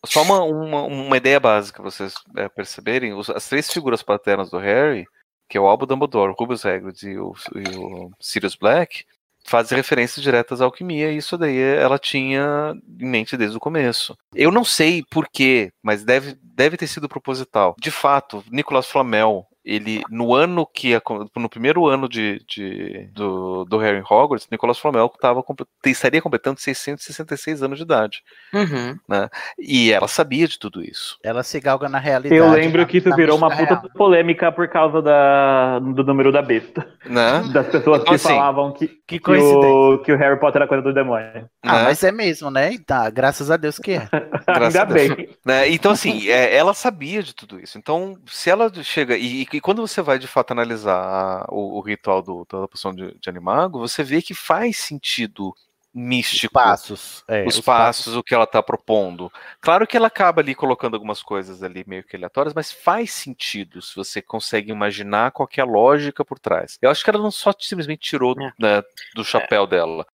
[0.05, 4.49] só uma, uma, uma ideia básica pra vocês é, perceberem: os- as três figuras paternas
[4.49, 5.05] do Harry,
[5.49, 9.05] que é o Albus Dumbledore, o Rubius Hagrid e o, e o Sirius Black,
[9.45, 14.15] faz referências diretas à alquimia, e isso daí ela tinha em mente desde o começo.
[14.33, 17.75] Eu não sei porquê, mas deve, deve ter sido proposital.
[17.79, 20.99] De fato, Nicolas Flamel, ele no ano que
[21.35, 25.43] no primeiro ano de, de do, do Harry Hogwarts, Nicolas Flamel tava,
[25.85, 28.21] estaria completando 666 anos de idade,
[28.53, 28.97] Uhum.
[29.07, 29.29] né?
[29.59, 31.17] E ela sabia de tudo isso.
[31.23, 32.35] Ela se galga na realidade.
[32.39, 33.89] Eu lembro na- que isso virou uma puta real.
[33.95, 36.87] polêmica por causa da, do número da besta.
[37.05, 37.41] Né?
[37.53, 40.67] Das pessoas Então, que assim, falavam que, Que que, o, que o Harry Potter era
[40.67, 41.47] coisa do demônio.
[41.63, 41.83] Ah, né?
[41.85, 42.71] mas é mesmo, né?
[42.85, 44.07] Tá, graças a Deus que é.
[44.47, 45.15] Graças Ainda a Deus.
[45.15, 45.29] bem.
[45.45, 45.69] Né?
[45.69, 47.77] Então, assim, é, ela sabia de tudo isso.
[47.77, 49.15] Então, se ela chega.
[49.17, 52.93] E, e quando você vai de fato analisar a- o, o ritual do, da poção
[52.93, 55.53] de, de animago, você vê que faz sentido
[55.93, 56.53] místico.
[56.53, 57.21] Passos.
[57.27, 59.29] é, os, passos, o que ela está propondo.
[59.59, 63.81] Claro que ela acaba ali colocando algumas coisas ali meio que aleatórias, mas faz sentido
[63.81, 66.77] se você consegue imaginar qual que é a lógica por trás.
[66.81, 68.53] Eu acho que ela não só simplesmente tirou É.
[68.57, 68.81] né,
[69.13, 70.05] do chapéu dela.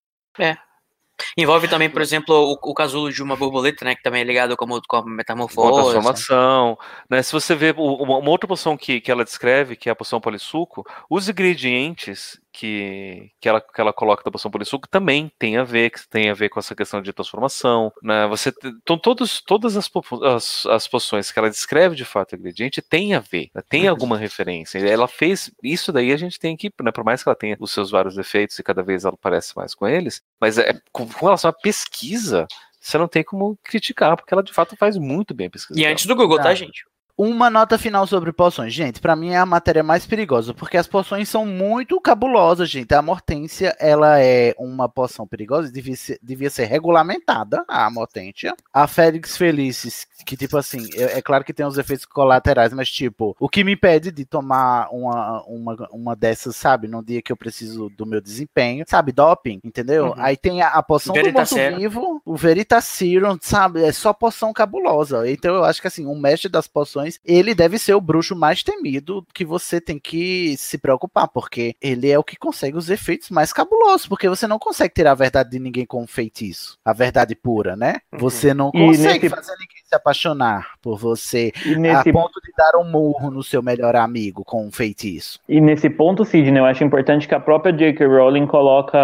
[1.37, 3.95] Envolve também, por exemplo, o, o casulo de uma borboleta, né?
[3.95, 5.81] Que também é ligado como, com a Uma metamorfose.
[5.91, 6.77] transformação.
[7.09, 7.21] Né?
[7.21, 10.21] Se você vê uma, uma outra poção que, que ela descreve, que é a poção
[10.21, 15.63] polissuco, os ingredientes que, que, ela, que ela coloca da poção polissuco também tem a
[15.63, 17.93] ver, que tem a ver com essa questão de transformação.
[18.01, 18.25] Né?
[18.27, 19.87] Você, então, todos, todas as,
[20.23, 23.61] as, as poções que ela descreve de fato o ingrediente tem a ver, né?
[23.69, 24.79] tem alguma referência.
[24.79, 27.71] Ela fez isso daí, a gente tem que, né, por mais que ela tenha os
[27.71, 31.25] seus vários defeitos e cada vez ela parece mais com eles, mas é, com, com
[31.25, 32.47] relação à pesquisa,
[32.81, 35.79] você não tem como criticar, porque ela de fato faz muito bem a pesquisa.
[35.79, 35.93] E dela.
[35.93, 36.55] antes do Google, tá, Ah.
[36.55, 36.85] gente?
[37.17, 38.71] Uma nota final sobre poções.
[38.71, 42.93] Gente, pra mim é a matéria mais perigosa, porque as poções são muito cabulosas, gente.
[42.93, 48.55] A Mortência, ela é uma poção perigosa, devia ser, devia ser regulamentada, a Mortência.
[48.71, 52.89] A Félix Felicis, que tipo assim, é, é claro que tem os efeitos colaterais, mas
[52.89, 57.31] tipo, o que me impede de tomar uma, uma, uma dessas, sabe, num dia que
[57.31, 60.07] eu preciso do meu desempenho, sabe, doping, entendeu?
[60.07, 60.13] Uhum.
[60.17, 65.27] Aí tem a, a poção do morto-vivo, o Veritaserum, sabe, é só poção cabulosa.
[65.29, 68.63] Então eu acho que assim, o mestre das poções, ele deve ser o bruxo mais
[68.63, 73.29] temido que você tem que se preocupar, porque ele é o que consegue os efeitos
[73.29, 76.93] mais cabulosos, porque você não consegue tirar a verdade de ninguém com um feitiço, a
[76.93, 77.97] verdade pura, né?
[78.11, 82.51] Você não consegue nesse- fazer ninguém se apaixonar por você E a nesse, ponto de
[82.57, 85.39] dar um murro no seu melhor amigo com um feitiço.
[85.47, 88.05] e nesse ponto, Sidney, eu acho importante que a própria J.K.
[88.05, 88.97] Rowling coloca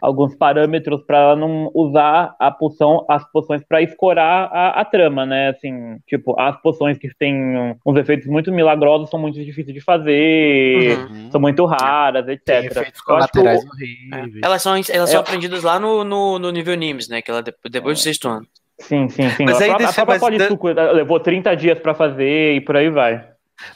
[0.00, 5.26] alguns parâmetros para ela não usar a poção, as poções para escorar a, a trama,
[5.26, 5.50] né?
[5.50, 10.98] Assim, tipo, as poções que têm uns efeitos muito milagrosos são muito difíceis de fazer,
[11.10, 11.30] Uhum.
[11.30, 12.64] são muito raras, Tem etc.
[12.64, 13.04] efeitos Eu acho que o-
[13.42, 13.66] colaterais É.
[13.68, 14.42] horríveis.
[14.42, 15.22] Elas são, elas são É.
[15.22, 17.20] aprendidas lá no, no, no nível NIMS, né?
[17.20, 18.46] Que ela de- depois do sexto ano.
[18.80, 19.44] Sim, sim, sim.
[19.44, 22.60] Mas a aí própria, desse- a mas da- Polissuco levou 30 dias para fazer e
[22.60, 23.26] por aí vai.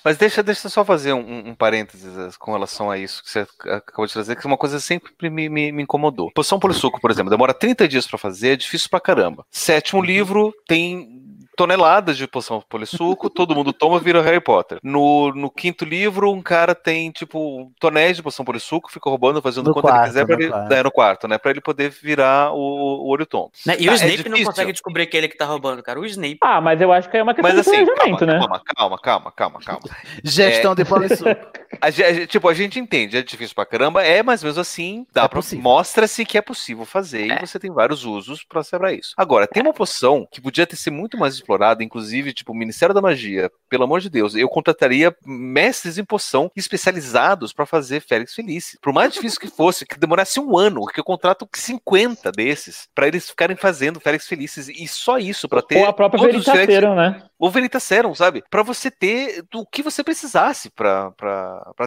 [0.04, 3.28] Mas deixa, deixa eu só fazer um, um parênteses eh, com relação a isso que
[3.28, 6.30] você acabou de trazer, que é uma coisa que sempre me, me, me incomodou.
[6.32, 9.44] Poção polissuco, por exemplo, demora 30 dias pra fazer, é difícil pra caramba.
[9.50, 11.20] Sétimo livro tem
[11.56, 14.78] toneladas de poção polissuco, todo mundo toma, vira Harry Potter.
[14.82, 19.66] No, no quinto livro, um cara tem, tipo, tonéis de poção polissuco, fica roubando, fazendo
[19.68, 20.72] No quanto ele quarto, quiser, pra no ele, quarto.
[20.72, 21.38] é, no quarto, né?
[21.38, 23.50] Pra ele poder virar o, o olho tom.
[23.66, 23.76] Né?
[23.78, 24.46] E Tá, o é Snape não difícil.
[24.46, 26.00] consegue descobrir que é ele que tá roubando, cara.
[26.00, 26.38] O Snape.
[26.40, 28.38] Ah, mas eu acho que é uma questão Mas de assim, planejamento, calma, né?
[28.38, 29.82] calma, calma, calma, calma, calma.
[30.24, 31.30] Gestão de polissuco.
[31.80, 35.22] A a tipo, a gente entende, é difícil pra caramba, é, mas mesmo assim, dá
[35.24, 37.42] É pra- mostra-se que é possível fazer É.
[37.42, 39.14] e você tem vários usos pra ser pra isso.
[39.16, 42.94] Agora, tem uma poção que podia ter sido muito mais explorada, inclusive, tipo, o Ministério
[42.94, 48.34] da Magia, pelo amor de Deus, eu contrataria mestres em poção especializados pra fazer Félix
[48.34, 48.78] Felice.
[48.80, 53.06] Por mais difícil que fosse, que demorasse um ano, que eu contrato 50 desses pra
[53.08, 57.22] eles ficarem fazendo Félix Felices e só isso pra ter Ou a própria Veritaserum, né?
[57.38, 58.42] ou Veritaserum, sabe?
[58.48, 61.12] Pra você ter do que você precisasse pra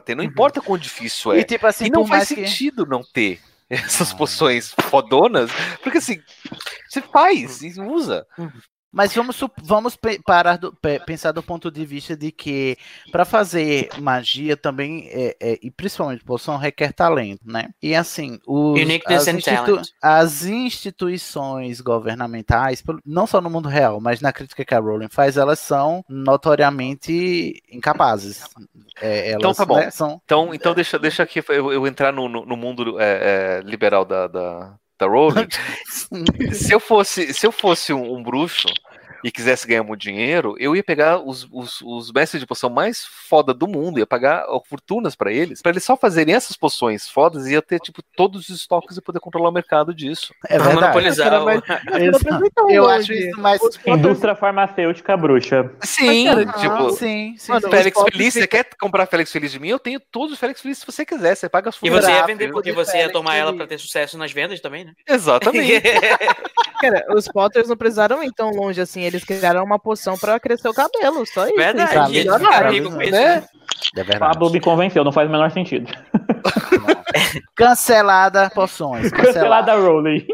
[0.03, 0.15] ter.
[0.15, 1.39] Não importa quão difícil é.
[1.39, 2.47] E tipo assim, E não faz mais que...
[2.47, 5.49] sentido não ter essas poções fodonas,
[5.81, 6.21] porque assim,
[6.87, 8.25] você faz e usa.
[8.95, 12.77] Mas vamos, vamos parar do- pe- pensar do ponto de vista de que
[13.11, 17.69] para fazer magia também, é, é, e principalmente poção, requer talento, né?
[17.83, 19.87] E assim, os, as, talent.
[20.01, 25.35] as instituições governamentais, não só no mundo real, mas na crítica que a Rowling faz,
[25.35, 28.43] elas são notoriamente incapazes.
[29.01, 29.75] É, elas, Então tá bom.
[29.75, 33.57] né, são Então, então deixa, deixa aqui eu, eu entrar no, no, no mundo é,
[33.59, 35.47] é, liberal da, da, da Rowling.
[36.53, 38.67] se eu fosse, se eu fosse um, um bruxo,
[39.23, 43.05] e quisesse ganhar muito dinheiro, eu ia pegar os, os, os mestres de poção mais
[43.05, 47.47] foda do mundo, ia pagar fortunas pra eles, pra eles só fazerem essas poções fodas
[47.47, 50.33] e ia ter, tipo, todos os estoques e poder controlar o mercado disso.
[50.47, 50.75] É verdade.
[50.75, 51.61] monopolizar mas-
[52.01, 52.45] Exato.
[52.69, 53.61] Eu acho isso mais.
[53.85, 55.71] Indústria farmacêutica bruxa.
[55.81, 57.51] Sim, cara, tipo, sim, sim.
[57.51, 59.69] Mano, Félix Feliz, você quer comprar Félix Feliz de mim?
[59.69, 62.25] Eu tenho todos os Félix Feliz se você quiser, você paga as E você ia
[62.25, 64.93] vender porque você ia Félix tomar ela pra ter sucesso nas vendas também, né?
[65.07, 65.81] Exatamente.
[66.81, 69.04] Cara, os Potters não precisaram ir tão longe assim.
[69.05, 71.55] Eles criaram uma poção pra crescer o cabelo, só isso.
[71.55, 73.11] Verdade, com isso.
[73.11, 73.43] né?
[73.95, 74.19] É verdade.
[74.19, 75.91] Pablo me convenceu, não faz o menor sentido.
[77.55, 79.09] Cancelada poções.
[79.11, 79.33] Cancelada.
[79.33, 80.27] Cancelada Rowley.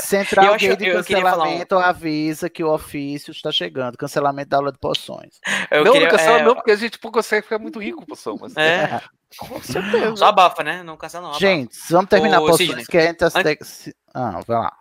[0.00, 3.96] Central Eu acho- Gay de eu falar um- cancelamento avisa que o ofício está chegando.
[3.96, 5.40] Cancelamento da aula de poções.
[5.70, 8.06] Eu não, queria, não cancela é, não, porque a gente pô, consegue ficar muito rico,
[8.06, 8.36] poção.
[8.40, 8.56] Mas...
[8.56, 9.00] É,
[9.38, 10.14] Com certeza.
[10.16, 10.82] só abafa, né?
[10.82, 11.30] Não cancela não.
[11.30, 11.40] abafa.
[11.46, 13.26] Gente, vamos terminar Ô, poções Sidney, que a gente tá...
[13.34, 14.72] antes- Ah, vai lá.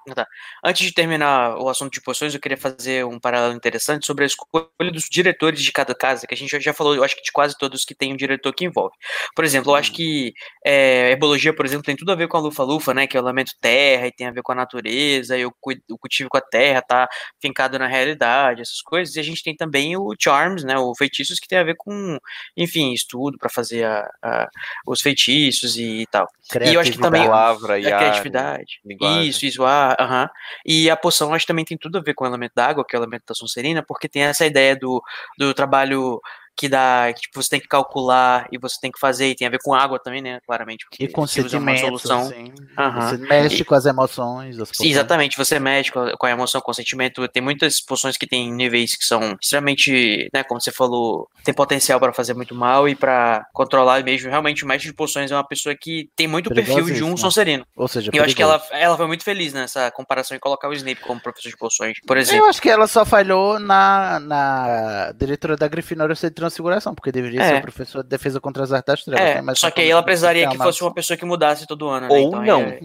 [0.63, 4.27] Antes de terminar o assunto de poções, eu queria fazer um paralelo interessante sobre a
[4.27, 7.31] escolha dos diretores de cada casa, que a gente já- falou, eu acho que de
[7.31, 8.95] quase todos que tem um diretor que envolve.
[9.35, 10.33] Por exemplo, eu acho que
[10.65, 13.07] é, herbologia, por exemplo, tem tudo a ver com a lufa-lufa, né?
[13.07, 15.51] Que é o elemento terra e tem a ver com a natureza, e o,
[15.99, 17.07] cultivo com a terra tá
[17.41, 19.15] fincado na realidade, essas coisas.
[19.15, 20.77] E a gente tem também o charms, né?
[20.77, 22.17] O feitiços que tem a ver com,
[22.57, 24.49] enfim, estudo para fazer a- a-
[24.85, 26.27] os feitiços e tal.
[26.61, 28.79] E eu acho que também Palavra e a ar, criatividade.
[28.85, 29.20] linguagem.
[29.27, 30.29] Isso, isso, ah, aham.
[30.65, 32.85] E a poção acho que também tem tudo a ver com o elemento da água,
[32.87, 35.01] que é o elemento da Sonserina, porque tem essa ideia do,
[35.37, 36.19] do trabalho
[36.55, 39.47] que dá, que tipo, você tem que calcular e você tem que fazer, e tem
[39.47, 40.39] a ver com água também, né?
[40.45, 40.85] Claramente.
[40.89, 42.21] Porque E com você usa uma solução.
[42.21, 42.53] assim.
[42.77, 43.01] Aham.
[43.09, 44.59] Você mexe E- com as emoções.
[44.59, 47.27] As Sim, exatamente, você mexe com a, emoção, com o sentimento.
[47.27, 51.99] Tem muitas poções que tem níveis que são extremamente, né, como você falou, tem potencial
[51.99, 54.29] para fazer muito mal e para controlar mesmo.
[54.29, 57.17] Realmente, o mestre de poções é uma pessoa que tem muito perfil de um.
[57.17, 57.65] Sonserino.
[57.75, 60.67] Ou seja, E eu acho que ela, ela foi muito feliz nessa comparação em colocar
[60.69, 62.45] o Snape como professor de poções, por exemplo.
[62.45, 67.41] Eu acho que ela só falhou na, na diretora da Grifinória ser transfiguração, porque deveria
[67.41, 67.47] É.
[67.49, 69.31] ser o professor de defesa contra as artes das trevas.
[69.31, 69.41] É, né?
[69.41, 72.13] Mas só que aí ela precisaria que fosse uma pessoa que mudasse todo ano, né?
[72.13, 72.61] Ou Então, não.
[72.61, 72.79] é-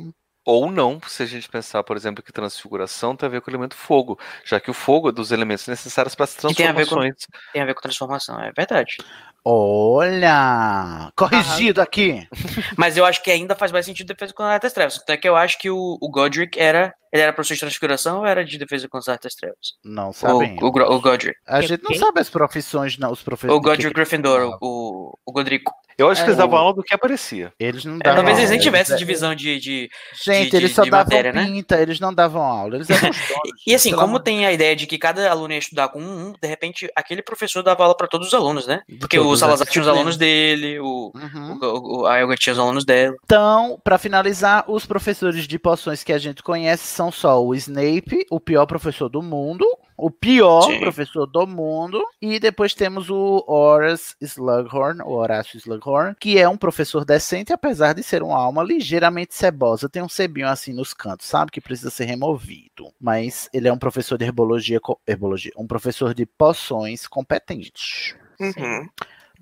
[0.48, 3.52] Ou não, se a gente pensar, por exemplo, que transfiguração tem a ver com o
[3.52, 6.72] elemento fogo, já que o fogo é dos elementos necessários para as Que tem a
[6.72, 7.26] ver com- transformações.
[7.52, 8.96] Tem a ver com transformação, é verdade.
[9.44, 11.10] Olha!
[11.16, 12.28] Corrigido aqui!
[12.76, 14.98] Mas eu acho que ainda faz mais sentido defesa contra as artes das trevas.
[15.00, 16.94] Até que eu acho que o, o Godric era.
[17.12, 19.58] Ele era professor de transfiguração ou era de defesa contra as artes das trevas?
[19.84, 20.62] Não O, sabemos.
[20.62, 21.36] o, Gro- o Godric.
[21.46, 23.12] A gente não sabe as profissões, não.
[23.12, 23.56] Os professores.
[23.56, 25.72] O Godric Gryffindor, o, o Godrico.
[25.98, 27.50] Eu acho que eles É, davam o- aula do que aparecia.
[27.58, 29.58] Eles não É, davam talvez eles nem aula, tivessem eles- divisão de.
[29.58, 29.88] de
[30.24, 31.46] Gente, de- eles só de davam matéria, né?
[31.46, 32.74] pinta, eles não davam aula.
[32.76, 33.10] Eles eram.
[33.66, 36.46] E assim, como tem a ideia de que cada aluno ia estudar com um, de
[36.46, 38.82] repente aquele professor dava aula para todos os alunos, né?
[39.00, 41.58] Porque o Salazar tinha os alunos dele, o, Uhum.
[41.62, 43.16] o, o- a Elga tinha os alunos dela.
[43.24, 48.26] Então, pra finalizar, os professores de poções que a gente conhece são só o Snape,
[48.30, 49.66] o pior professor do mundo,
[49.96, 50.80] o pior Sim.
[50.80, 56.56] professor do mundo, e depois temos o Horace Slughorn, o Horácio Slughorn, que é um
[56.56, 61.26] professor decente, apesar de ser uma alma ligeiramente cebosa, tem um sebinho assim nos cantos,
[61.26, 62.90] sabe, que precisa ser removido.
[63.00, 68.16] Mas ele é um professor de herbologia, herbologia um professor de poções competente.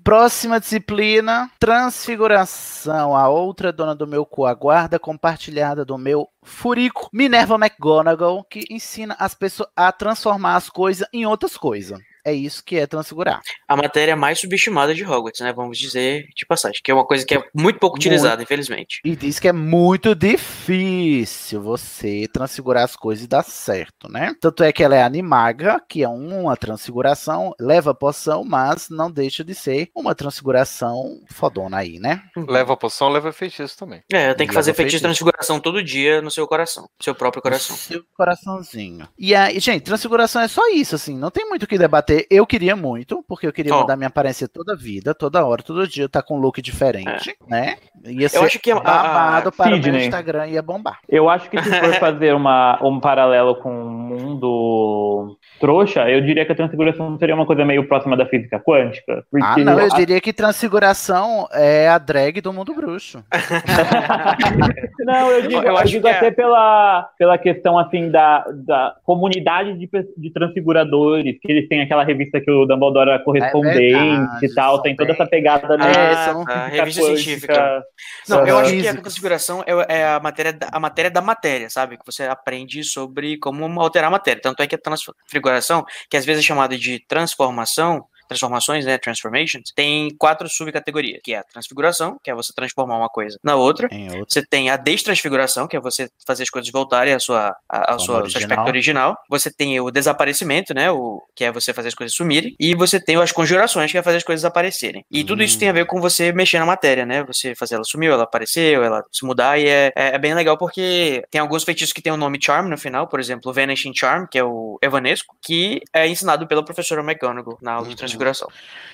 [0.05, 3.17] Próxima disciplina, transfiguração.
[3.17, 8.65] A outra dona do meu cu, a guarda compartilhada do meu furico, Minerva McGonagall, que
[8.69, 11.99] ensina as pessoas a transformar as coisas em outras coisas.
[12.25, 13.39] É isso que é transfigurar.
[13.67, 15.53] A matéria mais subestimada de Hogwarts, né?
[15.53, 18.99] Vamos dizer de passagem, que é uma coisa que é muito pouco utilizada, infelizmente.
[19.05, 24.33] E diz que é muito difícil você transfigurar as coisas e dar certo, né?
[24.41, 29.43] Tanto é que ela é animaga, que é uma transfiguração, leva poção, mas não deixa
[29.43, 32.23] de ser uma transfiguração fodona aí, né?
[32.35, 34.01] Leva poção, leva feitiço também.
[34.11, 37.75] É, tem que fazer feitiço de transfiguração todo dia no seu coração, seu próprio coração.
[37.75, 39.07] Seu coraçãozinho.
[39.17, 42.14] E aí, gente, transfiguração é só isso, assim, não tem muito o que debater.
[42.29, 43.81] Eu queria muito, porque eu queria Ó.
[43.81, 47.75] mudar minha aparência toda vida, toda hora, todo dia, tá com um look diferente, né?
[48.05, 48.45] Ia ser É.
[48.45, 49.95] acho que a- a- babado para o meu.
[49.95, 50.99] Instagram ia bombar.
[51.09, 56.45] Eu acho que se for fazer uma, um paralelo com o mundo trouxa, eu diria
[56.45, 59.23] que a transfiguração seria uma coisa meio próxima da física quântica.
[59.41, 63.23] Ah, não, eu a- diria que transfiguração é a drag do mundo bruxo.
[65.05, 68.43] Não, eu digo, Eu eu acho digo que é- até pela, pela questão assim da,
[68.53, 69.87] da comunidade de,
[70.17, 74.81] de transfiguradores, que eles têm aquela revista que o Dumbledore é correspondente verdade, e tal,
[74.81, 75.83] tem toda bem- essa pegada né?
[75.85, 77.17] Ah, física revista quântica.
[77.17, 77.83] científica.
[78.29, 79.01] Não, eu acho que a Físicos.
[79.01, 81.97] transfiguração é, é a, matéria da, a matéria da matéria, sabe?
[81.97, 84.41] Que você aprende sobre como alterar a matéria.
[84.41, 89.71] Tanto é que a transfiguração, que às vezes é chamada de transformação, transformações, né, transformations,
[89.75, 93.87] tem quatro subcategorias, que é a transfiguração, que é você transformar uma coisa na outra.
[94.27, 97.99] Você tem a destransfiguração, que é você fazer as coisas voltarem à sua, à, ao
[97.99, 99.17] sua, ao seu aspecto original.
[99.29, 102.55] Você tem o desaparecimento, né, o, que é você fazer as coisas sumirem.
[102.59, 105.05] E você tem as conjurações, que é fazer as coisas aparecerem.
[105.11, 107.23] E tudo isso tem a ver com você mexer na matéria, né?
[107.23, 110.57] Você fazer ela sumiu, ela apareceu, ela se mudar, e é, é, é bem legal
[110.57, 113.93] porque tem alguns feitiços que tem o nome Charm no final, por exemplo, o Vanishing
[113.93, 118.14] Charm, que é o Evanesco, que é ensinado pela professora McGonagall na aula de transfiguração.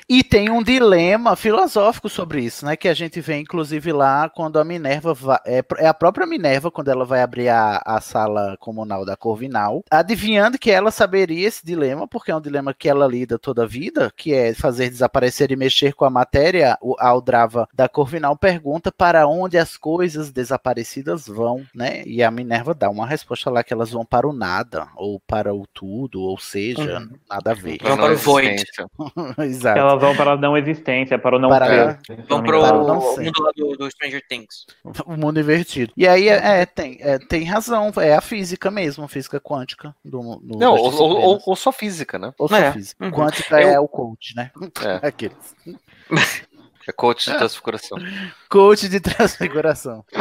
[0.10, 2.76] E tem um dilema filosófico sobre isso, né?
[2.76, 6.69] Que a gente vê, inclusive, lá quando a Minerva vai, é, é a própria Minerva,
[6.69, 11.65] quando ela vai abrir a, a sala comunal da Corvinal, adivinhando que ela saberia esse
[11.65, 15.49] dilema, porque é um dilema que ela lida toda a vida, que é fazer desaparecer
[15.52, 16.77] e mexer com a matéria.
[16.81, 22.03] O Aldrava da Corvinal pergunta para onde as coisas desaparecidas vão, né?
[22.06, 25.53] E a Minerva dá uma resposta lá que elas vão para o nada, ou para
[25.53, 27.11] o tudo, ou seja, Uhum.
[27.30, 27.77] nada a ver.
[27.81, 28.64] Vão para o void.
[29.40, 29.80] Exato.
[29.80, 32.16] Elas vão para a não existência, para o não Para- ser.
[32.16, 32.88] se Vão engano.
[32.88, 33.26] não sei.
[33.26, 34.66] mundo lá do, do Stranger Things.
[35.06, 35.94] O mundo invertido.
[35.98, 39.96] E aí, é, é, tem, é, tem razão, é a física mesmo, física quântica.
[40.04, 42.34] Do, do, Não, ou, ou- ou- ou só física, né?
[42.38, 42.72] Ou só É.
[42.72, 43.04] física.
[43.06, 43.12] Uhum.
[43.12, 44.52] Quântica Eu- é o coach, né?
[44.84, 45.00] É.
[45.08, 45.56] Aqueles.
[46.88, 47.98] É coach de transfiguração.
[48.49, 50.03] Coach de transfiguração.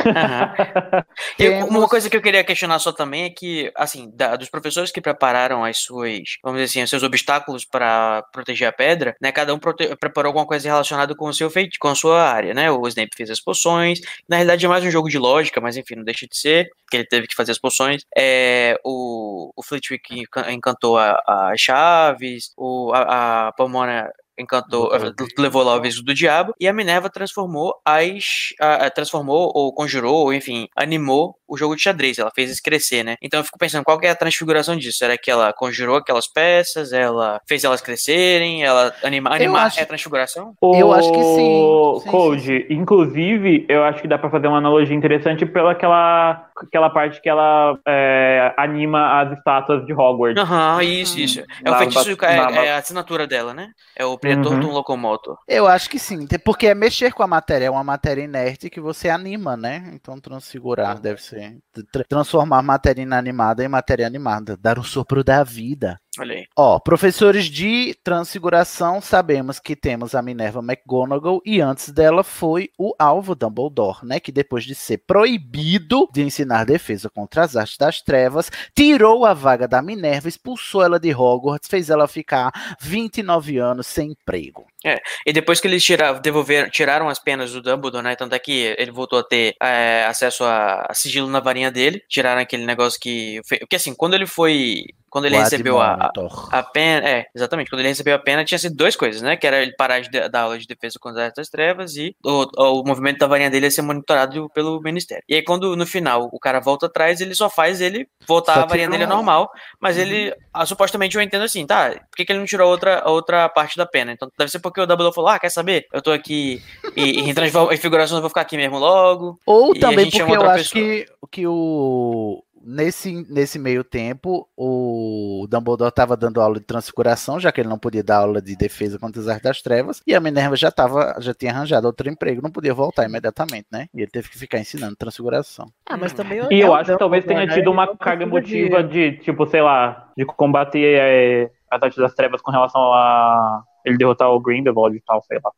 [1.39, 4.49] E Temos- uma coisa que eu queria questionar só também é que, assim, da- dos
[4.49, 9.17] professores que prepararam as suas, vamos dizer assim, os seus obstáculos para proteger a pedra,
[9.21, 9.33] né?
[9.33, 12.53] Cada um prote- preparou alguma coisa relacionada com o seu feito, com a sua área,
[12.55, 12.71] né?
[12.71, 14.01] O Snape fez as poções.
[14.29, 16.97] Na realidade é mais um jogo de lógica, mas enfim, não deixa de ser, que
[16.99, 18.03] ele teve que fazer as poções.
[18.17, 21.21] É, o, o Flitwick encan- encantou a-
[21.53, 24.11] as chaves, o, a, a Pomona
[24.41, 24.91] encantou,
[25.39, 28.49] levou lá o aviso do diabo, e a Minerva transformou as.
[28.61, 32.19] a- a- transformou, ou conjurou, ou enfim, animou o jogo de xadrez.
[32.19, 33.17] Ela fez isso crescer, né?
[33.23, 34.99] Então eu fico pensando, qual que é a transfiguração disso?
[34.99, 36.93] Será que ela conjurou aquelas peças?
[36.93, 38.63] Ela fez elas crescerem?
[38.65, 40.55] Ela anima, animar acho- é a transfiguração?
[40.63, 41.61] Eu acho que sim.
[41.63, 46.91] O Code, inclusive, eu acho que dá pra fazer uma analogia interessante pela aquela, aquela
[46.91, 50.41] parte que ela é, anima as estátuas de Hogwarts.
[50.43, 51.41] Aham, isso, isso.
[51.65, 52.37] É o feitiço, é,
[52.67, 53.69] é a assinatura dela, né?
[53.97, 54.61] É o Pretor Uhum.
[54.61, 55.37] do Locomotor.
[55.49, 58.81] Eu acho que sim, porque é mexer com a matéria, é uma matéria inerte que
[58.81, 59.91] você anima, né?
[59.95, 61.59] Então transfigurar deve ser
[61.93, 66.01] tra- transformar matéria inanimada em matéria animada, dar um sopro da vida.
[66.21, 66.47] Olha aí.
[66.55, 72.95] Ó, professores de transfiguração, sabemos que temos a Minerva McGonagall e antes dela foi o
[72.99, 74.21] Alvo Dumbledore, né?
[74.21, 79.33] Que depois de ser proibido de ensinar defesa contra as artes das trevas, tirou a
[79.33, 84.67] vaga da Minerva, expulsou ela de Hogwarts, fez ela ficar 29 anos sem emprego.
[84.85, 88.17] É, e depois que eles tiraram, devolveram, tiraram as penas do Dumbledore, né?
[88.17, 92.03] Tanto é que ele voltou a ter é, acesso a, a sigilo na varinha dele.
[92.09, 93.41] Tiraram aquele negócio que.
[93.47, 94.85] Porque assim, quando ele foi.
[95.11, 97.09] Quando ele recebeu a, a, a pena.
[97.09, 97.69] É, exatamente.
[97.69, 99.37] Quando ele recebeu a pena, tinha sido duas coisas, né?
[99.37, 102.47] Que era ele parar de dar aula de defesa contra as trevas e o,
[102.81, 105.25] o movimento da varinha dele ia ser monitorado pelo Ministério.
[105.29, 108.61] E aí, quando no final o cara volta atrás, ele só faz ele voltar Só
[108.63, 109.51] a varinha dele normal.
[109.81, 110.33] Mas ele.
[110.55, 111.91] ah, supostamente eu entendo assim, tá?
[111.91, 114.13] Por que, que ele não tirou a outra, a outra parte da pena?
[114.13, 115.87] Então deve ser porque o Dumbledore falou: ah, quer saber?
[115.93, 116.63] Eu tô aqui
[116.97, 119.39] e, em transform- em figuração eu vou ficar aqui mesmo logo.
[119.45, 122.45] Ou a também porque eu acho que, que o.
[122.63, 127.79] Nesse, nesse meio tempo, o Dumbledore estava dando aula de transfiguração, já que ele não
[127.79, 131.17] podia dar aula de defesa contra as artes das trevas, e a Minerva já tava,
[131.21, 133.87] já tinha arranjado outro emprego, não podia voltar imediatamente, né?
[133.95, 135.67] E ele teve que ficar ensinando transfiguração.
[135.87, 138.59] Ah, mas também E é eu o acho que talvez tenha tido uma carga precisa
[138.59, 143.63] emotiva de, tipo, sei lá, de combater é, as artes das trevas com relação a
[143.91, 145.51] ele derrotar o Grindelwald e tal, sei lá.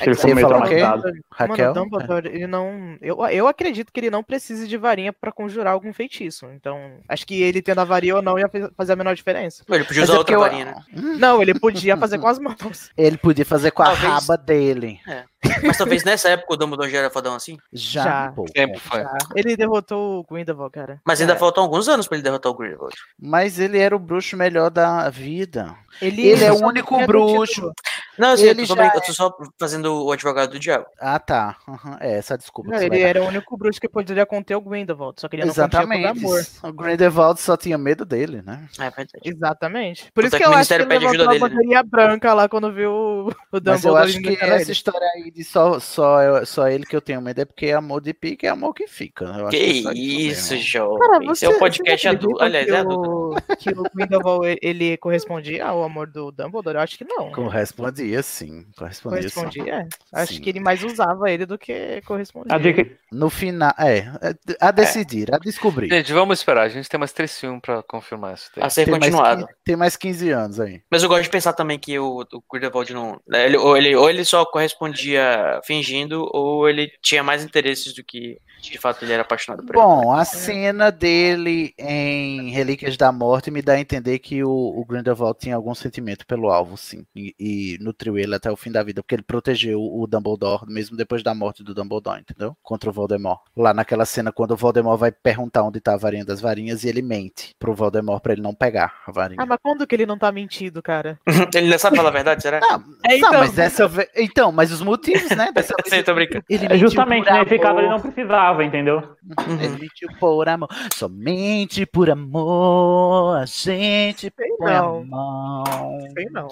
[0.00, 1.02] Ele Você foi meio traumatizado.
[1.32, 1.68] Raquel?
[1.68, 2.96] Mano, o Dumbledore, ele não.
[3.00, 6.46] Eu, eu acredito que ele não precise de varinha pra conjurar algum feitiço.
[6.54, 6.78] Então,
[7.08, 9.64] acho que ele tendo a varinha ou não ia fazer a menor diferença.
[9.68, 10.74] Ele podia usar é outra eu- varinha, né?
[11.18, 12.90] Não, ele podia fazer com as mãos.
[12.96, 15.00] Ele podia fazer com a Talvez- raba dele.
[15.06, 15.24] É.
[15.64, 17.58] Mas talvez nessa época o Dumbledore já era fodão assim.
[17.72, 18.34] Já, Já.
[18.56, 19.04] Sempre foi.
[19.36, 21.00] Ele derrotou o Grindelwald, cara.
[21.04, 21.36] Mas ainda É.
[21.36, 22.94] faltam alguns anos pra ele derrotar o Grindelwald.
[23.20, 25.76] Mas ele era o bruxo melhor da vida.
[26.02, 27.72] Ele, Ele é o único bruxo.
[28.18, 30.86] Não, assim, Ele eu, tô já brin- eu tô só fazendo o advogado do diabo.
[31.00, 31.56] Ah, tá.
[31.66, 31.96] Uhum.
[32.00, 32.70] É, essa desculpa.
[32.70, 35.48] Não, ele era o único bruxo que poderia conter o Grindelwald, só que ele não
[35.50, 36.06] contia Exatamente.
[36.06, 36.40] amor.
[36.62, 38.68] O Grindelwald só tinha medo dele, né?
[38.78, 39.10] É verdade.
[39.24, 40.10] Exatamente.
[40.12, 41.46] Por Tanto isso é que que o eu acho que Ministério ele pede levantou ajuda
[41.46, 41.82] a dele, né?
[41.84, 44.72] branca lá quando viu o Mas Dumbledore eu acho que essa ele.
[44.72, 48.12] história aí de só, só, só ele que eu tenho medo é porque amor de
[48.12, 49.24] pique é amor que fica.
[49.26, 50.98] Eu acho Que é só isso, jovem.
[50.98, 52.42] Cara, Esse você, é você podcast adulto.
[52.42, 53.10] Aliás, que é adulto.
[53.50, 56.76] o, que o Grindelwald ele correspondia ao amor do Dumbledore?
[56.76, 57.30] Eu acho que não.
[57.32, 58.07] Correspondia.
[58.08, 58.66] Correspondia, sim.
[58.76, 59.34] Correspondia, sim.
[59.34, 59.74] Correspondia?
[59.74, 60.20] é.
[60.20, 60.40] Acho Sim.
[60.40, 62.54] que ele mais usava ele do que correspondia.
[62.54, 65.88] A dica No final, é, é, a decidir, a descobrir.
[65.88, 66.62] Gente, vamos esperar.
[66.62, 68.50] A gente tem mais três filmes pra confirmar isso.
[68.56, 68.64] daí.
[68.64, 69.40] A ser Tem mais continuado.
[69.46, 70.82] 15 tem mais 15 anos aí.
[70.90, 73.20] Mas eu gosto de pensar também que o, o Grindelwald não.
[73.26, 78.02] né, Ele, ou, ele, ou ele só correspondia fingindo, ou ele tinha mais interesses do
[78.04, 83.50] que de fato ele era apaixonado por Bom, a cena dele em Relíquias da Morte
[83.50, 87.04] me dá a entender que o, o Grindelwald tinha algum sentimento pelo alvo, sim.
[87.14, 90.96] E, e nutriu ele até o fim da vida, porque ele protegeu o Dumbledore, mesmo
[90.96, 92.56] depois da morte do Dumbledore, entendeu?
[92.62, 93.40] Contra o Voldemort.
[93.56, 96.88] Lá naquela cena, quando o Voldemort vai perguntar onde tá a varinha das varinhas, e
[96.88, 99.40] ele mente pro Voldemort pra ele não pegar a varinha.
[99.40, 101.18] Ah, mas quando que ele não tá mentindo, cara?
[101.54, 101.68] ele.
[101.68, 102.60] não sabe falar a verdade, será?
[102.62, 103.32] Ah, É, Não, então.
[103.40, 104.08] mas dessa vez.
[104.16, 105.50] Então, mas os motivos, né?
[105.52, 105.88] Dessa vez.
[105.88, 106.44] Sei, tô brincando.
[106.48, 109.16] Ele É justamente nesse caso ele não precisava, entendeu?
[109.60, 110.68] Ele mentiu por amor.
[110.94, 115.04] Somente por amor a gente Sei põe a não.
[115.04, 116.00] mão.
[116.14, 116.48] Sei não.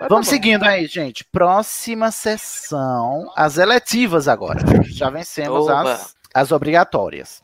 [0.00, 1.24] Mas Vamos tá seguindo aí, gente.
[1.24, 4.60] Próxima sessão, as eletivas agora.
[4.84, 5.92] Já vencemos Oba.
[5.92, 7.42] as, as obrigatórias.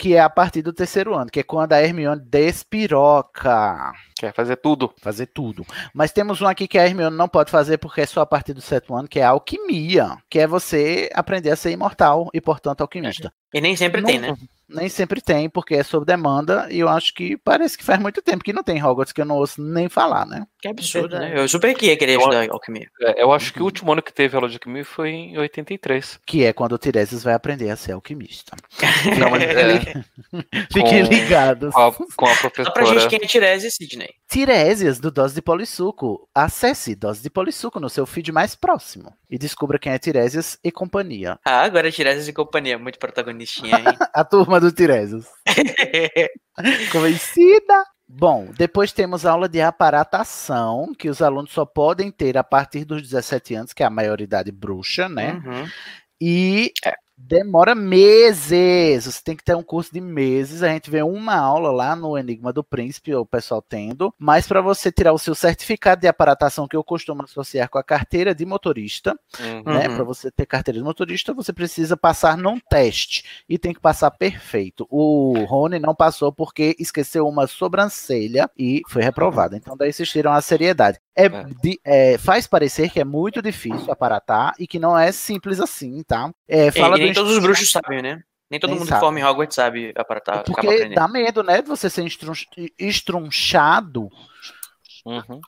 [0.00, 3.92] Que é a partir do terceiro ano, que é quando a Hermione despiroca.
[4.18, 4.90] Quer fazer tudo.
[4.98, 5.66] Fazer tudo.
[5.92, 8.54] Mas temos um aqui que a Hermione não pode fazer porque é só a partir
[8.54, 10.16] do sétimo ano, que é a alquimia.
[10.30, 13.30] Que é você aprender a ser imortal e, portanto, alquimista.
[13.52, 14.36] E nem sempre tem, Não- né?
[14.72, 18.22] Nem sempre tem, porque é sob demanda, e eu acho que parece que faz muito
[18.22, 20.46] tempo que não tem Hogwarts, que eu não ouço nem falar, né?
[20.60, 21.32] Que absurdo, né?
[21.36, 22.86] Eu super queria querer Eu- estudar alquimia.
[23.02, 26.20] É, eu acho que o último ano que teve aula de alquimia foi em 83.
[26.26, 28.56] Que é quando o Tiresias vai aprender a ser alquimista.
[29.18, 30.04] Não, mas é,
[30.72, 31.74] Fiquem Com- ligados.
[31.74, 33.08] com, a, com a Só pra gente professora.
[33.08, 34.08] quem é Tirese e Sidney.
[34.30, 36.28] Tiresias, do Dose de Polissuco.
[36.34, 40.72] Acesse Dose de Polissuco no seu feed mais próximo e descubra quem é Tiresias e
[40.72, 41.38] companhia.
[41.44, 43.84] Ah, agora Tirese e companhia, muito protagonistinha, hein?
[44.12, 45.26] A turma do Tiresias.
[46.90, 47.84] Convencida?
[48.08, 53.02] Bom, depois temos aula de aparatação, que os alunos só podem ter a partir dos
[53.02, 55.34] 17 anos, que é a maioridade bruxa, né?
[55.34, 55.68] Uhum.
[56.20, 56.72] E
[57.28, 59.04] demora meses.
[59.04, 60.62] Você tem que ter um curso de meses.
[60.62, 64.12] A gente vê uma aula lá no Enigma do Príncipe, o pessoal tendo.
[64.18, 67.82] Mas para você tirar o seu certificado de aparatação, que eu costumo associar com a
[67.84, 69.62] carteira de motorista, Uhum.
[69.74, 69.88] né?
[69.88, 74.10] Para você ter carteira de motorista, você precisa passar num teste e tem que passar
[74.10, 74.86] perfeito.
[74.90, 79.56] O Rony não passou porque esqueceu uma sobrancelha e foi reprovado.
[79.56, 80.98] Então daí vocês tiram a seriedade.
[81.20, 81.44] É, É.
[81.62, 86.02] de- é, faz parecer que é muito difícil aparatar e que não é simples assim,
[86.02, 86.30] tá?
[86.48, 88.20] É, fala e nem do todos os bruxos sabem, né?
[88.50, 88.98] Nem todo Nem mundo sabe.
[89.00, 91.62] que forma em Hogwarts sabe aparatar, acaba Porque dá medo, né?
[91.62, 92.32] De você ser estrun-
[92.76, 94.08] estrunchado.
[95.06, 95.40] Uhum.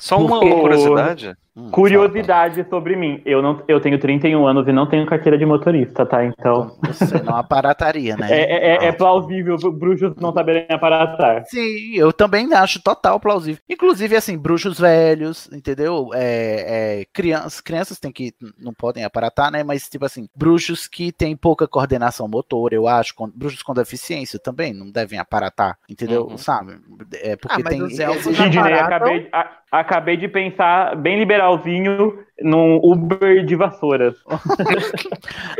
[0.00, 1.36] Só uma, curiosidade.
[1.54, 3.20] Hum, Curiosidade sobre mim.
[3.26, 6.24] Eu, não, eu tenho 31 anos e não tenho carteira de motorista, tá?
[6.24, 6.70] Então.
[6.80, 6.92] fala.
[6.94, 8.26] Você não aparataria, né?
[8.32, 11.44] É, é, é- é plausível bruxos não saberem aparatar.
[11.44, 13.62] Sim, eu também acho total plausível.
[13.68, 16.08] Inclusive, assim, bruxos velhos, entendeu?
[16.14, 19.62] É, é, crianças, crianças têm que, não podem aparatar, né?
[19.62, 24.38] Mas, tipo assim, bruxos que têm pouca coordenação motora, eu acho, com- bruxos com deficiência
[24.38, 26.28] também não devem aparatar, entendeu?
[26.28, 26.38] Uhum.
[26.38, 26.78] Sabe?
[27.22, 27.82] É porque Ah, mas tem.
[27.82, 28.86] os elfos Sidney, aparatam.
[28.96, 34.14] acabei, a- acabei de pensar bem liberalzinho num Uber de vassouras.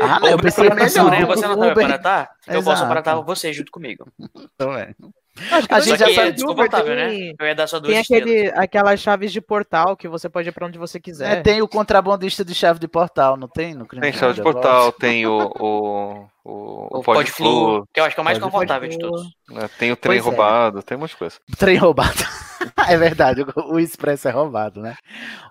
[0.01, 1.19] Ah, não, eu pensei programação, melhor.
[1.21, 1.25] né?
[1.27, 2.29] Você não sabe Uber- aparatar?
[2.47, 2.83] Eu posso Exato.
[2.83, 4.05] aparatar você junto comigo.
[4.55, 4.93] Então, é.
[5.71, 7.07] A gente já é sabe Uber, desconfortável, né?
[7.09, 10.49] tem- Eu ia dar só duas Tem aquele, aquelas chaves de portal que você pode
[10.49, 11.41] ir pra onde você É, quiser.
[11.41, 13.73] tem o contrabandista de chave de portal, não tem?
[13.73, 18.15] No Tem chave de portal, tem o, o, o, O Pod Flu, que eu acho
[18.15, 19.23] que é o mais confortável de todos.
[19.49, 20.29] né, tem o trem Pois é.
[20.37, 21.37] roubado, tem um monte de coisa.
[21.57, 22.11] Trem roubado.
[22.87, 24.95] é verdade, o, Expresso é roubado, né?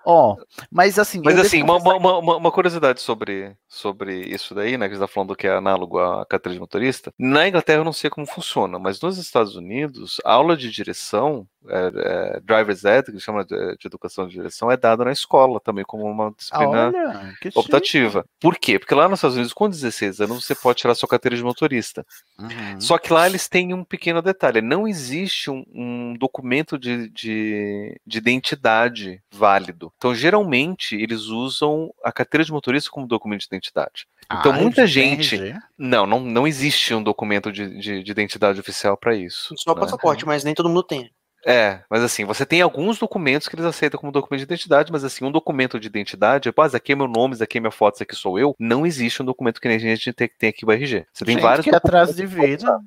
[0.04, 0.36] Ó,
[0.70, 1.20] mas assim.
[1.24, 4.88] Mas assim, uma, uma, uma, uma curiosidade sobre, sobre isso daí, né?
[4.88, 7.12] Que você está falando que é análogo à carteira de motorista.
[7.18, 11.46] Na Inglaterra eu não sei como funciona, mas nos Estados Unidos, a aula de direção,
[11.68, 15.60] é, é, driver's ed, que chama de, de educação de direção, é dada na escola
[15.60, 17.58] também como uma disciplina Olha, que chique.
[17.58, 18.24] optativa.
[18.40, 18.78] Por quê?
[18.78, 22.04] Porque lá nos Estados Unidos, com 16 anos, você pode tirar sua carteira de motorista.
[22.38, 22.80] Uhum.
[22.80, 28.00] Só que lá eles têm um pequeno detalhe: não existe um, um documento de, de,
[28.04, 29.91] de identidade válido.
[30.02, 34.08] Então, geralmente, eles usam a carteira de motorista como documento de identidade.
[34.24, 35.54] Então, Ah, muita gente.
[35.78, 39.54] Não, não, não existe um documento de, de, de identidade oficial para isso.
[39.56, 39.80] Só o né?
[39.80, 41.08] passaporte, mas nem todo mundo tem.
[41.46, 45.04] É, mas assim, você tem alguns documentos que eles aceitam como documento de identidade, mas
[45.04, 47.94] assim, um documento de identidade, tipo, ah, aqui é meu nome, aqui é minha foto,
[47.94, 50.64] isso aqui sou eu, não existe um documento que nem a gente tem, tem aqui
[50.64, 51.06] o RG.
[51.12, 52.80] Você tem Gente, vários que atraso de vida.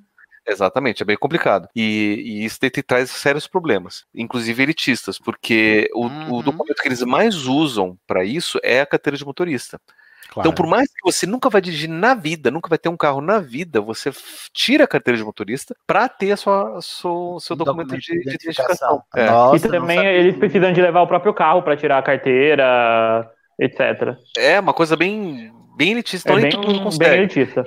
[0.48, 1.68] Exatamente, é bem complicado.
[1.76, 6.34] E, e isso te, te traz sérios problemas, inclusive elitistas, porque o, Uhum.
[6.36, 9.80] o documento que eles mais usam para isso é a carteira de motorista.
[10.38, 13.22] Então, por mais que você nunca vai dirigir na vida, nunca vai ter um carro
[13.22, 14.12] na vida, você
[14.52, 18.20] tira a carteira de motorista para ter a sua, sua- seu documento, documento de, de
[18.20, 19.02] de identificação.
[19.04, 19.04] identificação.
[19.16, 19.26] É.
[19.32, 24.18] Nossa, e também eles precisam de levar o próprio carro para tirar a carteira, etc.
[24.38, 27.64] É uma coisa bem, bem elitista, É então nem bem, todo mundo bem elitista.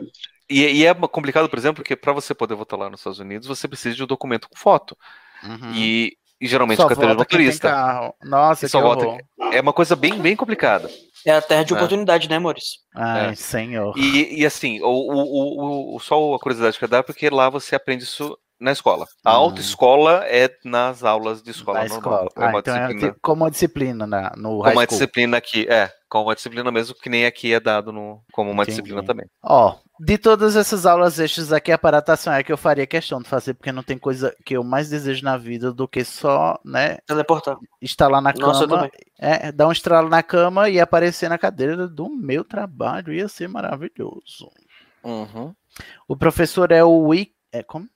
[0.50, 3.46] E, e é complicado, por exemplo, porque para você poder votar lá nos Estados Unidos,
[3.46, 4.96] você precisa de um documento com foto.
[5.74, 7.68] E, e geralmente Só carteira de vota quem tem motorista.
[7.70, 8.14] carro.
[8.24, 9.24] Nossa, E só que vota-.
[9.52, 10.90] É uma coisa bem, bem complicada.
[11.26, 11.76] É a terra de É.
[11.76, 12.78] oportunidade, né, Maurício?
[12.94, 13.34] Ai, É.
[13.34, 13.96] senhor.
[13.96, 17.50] E, e assim, o, o, o, o- só a curiosidade que eu dar, porque lá
[17.50, 19.06] você aprende isso na escola.
[19.24, 22.26] A autoescola é nas aulas de escola Na normal.
[22.26, 22.30] escola.
[22.36, 25.36] É Ah, uma então é disciplina, tipo como uma disciplina na, no como uma disciplina
[25.36, 28.76] aqui, é, como uma disciplina mesmo, que nem aqui é dado no, como uma Entendi.
[28.82, 29.26] disciplina também.
[29.42, 33.28] Ó, de todas essas aulas extras aqui, a paratação é que eu faria questão de
[33.28, 36.98] fazer, porque não tem coisa que eu mais desejo na vida do que só, né,
[37.06, 37.56] Teleportar.
[37.80, 41.86] estar lá na Nossa, cama, é, dar um estralo na cama e aparecer na cadeira
[41.88, 43.12] do meu trabalho.
[43.12, 44.50] Ia ser maravilhoso.
[45.04, 45.54] Uhum.
[46.08, 47.32] O professor é o Wick.
[47.52, 47.86] É, como?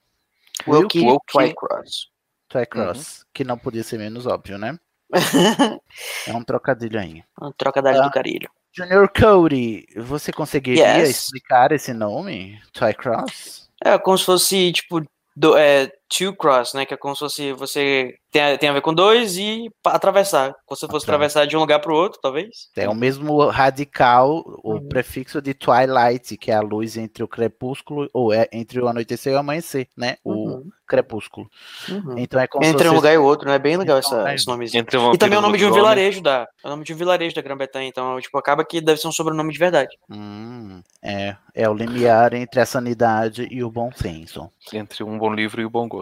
[0.66, 2.06] Wilkie Wilkie Twycross.
[2.48, 4.78] Twycross, que não podia ser menos óbvio, né?
[6.26, 7.22] É um trocadilho aí.
[7.40, 8.06] Uma trocadilho Ah.
[8.06, 8.50] do carilho.
[8.74, 11.10] Junior Cody, você conseguiria Yes.
[11.10, 12.58] explicar esse nome?
[12.72, 13.68] Twycross?
[13.84, 15.02] É como se fosse, tipo,
[15.36, 16.84] do, é, two cross, né?
[16.84, 20.54] Que é como se fosse você tem a, tem a ver com dois e atravessar.
[20.66, 22.48] Como se fosse atravessar de um lugar pro outro, talvez.
[22.76, 24.88] É o mesmo radical, o Uhum.
[24.88, 29.32] prefixo de twilight, que é a luz entre o crepúsculo, ou é entre o anoitecer
[29.32, 30.16] e o amanhecer, né?
[30.24, 30.70] O Uhum.
[30.86, 31.46] crepúsculo.
[31.88, 32.14] Uhum.
[32.18, 33.58] Então é como se Entre um lugar e outro, né?
[33.58, 34.80] Bem legal Entre um essa, e esse nomezinho.
[34.80, 35.94] Entre o E também é o o nome de um lobisomem.
[35.94, 36.46] vilarejo da.
[36.62, 37.88] É o nome de um vilarejo da Grã-Bretanha.
[37.88, 39.96] Então, tipo, acaba que deve ser um sobrenome de verdade.
[40.10, 44.50] Hum, é, é o limiar entre a sanidade e o bom senso.
[44.72, 46.01] Entre um bom livro e o bom gosto.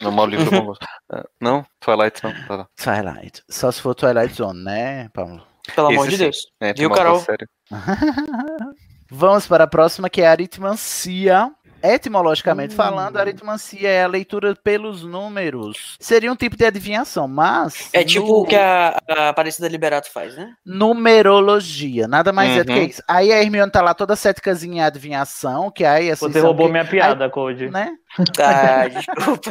[0.00, 0.86] Não, mau livro bom gosto.
[1.10, 1.64] Ah, Não?
[1.80, 2.32] Twilight não.
[2.46, 2.68] Tá lá.
[2.76, 3.42] Twilight.
[3.48, 5.46] Só se for Twilight Zone, né, Paulo?
[5.74, 6.22] Pelo amor de sim.
[6.24, 6.36] Deus.
[6.60, 7.22] É, Viu, Carol?
[9.10, 11.50] Vamos para a próxima, que é a aritmancia.
[11.84, 12.76] Etimologicamente Hum.
[12.76, 15.96] falando, a aritmancia é a leitura pelos números.
[16.00, 17.90] Seria um tipo de adivinhação, mas.
[17.92, 20.54] É tipo no- o que a, a Aparecida Liberato faz, né?
[20.64, 22.86] Numerologia, nada mais é do que Uhum.
[22.86, 23.02] isso.
[23.06, 26.30] Aí a Hermione tá lá toda céticazinha em adivinhação, que aí assim.
[26.30, 27.68] Você roubou que- minha piada, Code.
[27.70, 27.92] Né?
[28.40, 29.50] Ah, desculpa.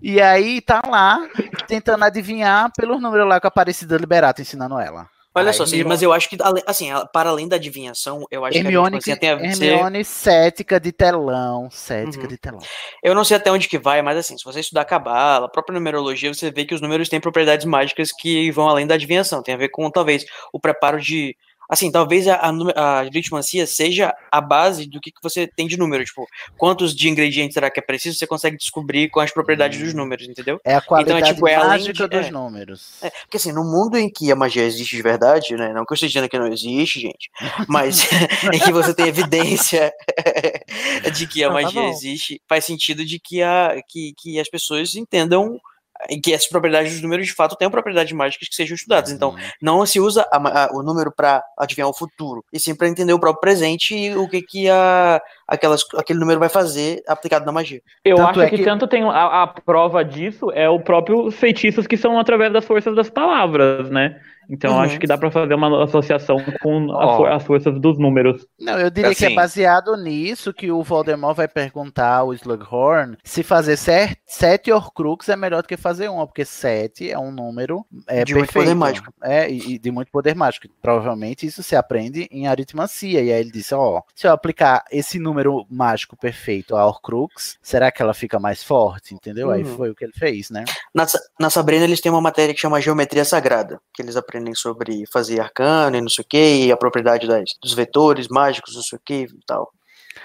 [0.00, 1.26] E aí tá lá
[1.66, 5.06] tentando adivinhar pelos números lá com a Aparecida Liberato ensinando ela.
[5.34, 6.36] Olha A só, Hermione- mas eu acho que,
[6.66, 9.64] assim, para além da adivinhação, eu acho Hermione, que a gente, tem a ser...
[9.66, 12.28] Hermione cética de telão, cética Uhum.
[12.28, 12.60] de telão.
[13.02, 15.72] Eu não sei até onde que vai, mas assim, se você estudar cabala, a própria
[15.74, 19.42] numerologia, você vê que os números têm propriedades mágicas que vão além da adivinhação.
[19.42, 21.34] Tem a ver com, talvez, o preparo de...
[21.72, 26.04] Assim, talvez a, a, a seja a base do que, que você tem de número.
[26.04, 26.26] Tipo,
[26.58, 30.28] quantos de ingredientes será que é preciso, você consegue descobrir com as propriedades dos números,
[30.28, 30.60] entendeu?
[30.66, 32.30] É a qualidade então, é, tipo, é mágica de- dos é.
[32.30, 33.02] números.
[33.02, 35.72] É, porque assim, no mundo em que a magia existe de verdade, né?
[35.72, 37.30] Não que eu esteja dizendo que não existe, gente,
[37.66, 38.06] mas
[38.52, 39.90] em que você tem evidência
[41.16, 41.88] de que a tá magia bom.
[41.88, 45.58] existe, faz sentido de que, a, que, que as pessoas entendam
[46.22, 49.10] que essas propriedades dos números de fato tenham propriedades mágicas que sejam estudadas.
[49.10, 52.88] Então, não se usa a a- o número para adivinhar o futuro, e sim para
[52.88, 57.44] entender o próprio presente e o que, que a, aquelas, aquele número vai fazer aplicado
[57.46, 57.80] na magia.
[58.04, 61.30] Eu Tanto acho é que, que- tanto tem a, a prova disso é o próprio
[61.30, 64.20] feitiços que são através das forças das palavras, né?
[64.48, 64.80] Então Uhum.
[64.80, 68.46] acho que dá pra fazer uma associação com for- as forças dos números.
[68.58, 73.16] Não, eu diria que é Assim- baseado nisso que o Voldemort vai perguntar ao Slughorn
[73.24, 73.76] se fazer
[74.26, 78.34] sete Horcrux é melhor do que fazer uma, porque sete é um número é, De
[78.34, 78.64] muito perfeito.
[78.64, 79.12] poder mágico.
[79.22, 80.66] É, e, e de muito poder mágico.
[80.80, 83.20] Provavelmente isso se aprende em aritmancia.
[83.22, 87.90] E aí ele disse, ó, se eu aplicar esse número mágico perfeito a Horcrux, será
[87.90, 89.14] que ela fica mais forte?
[89.14, 89.50] Entendeu?
[89.50, 89.76] Aí Uhum.
[89.76, 90.64] foi o que ele fez, né?
[90.94, 91.06] Na,
[91.38, 95.40] na Sabrina eles têm uma matéria que chama Geometria Sagrada, que eles aprendem sobre fazer
[95.40, 98.96] arcano e não sei o que, e a propriedade das, dos vetores mágicos, não sei
[98.98, 99.72] o que e tal.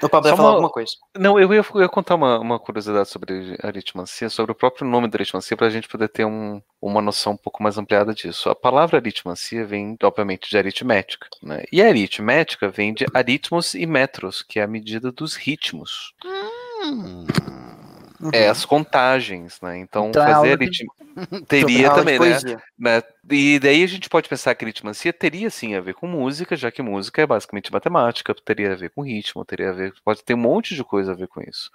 [0.01, 0.91] O Pablo Só vai falar uma- alguma coisa.
[1.17, 5.07] Não, eu ia, eu ia contar uma, uma curiosidade sobre aritmancia, sobre o próprio nome
[5.07, 8.49] da aritmancia, para a gente poder ter um- uma noção um pouco mais ampliada disso.
[8.49, 11.63] A palavra aritmancia vem, obviamente, de aritmética, né?
[11.71, 16.13] E a aritmética vem de aritmos e metros, que é a medida dos ritmos.
[18.34, 19.77] É as contagens, né?
[19.79, 20.88] Então, Então é fazer aritmancia
[21.47, 22.38] teria também, né?
[22.77, 23.03] né?
[23.29, 26.55] E daí a gente pode pensar que a aritmancia teria sim a ver com música,
[26.55, 30.23] já que música é basicamente matemática, teria a ver com ritmo, teria a ver, pode
[30.23, 31.69] ter um monte de coisa a ver com isso.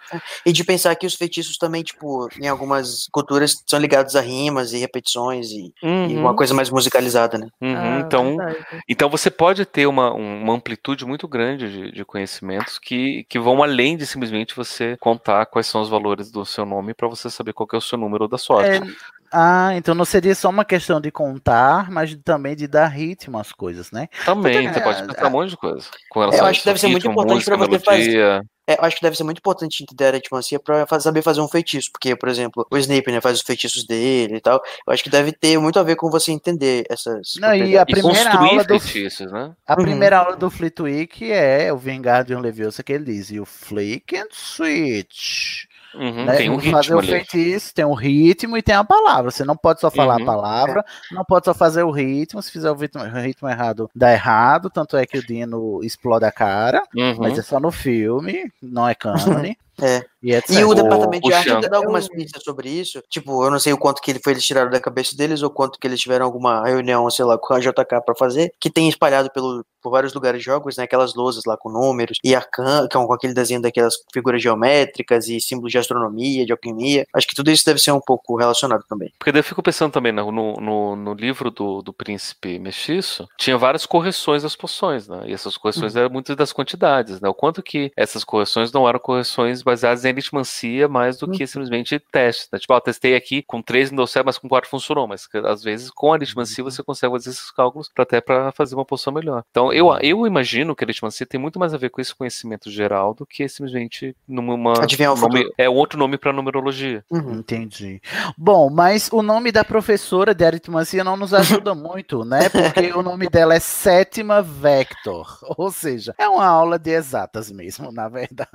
[0.47, 4.73] E de pensar que os feitiços também, tipo, em algumas culturas são ligados a rimas
[4.73, 6.21] e repetições e, e Uhum.
[6.21, 7.49] uma coisa mais musicalizada, né?
[7.61, 8.59] Uhum, Ah, então, verdade.
[8.89, 13.39] então você pode ter uma, um- uma amplitude muito grande de, de conhecimentos que, que
[13.39, 17.29] vão além de simplesmente você contar quais são os valores do seu nome para você
[17.31, 18.71] saber qual que é o seu número da sorte.
[18.79, 23.39] É, Ah, então não seria só uma questão de contar, mas também de dar ritmo
[23.39, 24.09] às coisas, né?
[24.27, 25.87] Também, Porque, você pode é, pensar um monte de coisa.
[26.11, 28.45] Com Eu relação a acho que deve ser muito importante pra você fazer.
[28.65, 31.49] É, eu acho que deve ser muito importante entender a aritmancia pra saber fazer um
[31.49, 31.91] feitiço.
[31.91, 34.63] Porque, por exemplo, o Snape né, faz os feitiços dele e tal.
[34.87, 37.33] Eu acho que deve ter muito a ver com você entender essas.
[37.41, 39.53] Não, e a E primeira construir aula do feitiços, né?
[39.67, 39.83] A Uhum.
[39.83, 44.29] primeira aula do Flitwick é o Vingardium Leviosa que ele diz, e o Flick and
[44.31, 45.65] Switch.
[45.95, 46.37] Uhum, né?
[46.37, 47.09] tem um Fazer ritmo o ali.
[47.09, 49.31] feitiço, tem um ritmo e tem a palavra.
[49.31, 50.23] Você não pode só falar Uhum.
[50.23, 52.43] a palavra, não pode só fazer o ritmo.
[52.43, 54.71] Se fizer o ritmo, o ritmo errado, dá errado.
[54.71, 57.17] Tanto é que o Dino explode a cara, Uhum.
[57.19, 59.57] mas é só no filme, não é cânone.
[59.81, 60.05] É.
[60.23, 60.31] E.
[60.51, 63.03] E o departamento de arte Xan- até dá algumas pistas sobre isso.
[63.09, 65.49] Tipo, eu não sei o quanto que ele foi eles tiraram da cabeça deles ou
[65.51, 68.87] quanto que eles tiveram alguma reunião, sei lá, com a JK pra fazer, que tem
[68.87, 70.85] espalhado pelo, por vários lugares de jogos, né?
[70.85, 75.41] Aquelas lousas lá com números e arcan, com, com aquele desenho daquelas figuras geométricas e
[75.41, 77.07] símbolos de astronomia, de alquimia.
[77.15, 79.13] Acho que tudo isso deve ser um pouco relacionado também.
[79.19, 83.29] Porque daí eu fico pensando também no, no, no- no livro do, do príncipe mestiço,
[83.39, 85.23] tinha várias correções das poções, né?
[85.27, 87.29] E essas correções eram muitas das quantidades, né?
[87.29, 91.99] O quanto que essas correções não eram correções baseadas em aritmancia mais do que simplesmente
[92.13, 92.59] testes, né?
[92.59, 95.07] Tipo, ah, testei aqui com três não deu certo, mas com quatro funcionou.
[95.07, 98.85] Mas às vezes com a aritmancia você consegue fazer esses cálculos até para fazer uma
[98.85, 99.43] poção melhor.
[99.51, 102.71] Então eu, eu imagino que a aritmancia tem muito mais a ver com esse conhecimento
[102.71, 107.05] geral do que simplesmente numa Adivinhar o nome- é outro nome para numerologia.
[107.11, 108.01] Entendi.
[108.37, 112.49] Bom, mas o nome da professora de aritmancia não nos ajuda muito, né?
[112.49, 115.39] Porque o nome dela é Sétima Vector.
[115.57, 118.49] Ou seja, é uma aula de exatas mesmo, na verdade.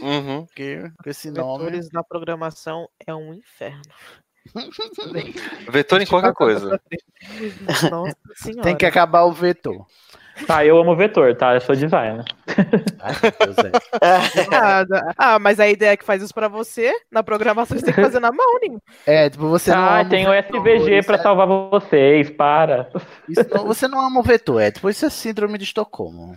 [0.00, 0.46] Uhum.
[0.46, 1.64] Porque com esse nome.
[1.64, 3.82] Vetores na programação é um inferno.
[5.70, 6.80] Vetor em qualquer coisa.
[7.90, 8.62] Nossa senhora.
[8.62, 9.86] Tem que acabar o vetor.
[10.46, 11.54] Tá, eu amo vetor, tá?
[11.54, 12.24] Eu sou designer.
[13.00, 13.14] Ai,
[13.44, 13.70] Deus, é.
[15.16, 18.00] Ah, mas a ideia é que faz isso pra você, na programação você tem que
[18.02, 18.80] fazer na mão, Ninho.
[19.06, 22.88] É, tipo, você não Ah, tem o SVG pra é- salvar vocês, para.
[23.28, 26.36] isso não- você não ama o vetor, é tipo, isso é síndrome de Estocolmo.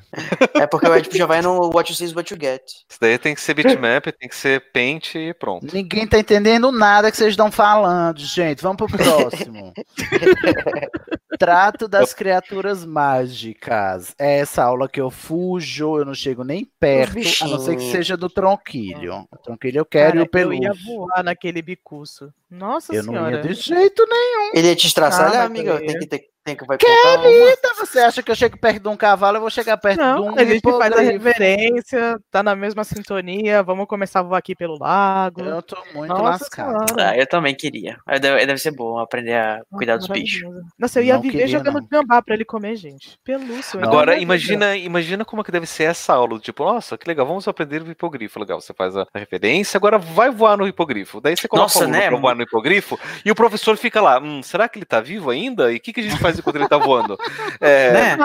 [0.56, 2.64] É porque o Ed já vai no What You See is What You Get.
[2.90, 5.68] Isso daí tem que ser bitmap, tem que ser paint e pronto.
[5.74, 8.62] Ninguém tá entendendo nada que vocês estão falando, gente.
[8.62, 9.74] Vamos pro próximo.
[11.44, 14.16] Trato das criaturas mágicas.
[14.18, 17.92] É essa aula que eu fujo, eu não chego nem perto, a não ser que
[17.92, 19.28] seja do tronquilho.
[19.32, 22.34] O tronquilho eu quero e o eu ia voar naquele bicuço.
[22.50, 23.36] Nossa Eu não senhora.
[23.38, 24.52] ia de jeito nenhum.
[24.54, 25.80] Ele ia te estraçalhar, Ah, amiga.
[25.80, 26.33] Tem que ter.
[26.44, 29.38] Tem que vai colocar uma- Querida, você acha que eu chego perto de um cavalo,
[29.38, 32.84] eu vou chegar perto de Não, um a gente faz a reverência, tá na mesma
[32.84, 35.42] sintonia, vamos começar a voar aqui pelo lago.
[35.42, 37.00] Eu tô muito Nossa lascado.
[37.00, 37.98] Ah, eu também queria.
[38.06, 40.42] Aí Deve, deve ser bom aprender a cuidar dos bichos.
[40.78, 41.88] Nossa, eu ia Não viver queria, jogando não.
[41.88, 43.18] gambá pra ele comer, gente.
[43.24, 43.80] Pelúcio.
[43.80, 44.24] eu Agora, ia viver.
[44.24, 46.40] imagina, imagina como é que deve ser essa aula.
[46.40, 48.40] Tipo, nossa, que legal, vamos aprender o hipogrifo.
[48.40, 51.22] Legal, você faz a referência, agora vai voar no hipogrifo.
[51.22, 52.08] Daí você coloca Nossa, o aluno né?
[52.10, 55.30] pra voar no hipogrifo e o professor fica lá, hum, será que ele tá vivo
[55.30, 55.72] ainda?
[55.72, 57.18] E o que, que a gente faz enquanto ele tá voando?
[57.60, 58.18] É, Né?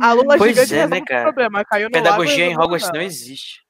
[0.00, 1.22] A Lula Pois gigante é, né, o cara?
[1.24, 1.64] problema.
[1.64, 3.10] Caiu no Pedagogia lago, em Hogwarts não problema.
[3.10, 3.60] existe.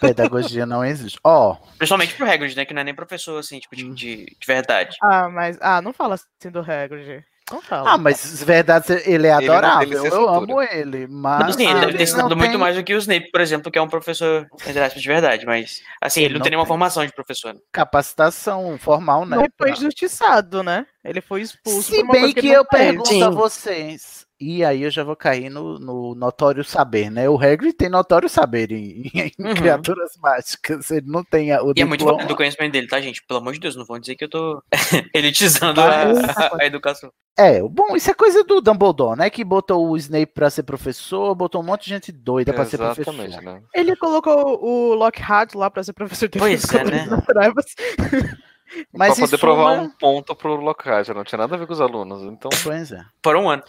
[0.00, 1.18] Pedagogia não existe.
[1.24, 2.64] Ó, Principalmente pro Hagrid, né?
[2.64, 4.96] Que não é nem professor, assim, tipo, de, de, de verdade.
[5.02, 5.56] Ah, mas.
[5.60, 7.24] Ah, não fala assim do Hagrid.
[7.70, 9.98] Ah, mas verdade, ele é Ele adorável.
[10.04, 11.40] ele eu amo ele, mas.
[11.40, 13.70] Não, sim, ele deve ter ensinado muito tem mais do que o Snape, por exemplo,
[13.70, 16.50] que é um professor, entre aspas, de verdade, mas, assim, ele, Ele não, não tem
[16.52, 17.52] nenhuma formação de professor.
[17.52, 17.60] né?
[17.70, 19.36] capacitação formal, né?
[19.36, 20.86] Não foi injustiçado, né?
[21.04, 23.22] Ele foi expulso Se bem que, não eu pergunto Sim.
[23.22, 24.23] a vocês.
[24.40, 27.28] E aí eu já vou cair no, no notório saber, né?
[27.28, 29.54] O Hagrid tem notório saber em, em Uhum.
[29.54, 30.90] criaturas mágicas.
[30.90, 32.14] Ele não tem a- o E é muito diploma.
[32.14, 33.22] importante o conhecimento dele, tá, gente?
[33.26, 34.62] Pelo amor de Deus, não vão dizer que eu tô
[35.14, 37.10] elitizando a, a- a educação.
[37.38, 39.30] É, bom, isso é coisa do Dumbledore, né?
[39.30, 42.78] Que botou o Snape pra ser professor, botou um monte de gente doida pra ser
[42.78, 43.14] professor.
[43.14, 43.60] Exatamente, né?
[43.74, 47.06] Ele colocou o Lockhart lá pra ser professor de Pois é, né?
[48.92, 51.72] Mas pra poder provar suma- um ponto pro Lockhart, não tinha nada a ver com
[51.72, 52.22] os alunos.
[52.24, 53.00] Então, Pois é.
[53.22, 53.62] Por um ano.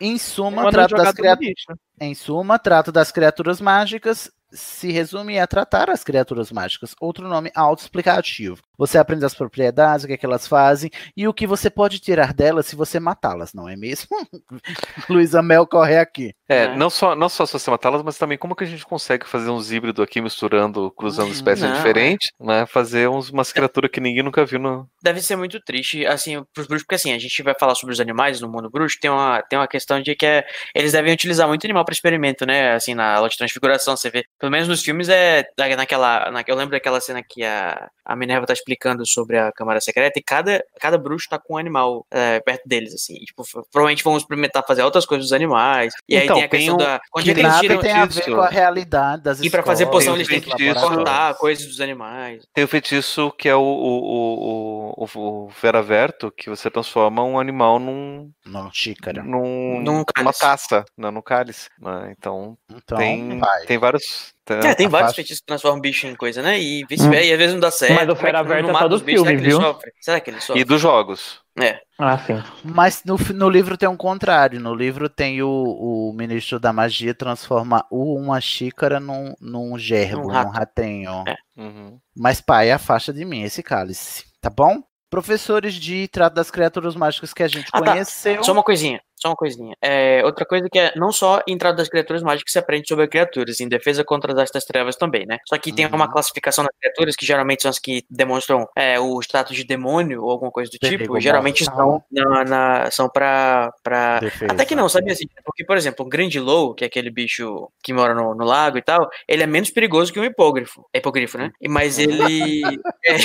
[0.00, 1.54] Em suma, trato das criaturas.
[2.00, 6.94] Em suma, trato das criaturas mágicas se resume a tratar as criaturas mágicas.
[7.00, 8.58] Outro nome autoexplicativo.
[8.78, 11.98] Você aprende as propriedades, o que, é que elas fazem e o que você pode
[11.98, 14.08] tirar delas se você matá-las, não é mesmo?
[15.08, 16.34] Luísa Mel corre aqui.
[16.48, 16.76] é, É.
[16.76, 19.50] não só, não só se você matá-las, mas também como que a gente consegue fazer
[19.50, 22.64] uns híbridos aqui, misturando, cruzando espécies Não, diferentes, né?
[22.66, 24.88] Fazer uns, umas criaturas que ninguém nunca viu no.
[25.02, 28.00] Deve ser muito triste, assim, pros bruxos, porque assim, a gente vai falar sobre os
[28.00, 31.46] animais no mundo bruxo, tem uma, tem uma questão de que é, eles devem utilizar
[31.46, 32.72] muito animal para experimento, né?
[32.72, 35.44] Assim, na aula de transfiguração, você vê Pelo menos nos filmes é
[35.76, 36.30] naquela.
[36.30, 40.18] na- eu lembro daquela cena que a, a Minerva tá explicando sobre a Câmara Secreta
[40.18, 43.16] e cada, cada bruxo tá com um animal é, perto deles, assim.
[43.20, 45.92] E, tipo, provavelmente vão experimentar fazer outras coisas dos animais.
[46.08, 47.00] E Então, aí tem a questão um- da.
[47.14, 47.80] Onde Que é que nada tiram.
[47.80, 51.34] tem a ver com a realidade das E pra fazer poção eles têm que cortar
[51.34, 52.42] coisas dos animais.
[52.54, 57.38] Tem o feitiço que é o, o, o, o, o Veraverto, que você transforma um
[57.38, 58.30] animal num.
[58.46, 59.22] Não, xícara.
[59.22, 60.40] Num, Num numa cálice.
[60.40, 61.68] taça, né, no cálice.
[61.78, 63.66] né, Então, Então, tem, vai.
[63.66, 64.29] tem vários.
[64.48, 66.58] É, tem a vários faixa- feitiços que transformam bicho em coisa, né?
[66.58, 67.24] E vice-versa.
[67.24, 67.94] E às vezes não dá certo.
[67.94, 69.22] Mas o é é mata só os do bichos?
[69.22, 69.60] Será filme, que ele viu?
[69.60, 69.92] sofre?
[70.00, 70.60] Será que ele sofre?
[70.60, 71.40] E dos jogos.
[71.60, 71.80] É.
[71.98, 72.42] Ah, sim.
[72.64, 74.58] Mas no, no livro tem um contrário.
[74.58, 80.28] No livro tem o, o ministro da magia transforma uma xícara num, num gerbo, Num
[80.28, 80.50] num, rato.
[80.52, 81.24] ratenho.
[81.28, 81.36] É.
[81.56, 81.98] Uhum.
[82.16, 84.82] Mas, pai, afasta de mim esse cálice, tá bom?
[85.10, 87.92] Professores de trato das criaturas mágicas que a gente Ah, tá.
[87.92, 88.42] conheceu.
[88.44, 89.76] Só uma coisinha, só uma coisinha.
[89.82, 93.06] É, outra coisa que é não só em Trato das Criaturas Mágicas se aprende sobre
[93.08, 95.38] criaturas, em Defesa contra as Artes das Trevas também, né?
[95.48, 96.12] Só que tem uma Uhum.
[96.12, 100.30] classificação das criaturas que geralmente são as que demonstram é, o status de demônio ou
[100.30, 104.20] alguma coisa do tipo, geralmente são, na, na- são pra, pra...
[104.20, 104.52] Defesa.
[104.52, 105.24] Até que não, sabia assim?
[105.44, 108.82] Porque, por exemplo, um Grandilow, que é aquele bicho que mora no, no lago e
[108.82, 110.86] tal, ele é menos perigoso que um hipógrafo.
[110.92, 111.50] É hipogrifo, né?
[111.68, 112.62] Mas ele...
[113.04, 113.16] é,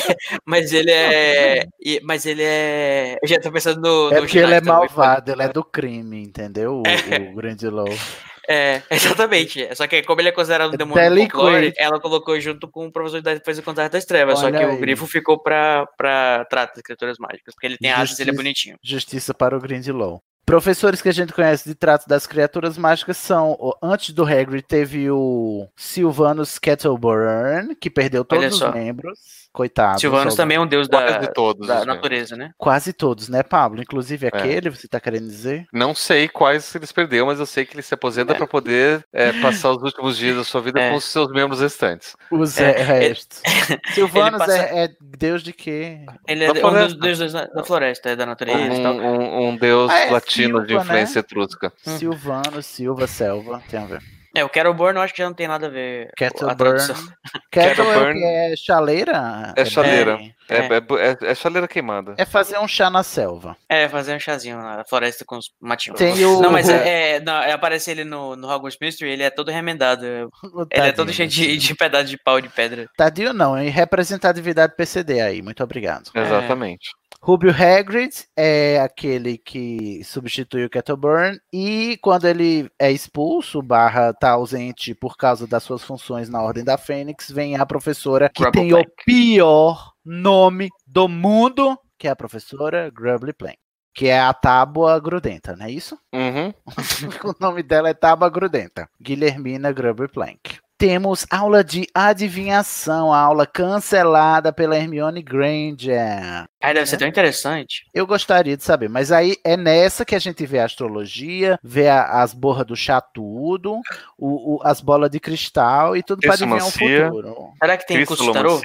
[0.45, 1.65] mas ele é...
[2.03, 3.17] Mas ele é...
[3.21, 4.11] Eu já tô pensando no...
[4.11, 6.81] É no porque ele é malvado, ele é do crime, entendeu?
[6.81, 7.87] O, o grande low.
[8.47, 9.67] É, exatamente.
[9.75, 12.85] Só que como ele é considerado um É demônio do folclore, ela colocou junto com
[12.85, 14.37] o professor da defesa contra das trevas.
[14.37, 14.75] Olha só que aí.
[14.75, 17.55] o grifo ficou pra, pra trato das criaturas mágicas.
[17.55, 18.77] Porque ele tem asas e ele é bonitinho.
[18.83, 20.21] Justiça para o Grindelow.
[20.45, 24.61] Professores que a gente conhece de trato das criaturas mágicas são, o- antes do Hagrid,
[24.67, 29.44] teve o Sylvanus Kettleburn, que perdeu todos os membros.
[29.55, 29.99] Coitado.
[30.01, 32.51] Silvanus só- também é um deus da, Quase todos da os natureza, né?
[32.57, 33.81] Quase todos, né, Pablo?
[33.81, 34.29] Inclusive É.
[34.29, 35.65] aquele, você tá querendo dizer?
[35.71, 38.35] Não sei quais eles perdeu, mas eu sei que ele se aposenta É.
[38.35, 40.89] para poder é, passar os últimos dias da sua vida É.
[40.91, 42.15] com os seus membros restantes.
[42.29, 43.41] Os É, é, restos.
[43.93, 45.99] Sylvanus passa- é, é deus de quê?
[46.27, 48.59] Ele é Da um dos deuses da, da floresta, é da natureza.
[48.59, 51.71] Um, um- um deus Ah, é latino de Silva, influência etrusca.
[51.87, 51.97] Uhum.
[51.97, 54.01] Silvanus, Silva, Selva, tem a ver.
[54.35, 56.57] É, o Kettleborn eu acho que já não tem nada a ver Kettleburn.
[56.57, 56.95] tradução.
[57.51, 58.19] Kettle é Kettleburn.
[58.19, 59.53] que é chaleira?
[59.55, 60.19] É chaleira.
[60.49, 60.59] É, É.
[60.59, 62.13] é- é- é chaleira queimada.
[62.17, 63.55] É fazer um chá na selva.
[63.69, 65.97] É, fazer um chazinho na floresta com os matinhos.
[65.97, 69.23] Tem o- Não, mas é, é, não, é, aparece ele no, no Hogwarts Mystery, ele
[69.23, 70.05] é todo remendado.
[70.05, 70.27] Ele
[70.69, 71.13] é todo Tadinho.
[71.13, 72.87] cheio de, de pedaço de pau de pedra.
[72.97, 76.11] Tadinho não, em representatividade PCD aí, muito obrigado.
[76.13, 76.89] Exatamente.
[77.25, 84.33] Rubio Hagrid é aquele que substitui o Kettleburn e quando ele é expulso, barra tá
[84.33, 88.61] ausente por causa das suas funções na Ordem da Fênix, vem a professora que Grubble
[88.61, 88.87] tem Plank.
[88.87, 93.57] o pior nome do mundo, que é a professora Grubbly Plank.
[93.95, 95.97] Que é a tábua grudenta, não é isso?
[96.13, 96.53] Uhum.
[97.31, 98.87] o nome dela é Tábua Grudenta.
[99.01, 100.59] Guilhermina Grubbly Plank.
[100.77, 106.45] Temos aula de adivinhação, a aula cancelada pela Hermione Granger.
[106.65, 107.83] Aí deve ser tão interessante.
[107.93, 111.87] Eu gostaria de saber, mas aí é nessa que a gente vê a astrologia, vê
[111.87, 113.81] a- as borras do chá tudo,
[114.17, 117.05] o, o- as bolas de cristal e tudo para adivinhar o Cristomancia.
[117.05, 117.35] futuro.
[117.61, 118.61] Será que tem curso de tarô?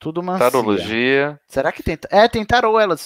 [0.00, 0.50] Tudo mancia.
[0.50, 1.38] tarologia.
[1.46, 1.96] Será que tem?
[2.10, 2.96] É, tem tarô, ela,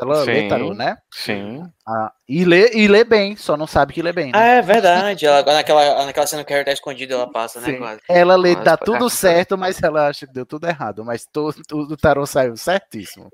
[0.00, 0.48] ela lê Sim.
[0.48, 0.96] tarô, né?
[1.12, 1.64] Sim.
[1.84, 4.56] Ah, e, lê, e lê bem, só não sabe que lê bem, Ah, né?
[4.58, 5.26] é verdade.
[5.26, 7.72] Ela, naquela, naquela cena que Harry tá escondido, ela passa, né?
[7.72, 7.78] Sim.
[7.78, 8.00] Quase.
[8.08, 11.04] Ela lê, Nossa, dá tudo certo, mas ela acha que deu tudo errado.
[11.04, 13.28] Mas todo, tudo o tarô saiu certíssimo.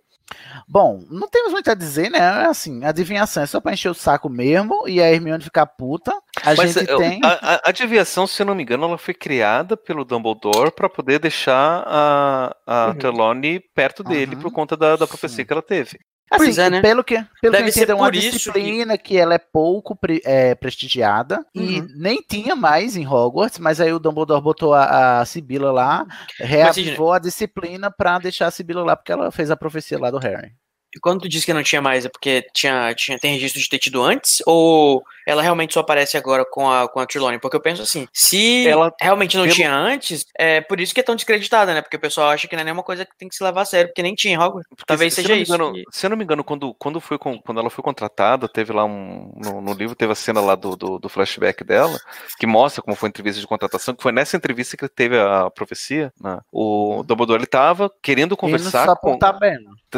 [0.69, 2.19] Bom, não temos muito a dizer, né?
[2.19, 6.13] É Assim, adivinhação é só pra encher o saco mesmo e a Hermione ficar puta.
[6.43, 7.21] A Mas gente eu- tem.
[7.25, 11.19] a, a, adivinhação, se eu não me engano, ela foi criada pelo Dumbledore para poder
[11.19, 12.95] deixar a, a Uhum.
[12.95, 14.43] Trelawney perto dele Uhum.
[14.43, 15.99] por conta da, da profecia que ela teve.
[16.35, 16.81] Assim, Pois é, né?
[16.81, 19.17] Pelo que, pelo Deve que eu entendo, é uma isso que- disciplina que...
[19.19, 21.89] ela é pouco pre- é, prestigiada e Uhum.
[21.97, 26.07] nem tinha mais em Hogwarts, mas aí o Dumbledore botou a, a Sibila lá,
[26.39, 30.19] reavivou a disciplina pra deixar a Sibila lá, porque ela fez a profecia lá do
[30.19, 30.53] Harry.
[30.95, 33.67] E quando tu disse que não tinha mais, é porque tinha, tinha, tem registro de
[33.69, 34.43] ter tido antes?
[34.47, 37.39] Ou ela realmente só aparece agora com a, com a Trelawney?
[37.41, 41.01] Porque eu penso assim, se Ela- realmente não pelo- tinha antes, é por isso que
[41.01, 41.83] é tão descreditada, né?
[41.83, 43.65] Porque o pessoal acha que não é nenhuma coisa que tem que se levar a
[43.65, 44.69] sério, porque nem tinha Hogwarts.
[44.87, 45.53] Talvez se, seja se isso.
[45.53, 47.83] me engano, que- Se eu não me engano, quando, quando, foi com- quando ela foi
[47.85, 49.33] contratada, teve lá um.
[49.37, 51.99] No, no livro teve a cena lá do, do, do flashback dela,
[52.39, 55.51] que mostra como foi a entrevista de contratação, que foi nessa entrevista que teve a
[55.51, 56.13] profecia.
[56.21, 56.39] né?
[56.51, 59.19] O Dumbledore ele tava querendo Ele conversar só com.
[59.19, 59.33] tá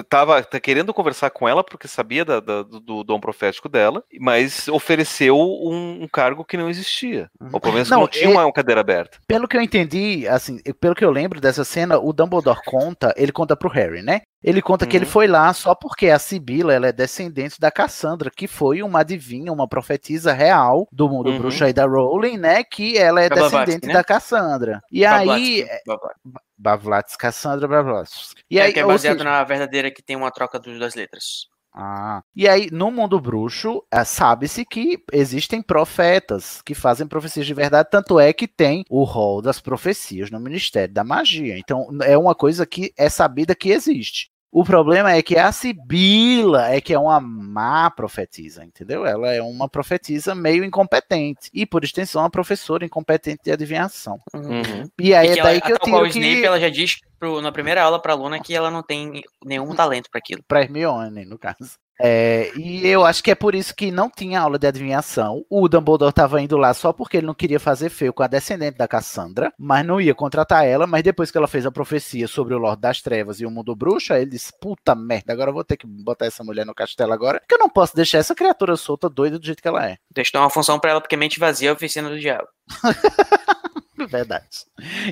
[0.08, 3.68] Tava tá querendo querendo conversar com ela porque sabia da- da- do, do dom profético
[3.68, 7.28] dela, mas ofereceu um, um cargo que não existia.
[7.52, 9.18] Ou pelo menos Não, não, tinha é- uma cadeira aberta.
[9.26, 13.32] Pelo que eu entendi, assim, pelo que eu lembro dessa cena, o Dumbledore conta, ele
[13.32, 14.22] conta pro Harry, né?
[14.42, 15.10] Ele conta que ele Uhum.
[15.10, 19.50] foi lá só porque a Sibila ela é descendente da Cassandra, que foi uma adivinha,
[19.52, 21.38] uma profetisa real do mundo Uhum.
[21.38, 22.62] bruxo aí da Rowling, né?
[22.62, 23.92] Que ela é Blavatsky, descendente né?
[23.94, 24.80] da Cassandra.
[24.92, 25.24] E aí.
[25.26, 26.20] Blavatsky, Blavatsky.
[26.56, 28.42] Bavlatsky, Cassandra Blavatsky.
[28.50, 30.94] E É, aí, que é baseado seja- na verdadeira que tem uma troca dos- das
[30.94, 31.46] letras.
[31.74, 32.22] Ah.
[32.36, 37.88] E aí, no mundo bruxo, ah, sabe-se que existem profetas que fazem profecias de verdade,
[37.90, 41.58] tanto é que tem o rol das profecias no Ministério da Magia.
[41.58, 44.30] Então, é uma coisa que é sabida que existe.
[44.56, 49.04] O problema é que a Sibila é que é uma má profetisa, entendeu?
[49.04, 51.50] Ela é uma profetisa meio incompetente.
[51.52, 54.20] E, por extensão, uma professora incompetente de adivinhação.
[54.32, 54.88] Uhum.
[54.96, 56.46] E aí E é daí ela, que eu qual o Snape, que...
[56.46, 60.08] ela já diz pro- na primeira aula pra aluna que ela não tem nenhum talento
[60.08, 60.44] pra aquilo.
[60.46, 61.76] Pra Hermione, no caso.
[62.00, 65.44] É, e eu acho que é por isso que não tinha aula de adivinhação.
[65.48, 68.78] O Dumbledore estava indo lá só porque ele não queria fazer feio com a descendente
[68.78, 70.86] da Cassandra, mas não ia contratar ela.
[70.86, 73.74] Mas depois que ela fez a profecia sobre o Lorde das Trevas e o mundo
[73.74, 77.12] bruxo, ele disse: Puta merda, agora eu vou ter que botar essa mulher no castelo
[77.12, 79.96] agora, porque eu não posso deixar essa criatura solta doida do jeito que ela é.
[80.12, 82.48] Deixa eu dar uma função pra ela, porque mente vazia é a oficina do diabo.
[84.06, 84.46] Verdade.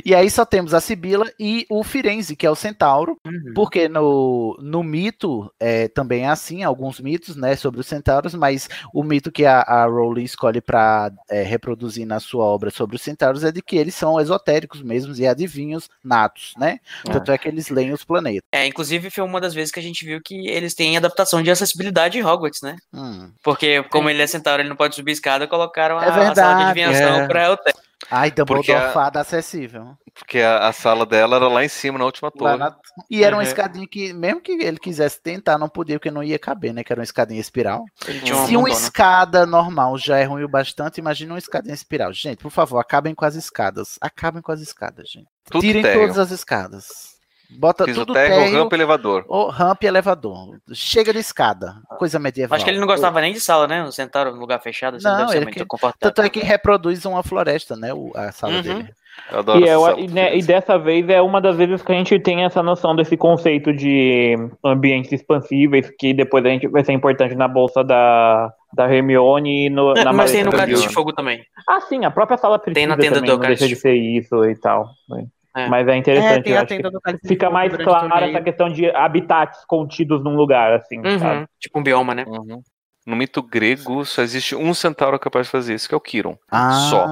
[0.05, 3.19] E aí só temos a Sibila e o Firenze, que é o centauro,
[3.55, 8.69] porque no, no mito é, também é assim, alguns mitos, né, sobre os centauros, mas
[8.93, 13.45] o mito que a, a Rowling escolhe para reproduzir na sua obra sobre os centauros
[13.45, 16.81] é de que eles são esotéricos mesmos e adivinhos natos, né?
[17.05, 18.43] Tanto é que eles leem os planetas.
[18.53, 21.51] É, inclusive foi uma das vezes que a gente viu que eles têm adaptação de
[21.51, 22.77] acessibilidade em Hogwarts, né?
[22.93, 23.31] Hum.
[23.43, 26.21] Porque como ele é centauro, ele não pode subir escada, colocaram a, É a sala
[26.21, 27.29] de verdade, adivinhação é.
[27.29, 27.75] pra hotel.
[28.15, 29.97] Ai, Dumbledore fada acessível.
[30.15, 32.59] Porque a, a sala dela era lá em cima, na última torre.
[32.59, 32.77] na-
[33.11, 33.49] E era uma Uhum.
[33.49, 36.85] escadinha que, mesmo que ele quisesse tentar, não podia, porque não ia caber, né?
[36.85, 37.85] Que era uma escadinha espiral.
[38.27, 42.13] Uma Se uma escada normal já é ruim o bastante, imagina uma escadinha espiral.
[42.13, 43.97] Gente, por favor, acabem com as escadas.
[44.01, 45.27] Acabem com as escadas, gente.
[45.51, 47.12] Tudo Tirem todas as escadas.
[47.59, 49.25] Bota tudo térreo, térreo, rampa e elevador.
[49.29, 50.59] ou rampa e elevador.
[50.73, 51.75] Chega de escada.
[51.99, 52.57] Coisa medieval.
[52.57, 53.83] Acho que ele não gostava nem de sala, né?
[53.85, 55.99] O centauro no lugar fechado, assim, Não, deve ser ele muito que- confortável.
[56.15, 57.93] Tanto é que reproduz uma floresta, né?
[57.95, 58.63] o- A sala Uhum.
[58.63, 58.89] dele.
[59.31, 60.01] Eu adoro E, essa é, sala.
[60.01, 62.97] e, né, e dessa vez é uma das vezes que a gente tem essa noção
[62.97, 64.35] desse conceito de
[64.65, 69.71] ambientes expansíveis, que depois a gente vai ser importante na bolsa da, da Hermione e
[69.71, 70.95] no, É, na mas tem no Cálice de.
[70.95, 71.45] Fogo também.
[71.69, 73.75] Ah, sim, a própria sala precisa Tem na tenda também, do não deixa Cálice de
[73.75, 74.89] de ser isso e tal.
[75.11, 75.27] né?
[75.55, 75.69] É.
[75.69, 77.77] Mas é interessante, É, tem eu a acho tenda que do Cálice de fica mais
[77.77, 78.31] clara torneio.
[78.31, 81.47] essa questão de habitats contidos num lugar, assim, Uhum, sabe?
[81.61, 82.25] Tipo um bioma, né?
[82.27, 82.63] Uhum.
[83.05, 86.39] No mito grego, só existe um centauro capaz de fazer isso, que é o Kiron.
[86.51, 87.07] Ah, Só.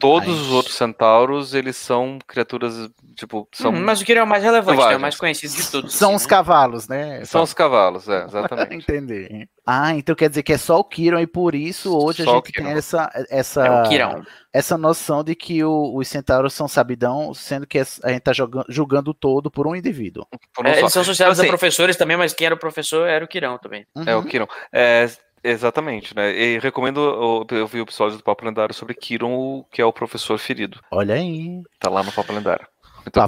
[0.00, 4.22] Todos ai, os outros centauros, eles são criaturas, tipo, são, Uhum, mas o que é
[4.22, 4.96] o mais relevante, né?
[4.96, 5.94] O mais conhecido de todos.
[5.94, 6.28] São assim, os né?
[6.28, 7.24] cavalos, né?
[7.24, 8.76] são os cavalos, é, exatamente.
[8.76, 9.46] Entendi.
[9.66, 12.34] Ah, então quer dizer que é só o Kiron e por isso hoje Só a
[12.36, 12.68] gente Kiron.
[12.68, 14.22] tem essa, essa, É
[14.52, 18.66] essa noção de que o- os centauros são sabidão, sendo que a gente tá jogando,
[18.68, 20.24] julgando o todo por um indivíduo.
[20.54, 23.08] Por um É, eles são associados Assim, a professores também, mas quem era o professor
[23.08, 23.84] era o Quirão também.
[24.06, 24.24] É o Uhum.
[24.24, 24.46] Kiron.
[24.72, 25.10] É,
[25.42, 26.32] exatamente, né?
[26.32, 30.38] E recomendo, eu vi o episódio do Papo Lendário sobre Kiron, que é o professor
[30.38, 30.80] ferido.
[30.90, 31.60] Olha aí.
[31.80, 32.66] Tá lá no Papo Lendário.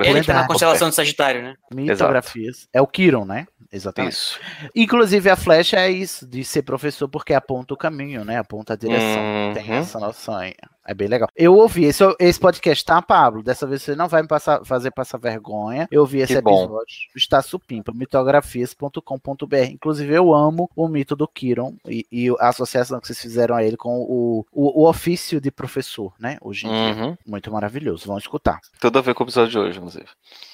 [0.05, 1.55] Ele tá na constelação de Sagitário, né?
[1.75, 2.69] Mitografias.
[2.73, 3.47] É o Kiron, né?
[3.71, 4.13] Exatamente.
[4.15, 4.41] Isso.
[4.75, 8.39] Inclusive a flecha é isso, de ser professor, porque aponta o caminho, né?
[8.39, 9.53] Aponta a direção.
[9.55, 9.75] Tem Uhum.
[9.77, 10.55] essa noção aí.
[10.91, 11.29] É bem legal.
[11.37, 13.43] Eu ouvi esse, esse podcast, tá, Pablo?
[13.43, 15.87] Dessa vez você não vai me passar- fazer passar vergonha.
[15.91, 16.63] Eu ouvi esse Que bom.
[16.65, 16.97] episódio.
[17.15, 19.57] Está supimpa, mitografias.com.br.
[19.71, 23.63] Inclusive, eu amo o mito do Kiron e, e a associação que vocês fizeram a
[23.63, 26.39] ele com o, o, o ofício de professor, né?
[26.41, 27.05] Hoje em dia.
[27.05, 27.17] Uhum.
[27.27, 28.07] Muito maravilhoso.
[28.07, 28.59] Vamos escutar.
[28.81, 30.07] Tudo a ver com o episódio de hoje, inclusive.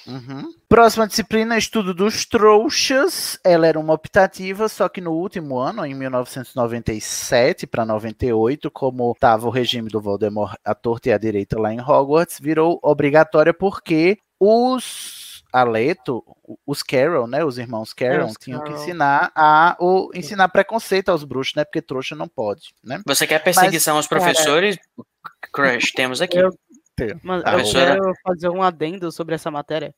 [0.08, 0.52] Uhum.
[0.68, 3.38] Próxima disciplina, estudo dos trouxas.
[3.44, 9.46] Ela era uma optativa, só que no último ano, em 1997 para 98, como estava
[9.46, 10.23] o regime do Voldemort
[10.64, 16.22] à torta e à direita lá em Hogwarts, virou obrigatória porque os Aleto,
[16.66, 18.82] os Carroll, né, os irmãos Carroll, os tinham que Carroll.
[18.82, 21.64] ensinar a o, ensinar preconceito aos bruxos, né?
[21.64, 23.00] Porque trouxa não pode, né?
[23.06, 24.76] Você quer perseguição aos cara, professores?
[25.52, 26.38] Crush, temos aqui.
[26.38, 26.50] Eu-
[27.22, 29.94] Mano, Ah, eu quero fazer um adendo sobre essa matéria.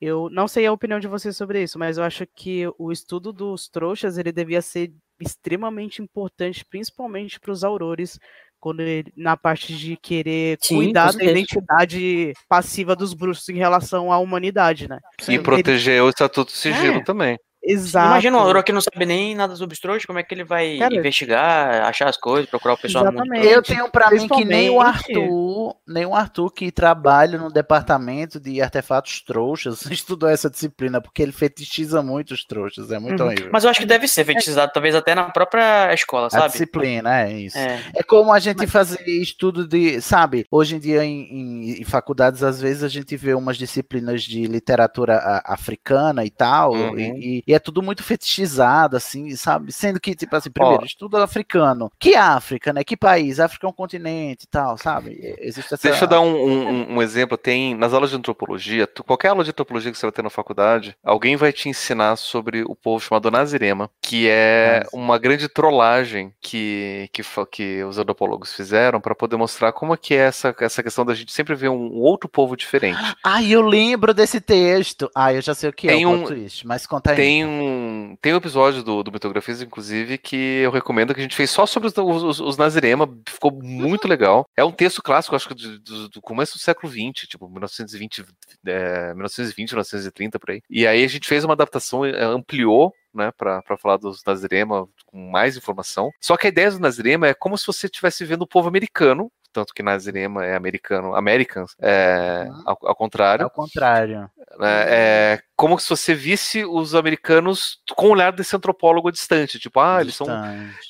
[0.00, 3.32] Eu não sei a opinião de vocês sobre isso, mas eu acho que o estudo
[3.32, 8.18] dos trouxas ele devia ser extremamente importante, principalmente para os aurores,
[8.66, 14.10] quando ele- na parte de querer Sim, cuidar da identidade passiva dos bruxos em relação
[14.10, 14.98] à humanidade, né?
[15.28, 17.04] E Ele- proteger o Estatuto de Sigilo É.
[17.04, 17.38] também.
[17.62, 18.08] Exato.
[18.08, 20.42] Imagina um aluno que não sabe nem nada sobre os trouxas, como é que ele
[20.42, 23.52] vai Cara, investigar, achar as coisas, procurar o pessoal no mundo Exatamente.
[23.54, 28.40] Eu tenho pra mim que nem o Arthur, nem o Arthur que trabalha no departamento
[28.40, 33.26] de artefatos trouxas, estudou essa disciplina, porque ele fetichiza muito os trouxas, é muito Uhum.
[33.28, 33.50] horrível.
[33.52, 36.52] Mas eu acho que deve ser fetichizado, talvez até na própria escola, A sabe?
[36.52, 37.56] disciplina, é isso.
[37.58, 37.80] É.
[37.94, 42.42] É como a gente fazer estudo de, sabe, hoje em dia em, em- em faculdades,
[42.42, 46.98] às vezes a gente vê umas disciplinas de literatura a- africana e tal, Uhum.
[46.98, 49.72] e, e é tudo muito fetichizado, assim, sabe?
[49.72, 50.84] Sendo que, tipo assim, primeiro, Ó.
[50.84, 51.90] estudo africano.
[51.98, 52.82] Que África, né?
[52.82, 53.38] Que país?
[53.40, 55.36] África é um continente e tal, sabe?
[55.38, 55.88] Existe essa...
[55.88, 57.36] Deixa eu dar um, um- um- um exemplo.
[57.38, 60.96] Tem nas aulas de antropologia, qualquer aula de antropologia que você vai ter na faculdade,
[61.04, 67.08] alguém vai te ensinar sobre o povo chamado Nazirema, que é uma grande trollagem que,
[67.12, 71.04] que, que os antropólogos fizeram para poder mostrar como é que é essa, essa questão
[71.04, 72.98] da gente sempre ver um outro povo diferente.
[73.24, 75.10] Ai, eu lembro desse texto.
[75.14, 77.16] Ah, eu já sei o que Tem é o um- twist, mas conta aí.
[77.16, 81.36] Tem um, tem um episódio do, do Mitografias, inclusive, que eu recomendo que a gente
[81.36, 84.46] fez só sobre os, os, os Nazirema, ficou muito legal.
[84.56, 88.24] É um texto clássico, acho que do, do- do começo do século XX, tipo 1920,
[88.66, 90.62] é, 1920, 1930, por aí.
[90.70, 95.30] E aí a gente fez uma adaptação, é, ampliou né, para falar dos Nazirema com
[95.30, 96.10] mais informação.
[96.20, 99.30] Só que a ideia do Nazirema é como se você estivesse vendo o povo americano,
[99.52, 104.30] tanto que Nazirema é americano, Americans, é, ao, ao contrário Ao contrário.
[104.58, 109.80] né, é como se você visse os americanos com o olhar desse antropólogo distante, tipo,
[109.80, 110.26] ah, eles são,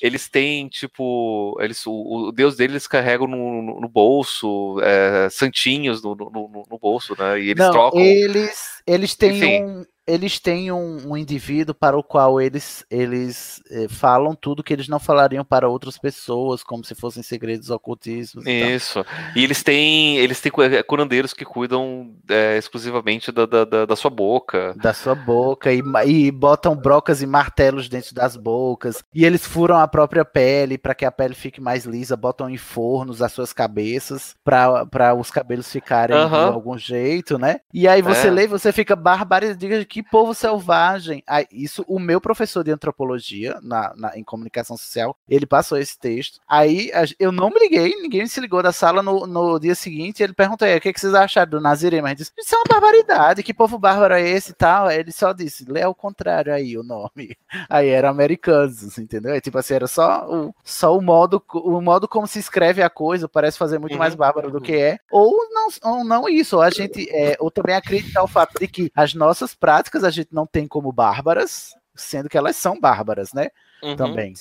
[0.01, 1.91] eles têm, tipo, eles, o,
[2.27, 7.39] o deus deles eles carregam no, no- no bolso, é, santinhos no, no, bolso, né,
[7.39, 7.99] e eles Não, trocam.
[8.01, 9.63] eles, eles têm Enfim.
[9.63, 9.85] um.
[10.09, 14.87] Eles têm um, um indivíduo para o qual eles, eles eh, falam tudo que eles
[14.87, 18.47] não falariam para outras pessoas, como se fossem segredos ocultíssimos.
[18.47, 18.69] e tal.
[18.69, 19.05] Isso.
[19.35, 24.09] E eles têm, eles têm é, curandeiros que cuidam é, exclusivamente da, da- da sua
[24.09, 24.56] boca.
[24.75, 29.03] Da sua boca e, e botam brocas e martelos dentro das bocas.
[29.13, 32.57] E eles furam a própria pele para que a pele fique mais lisa, botam em
[32.57, 37.59] fornos as suas cabeças para os cabelos ficarem de algum jeito, né?
[37.73, 38.31] E aí você É.
[38.31, 41.23] lê, você fica barbarizado, diga que povo selvagem.
[41.27, 45.97] Aí, isso, o meu professor de antropologia na, na- em comunicação social, ele passou esse
[45.97, 46.39] texto.
[46.47, 50.21] Aí eu não me liguei, ninguém se ligou da sala no, no dia seguinte.
[50.23, 52.09] Ele perguntou: "E aí, o que, que vocês acharam do Nazirema?
[52.09, 54.89] Gente disse: Isso é uma barbaridade, que povo bárbaro é esse e tal?
[54.91, 57.37] Ele só disse: Lê ao contrário aí o nome.
[57.69, 59.33] Aí era americanos, entendeu?
[59.33, 62.89] É tipo assim, era só o, só o modo, o modo como se escreve a
[62.89, 64.97] coisa, parece fazer muito mais bárbaro do que é.
[65.11, 68.67] Ou não, ou não isso, ou a gente, é, ou também acreditar o fato de
[68.67, 73.33] que as nossas práticas a gente não tem como bárbaras, sendo que elas são bárbaras,
[73.33, 73.49] né?
[73.83, 73.95] Uhum.
[73.95, 74.33] Também.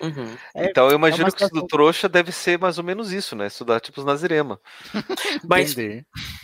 [0.00, 0.36] Uhum.
[0.56, 3.46] Então eu imagino uma que isso do trouxa deve ser mais ou menos isso, né?
[3.48, 4.58] Estudar tipo os Nazirema.
[5.44, 5.76] Mas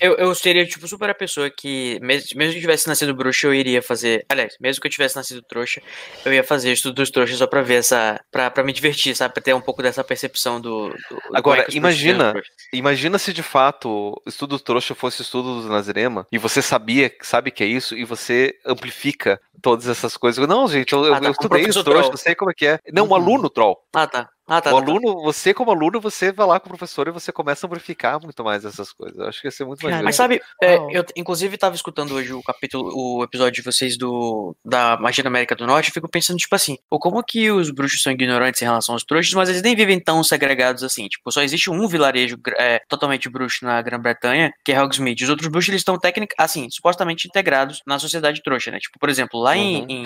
[0.01, 3.47] eu, eu seria, tipo, super a pessoa que, mesmo, mesmo que eu tivesse nascido bruxo,
[3.47, 4.25] eu iria fazer.
[4.29, 5.81] Aliás, mesmo que eu tivesse nascido trouxa,
[6.25, 8.21] eu ia fazer estudo dos trouxas só pra ver essa.
[8.31, 9.33] Pra, pra me divertir, sabe?
[9.35, 10.89] Pra ter um pouco dessa percepção do.
[10.89, 10.95] do-
[11.35, 12.53] é Agora, bruxos imagina, trouxas.
[12.73, 17.51] imagina se de fato o estudo trouxa fosse estudo do Nazirema e você sabia, sabe
[17.51, 20.47] que é isso e você amplifica todas essas coisas.
[20.47, 22.11] Não, gente, eu, Ah, tá, eu estudei os trouxa, troll.
[22.13, 22.79] eu sei como é que é.
[22.93, 23.13] Não, um Uhum.
[23.37, 23.77] Aluno troll.
[23.95, 24.36] Ah, tá.
[24.49, 24.73] Ah, tá.
[24.75, 24.91] o tá, tá.
[24.93, 28.21] aluno, você como aluno, você vai lá com o professor e você começa a amplificar
[28.23, 29.19] muito mais essas coisas.
[29.19, 32.33] Eu acho que ia ser muito mais Mas sabe, é, eu inclusive tava escutando hoje
[32.33, 36.09] o capítulo, o episódio de vocês do da magia da América do Norte, eu fico
[36.09, 39.49] pensando, tipo assim, ou como que os bruxos são ignorantes em relação aos trouxas, mas
[39.49, 41.09] eles nem vivem tão segregados assim.
[41.09, 45.25] Tipo, só existe um vilarejo é, totalmente bruxo na Grã-Bretanha, que é Hogsmeade.
[45.25, 48.79] Os outros bruxos, eles estão técnica, assim, supostamente integrados na sociedade trouxa, né?
[48.79, 49.87] Tipo, por exemplo, lá em, Uhum.
[49.89, 50.05] em-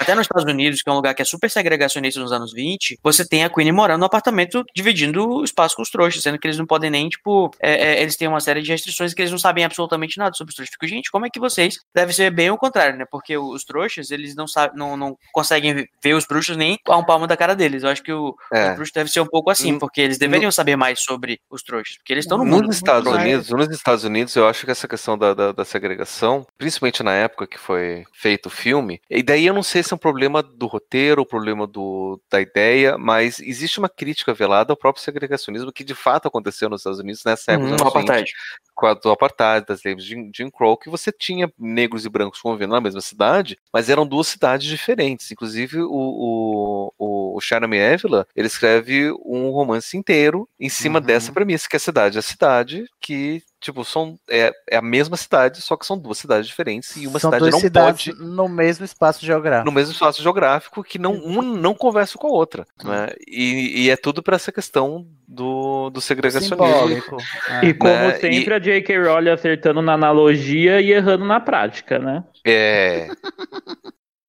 [0.00, 2.98] até nos Estados Unidos, que é um lugar que é super segregacionista nos anos 20,
[3.02, 6.46] você tem a Queen morando no apartamento dividindo o espaço com os trouxas, sendo que
[6.46, 9.30] eles não podem nem, tipo, é, é, eles têm uma série de restrições que eles
[9.32, 10.72] não sabem absolutamente nada sobre os trouxas.
[10.72, 13.04] Fico, gente, como é que vocês deve ser bem o contrário, né?
[13.10, 16.96] Porque o- os trouxas, eles não sabem, não, não conseguem ver- os bruxos nem a
[16.96, 17.82] um palmo da cara deles.
[17.82, 18.70] Eu acho que o, É.
[18.70, 21.62] os bruxos deve ser um pouco assim, No- porque eles deveriam saber mais sobre os
[21.62, 22.72] trouxas, porque eles estão no Nos mundo.
[22.72, 23.28] Estados muito mais.
[23.32, 27.12] Unidos, nos Estados Unidos, eu acho que essa questão da, da, da segregação, principalmente na
[27.14, 30.42] época que foi feito o filme, e daí eu não sei se é um problema
[30.42, 35.72] do roteiro, um problema do, da ideia, mas existe uma crítica velada ao próprio segregacionismo
[35.72, 38.32] que de fato aconteceu nos Estados Unidos nessa época Hum, dos o anos 20, apartheid.
[38.74, 42.40] com a do apartheid, das leis de Jim, Crow, que você tinha negros e brancos
[42.40, 45.30] convivendo na mesma cidade, mas eram duas cidades diferentes.
[45.30, 51.04] Inclusive, o, o, o, Charami Évila, ele escreve um romance inteiro em cima Uhum.
[51.04, 55.16] dessa premissa, que a cidade é a cidade, que, tipo, são, é, é a mesma
[55.16, 58.48] cidade, só que são duas cidades diferentes, e uma São cidade duas não pode no
[58.48, 59.64] mesmo espaço geográfico.
[59.64, 63.08] no mesmo espaço geográfico que não um não conversa com a outra, né?
[63.26, 67.16] E, e é tudo para essa questão do, do segregacionismo.
[67.48, 67.66] É.
[67.66, 68.98] E como Né, sempre, a J.K.
[68.98, 72.24] Rowling acertando na analogia e errando na prática, né?
[72.44, 73.08] É.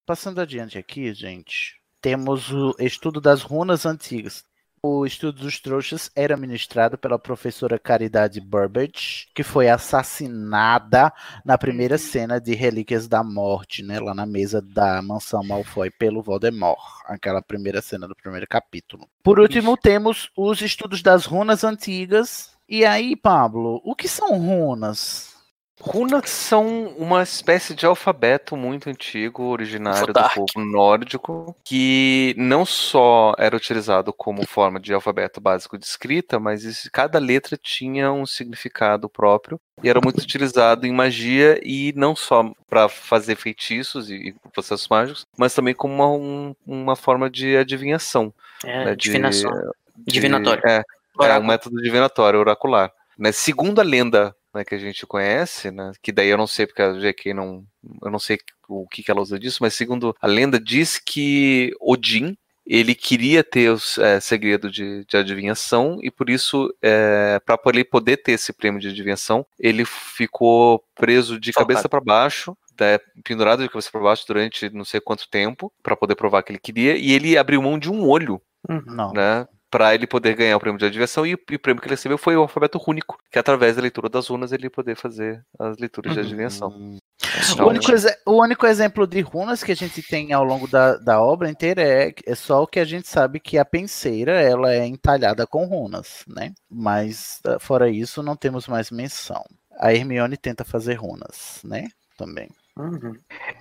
[0.06, 4.44] Passando adiante aqui, gente, temos o estudo das runas antigas.
[4.86, 11.10] O estudo dos trouxas era ministrado pela professora Caridade Burbage, que foi assassinada
[11.42, 16.20] na primeira cena de Relíquias da Morte, né, lá na mesa da mansão Malfoy pelo
[16.20, 19.08] Voldemort, aquela primeira cena do primeiro capítulo.
[19.22, 22.50] Por último, temos os estudos das runas antigas.
[22.68, 25.33] E aí, Pablo, o que são runas?
[25.80, 33.34] Runas são uma espécie de alfabeto muito antigo, originário do povo nórdico, que não só
[33.36, 38.24] era utilizado como forma de alfabeto básico de escrita, mas isso- cada letra tinha um
[38.24, 44.14] significado próprio e era muito utilizado em magia e não só para fazer feitiços e,
[44.28, 48.32] e processos mágicos, mas também como uma, um- uma forma de adivinhação.
[48.64, 49.50] É, né, de- divinação.
[49.50, 50.62] de- Divinatório.
[50.66, 50.82] É,
[51.22, 52.90] é um método divinatório, oracular.
[53.18, 53.30] Né?
[53.32, 56.82] Segundo a lenda né, que a gente conhece, né, que daí eu não sei porque
[56.82, 57.64] a GK não,
[58.02, 61.72] eu não sei o que, que ela usa disso, mas segundo a lenda diz que
[61.80, 62.36] Odin
[62.66, 67.84] ele queria ter o é, segredo de, de adivinhação e por isso, é, para ele
[67.84, 73.62] poder ter esse prêmio de adivinhação, ele ficou preso de cabeça para baixo, né, pendurado
[73.62, 76.96] de cabeça para baixo durante não sei quanto tempo para poder provar que ele queria
[76.96, 79.12] e ele abriu mão de um olho Não.
[79.12, 79.46] né?
[79.74, 81.94] Para ele poder ganhar o prêmio de adivinhação, e, o- e o prêmio que ele
[81.96, 85.76] recebeu foi o alfabeto rúnico, que através da leitura das runas ele poder fazer as
[85.78, 86.68] leituras de adivinhação.
[86.68, 90.68] O Então, único, exe- o único exemplo de runas que a gente tem ao longo
[90.68, 94.40] da, da obra inteira é, é só o que a gente sabe que a penseira
[94.40, 96.52] ela é entalhada com runas, né?
[96.70, 99.42] Mas ah, fora isso não temos mais menção.
[99.80, 101.88] A Hermione tenta fazer runas, né?
[102.16, 102.48] Também.
[102.76, 103.14] Uhum.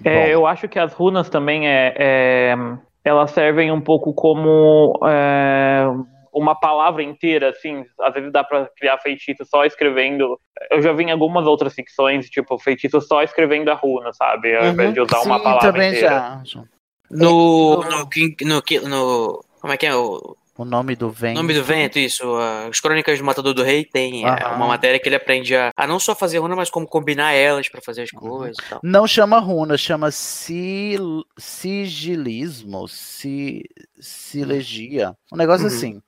[0.05, 2.55] É, eu acho que as runas também é, é,
[3.03, 5.85] elas servem um pouco como é,
[6.33, 7.83] uma palavra inteira, assim.
[8.01, 10.39] Às vezes dá pra criar feitiço só escrevendo.
[10.71, 14.55] Eu já vi em algumas outras ficções, tipo, feitiço só escrevendo a runa, sabe?
[14.55, 15.37] Ao invés de usar uma Uhum.
[15.37, 16.41] Sim, palavra também inteira.
[16.45, 16.63] já.
[17.11, 19.95] No, no, no, Ki- no- Como é que é?
[19.95, 21.35] O O nome do vento.
[21.37, 22.23] nome do vento, isso.
[22.69, 24.55] As Crônicas do Matador do Rei tem é, Aham.
[24.55, 27.67] uma matéria que ele aprende a, a não só fazer runa, mas como combinar elas
[27.67, 28.79] pra fazer as coisas e tal.
[28.83, 33.63] Não chama runa, chama sil, sigilismo, si,
[33.99, 35.15] silegia.
[35.31, 35.73] Um negócio Uhum.
[35.75, 36.01] assim.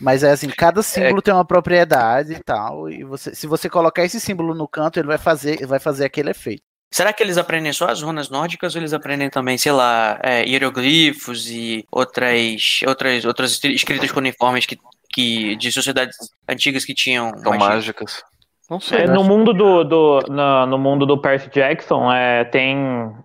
[0.00, 2.88] Mas é assim, cada símbolo tem uma propriedade e tal.
[2.88, 6.30] E você, se você colocar esse símbolo no canto, ele vai fazer, vai fazer aquele
[6.30, 6.62] efeito.
[6.90, 10.42] Será que eles aprendem só as runas nórdicas ou eles aprendem também, sei lá, é,
[10.48, 14.78] hieroglifos e outras, outras, outras escritas cuneiformes que,
[15.12, 16.16] que, de sociedades
[16.48, 17.68] antigas que tinham São magia?
[17.68, 18.22] mágicas.
[18.70, 19.00] Não sei.
[19.00, 22.76] É, no mundo do, do na- no mundo do Percy Jackson é, tem,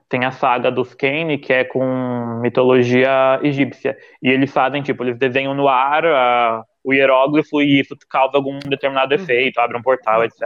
[0.07, 5.18] tem a saga dos Kane que é com mitologia egípcia e eles fazem tipo eles
[5.18, 10.23] desenham no ar ah, o hieróglifo e isso causa algum determinado efeito abre um portal
[10.23, 10.41] etc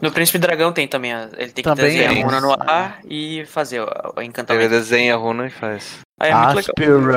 [0.00, 2.52] No Príncipe Dragão tem também, a- ele tem que Também desenhar é a runa no
[2.52, 4.68] ar e fazer o, o Ele encantamento.
[4.70, 6.00] desenha a runa e faz.
[6.20, 6.32] Ah, é.
[6.32, 7.12] Aspiro.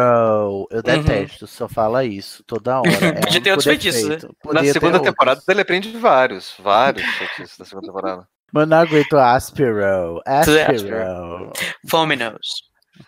[0.72, 2.90] Eu detesto, só fala isso toda hora.
[2.90, 4.18] É Podia ter outros feitiços, né?
[4.52, 5.02] Na segunda outros.
[5.12, 8.28] temporada ele aprende vários, vários feitiços da segunda temporada.
[8.52, 10.22] Mas não aguento Aspiro.
[10.26, 11.52] É Aspiro.
[11.90, 12.64] Fominos.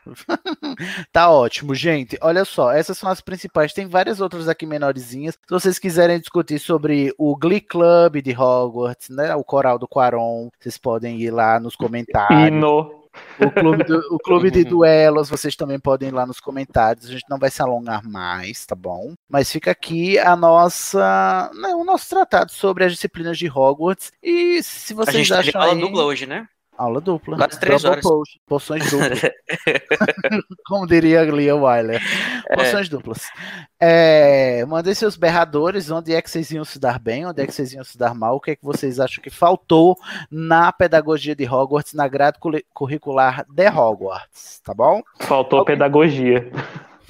[1.11, 2.18] Tá ótimo, gente.
[2.22, 3.73] Olha só, essas são as principais.
[3.73, 5.35] Tem várias outras aqui menorzinhas.
[5.35, 9.35] Se vocês quiserem discutir sobre o Glee Club de Hogwarts, né?
[9.35, 12.47] O coral do Quaron, vocês podem ir lá nos comentários.
[12.49, 12.95] Hino.
[13.39, 17.07] O clube, do- o clube de duelos, vocês também podem ir lá nos comentários.
[17.07, 19.15] A gente não vai se alongar mais, tá bom?
[19.27, 24.11] Mas fica aqui a nossa, né, o nosso tratado sobre as disciplinas de Hogwarts.
[24.22, 25.80] E se A vocês gente teve acham aí...
[25.80, 26.47] dupla hoje, né?
[26.77, 27.37] Aula dupla.
[27.37, 28.03] Quase três Double horas.
[28.03, 29.21] potion, poções duplas.
[30.67, 31.21] Como diria
[31.55, 32.01] Wyler.
[32.49, 32.55] É.
[32.55, 33.23] Poções duplas.
[33.79, 35.89] É, mandem seus berradores.
[35.89, 37.25] Onde é que vocês iam se dar bem?
[37.25, 38.35] Onde é que vocês iam se dar mal?
[38.35, 39.97] O que é que vocês acham que faltou
[40.29, 42.37] na pedagogia de Hogwarts, na grade
[42.73, 44.61] curricular de Hogwarts?
[44.63, 45.01] Tá bom?
[45.19, 46.49] faltou pedagogia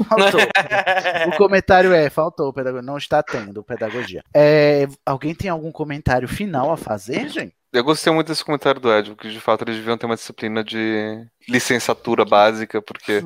[0.05, 0.39] Faltou.
[1.27, 2.85] o comentário é: faltou pedagogia.
[2.85, 4.23] Não está tendo pedagogia.
[4.33, 7.56] É, alguém tem algum comentário final a fazer, gente?
[7.71, 10.63] Eu gostei muito desse comentário do Ed, porque de fato eles deviam ter uma disciplina
[10.63, 13.21] de licenciatura básica, porque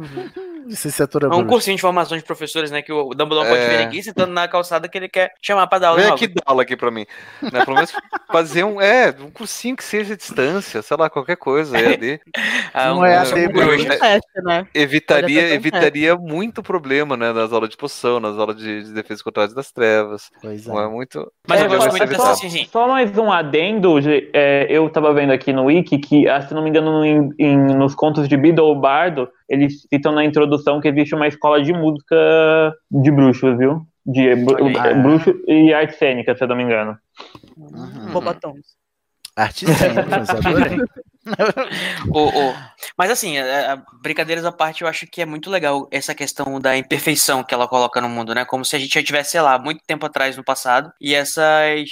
[0.65, 2.81] Licenciatura É um cursinho de formação de professores, né?
[2.81, 3.77] Que o Dumbledore pode É.
[3.77, 6.01] vir aqui sentando na calçada que ele quer chamar pra dar aula.
[6.01, 7.05] Vem em aqui dar aula aqui pra mim.
[7.41, 7.63] Né?
[7.65, 7.93] Pelo menos
[8.31, 11.77] fazer um, é, um cursinho que seja distância, sei lá, qualquer coisa.
[11.79, 12.19] EAD.
[12.73, 13.83] Ah, Não um- é AD, um- bruxa.
[13.95, 14.65] um- Teste, né?
[14.73, 19.21] Evitaria, Pode evitaria muito problema, né, nas aulas de poção, nas aulas de, de defesa
[19.21, 20.29] contra as das trevas.
[20.41, 20.69] Pois é.
[20.69, 21.29] Não é muito.
[21.47, 22.67] Mas eu É, gosto só- muito só, dessa, assim, sim.
[22.71, 23.97] só mais um adendo,
[24.33, 27.57] é, eu tava vendo aqui no Wiki que, ah, se não me engano, em- em-
[27.75, 32.73] nos contos de Biddle Bardo, eles citam na introdução que existe uma escola de música
[32.89, 33.85] de bruxos, viu?
[34.05, 35.01] De Olha aí.
[35.01, 36.97] bruxo e arte cênica, se eu não me engano.
[37.57, 38.13] Uhum.
[38.13, 38.77] Bobatons.
[39.35, 40.77] Artes cênicas, adorei.
[42.13, 42.55] O, o-
[42.97, 46.59] Mas assim, é, é, brincadeiras à parte, eu acho que é muito legal essa questão
[46.59, 48.43] da imperfeição que ela coloca no mundo, né?
[48.45, 50.91] Como se a gente já tivesse, sei lá, muito tempo atrás no passado.
[50.99, 51.43] E essas,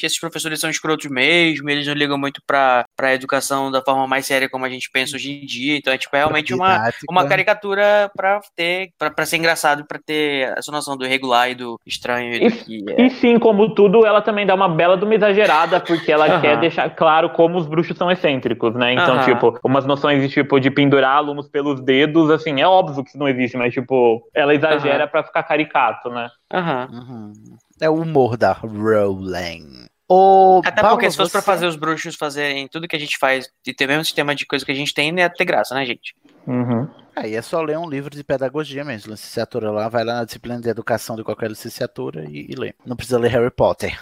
[0.04, 4.26] esses professores são escrotos mesmo, eles não ligam muito pra, pra educação da forma mais
[4.26, 5.78] séria como a gente pensa hoje em dia.
[5.78, 10.00] Então é tipo é realmente uma, uma caricatura pra ter, pra, pra ser engraçado, pra
[10.04, 12.34] ter essa noção do irregular e do estranho.
[12.34, 13.06] E, que é.
[13.06, 16.60] E sim, como tudo, ela também dá uma bela de uma exagerada, porque ela quer
[16.60, 18.94] deixar claro como os bruxos são excêntricos, né?
[18.94, 23.10] Então, Tipo, umas noções de tipo de pendurar alunos pelos dedos, assim, é óbvio que
[23.10, 26.30] isso não existe, mas tipo, ela exagera pra ficar caricato, né?
[26.54, 26.88] Aham.
[26.92, 27.34] Uhum.
[27.82, 29.88] É o humor da Rowling.
[30.12, 33.00] Ô, Até Paulo, porque se fosse pra você- fazer os bruxos fazerem tudo que a
[33.00, 35.30] gente faz e ter o mesmo sistema de coisa que a gente tem, não ia
[35.30, 36.16] ter graça, né, gente?
[36.48, 36.88] Uhum.
[37.16, 39.12] Aí é só ler um livro de pedagogia mesmo.
[39.12, 42.74] Licenciatura lá, vai lá na disciplina de educação de qualquer licenciatura e, e lê.
[42.86, 44.00] Não precisa ler Harry Potter.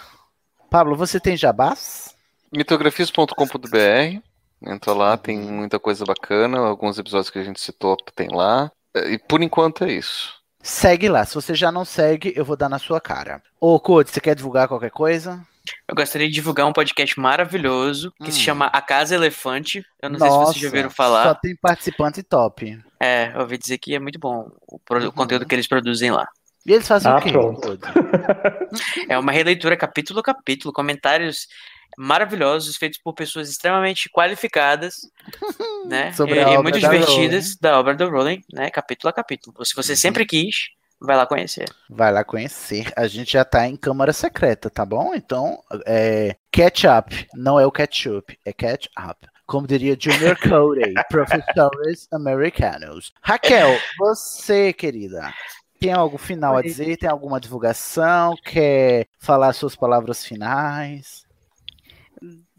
[0.70, 2.14] Pablo, você tem jabás?
[2.50, 4.22] Mitografias.com.br.
[4.66, 6.58] Entra lá, tem muita coisa bacana.
[6.58, 8.70] Alguns episódios que a gente citou tem lá.
[9.06, 10.34] E por enquanto é isso.
[10.62, 11.24] Segue lá.
[11.24, 13.40] Se você já não segue, eu vou dar na sua cara.
[13.60, 15.40] Ô, Code, você quer divulgar qualquer coisa?
[15.86, 18.42] Eu gostaria de divulgar um podcast maravilhoso que se Hum.
[18.42, 19.84] chama A Casa Elefante.
[20.02, 21.24] Eu não sei se vocês já ouviram falar.
[21.24, 22.78] Só tem participante top.
[22.98, 25.10] É, eu ouvi dizer que é muito bom o, Uhum.
[25.12, 26.26] conteúdo que eles produzem lá.
[26.66, 27.30] E eles fazem Ah, o quê?
[27.30, 27.78] pronto.
[29.08, 31.46] É uma releitura capítulo a capítulo, comentários
[31.98, 34.94] maravilhosos feitos por pessoas extremamente qualificadas,
[35.86, 36.12] né?
[36.12, 38.70] Sobre e, a e obra muito da divertidas da obra do Rowling, né?
[38.70, 39.64] Capítulo a capítulo.
[39.64, 40.68] Se você sempre quis,
[41.00, 41.68] vai lá conhecer.
[41.90, 42.92] Vai lá conhecer.
[42.96, 45.12] A gente já tá em câmara secreta, tá bom?
[45.12, 47.26] Então, é, catch up.
[47.34, 49.26] Não é o ketchup, é catch up.
[49.44, 53.12] Como diria Junior Cody, professores americanos.
[53.20, 55.32] Raquel, você, querida,
[55.80, 56.96] tem algo final a dizer?
[56.96, 58.36] Tem alguma divulgação?
[58.44, 61.27] Quer falar suas palavras finais?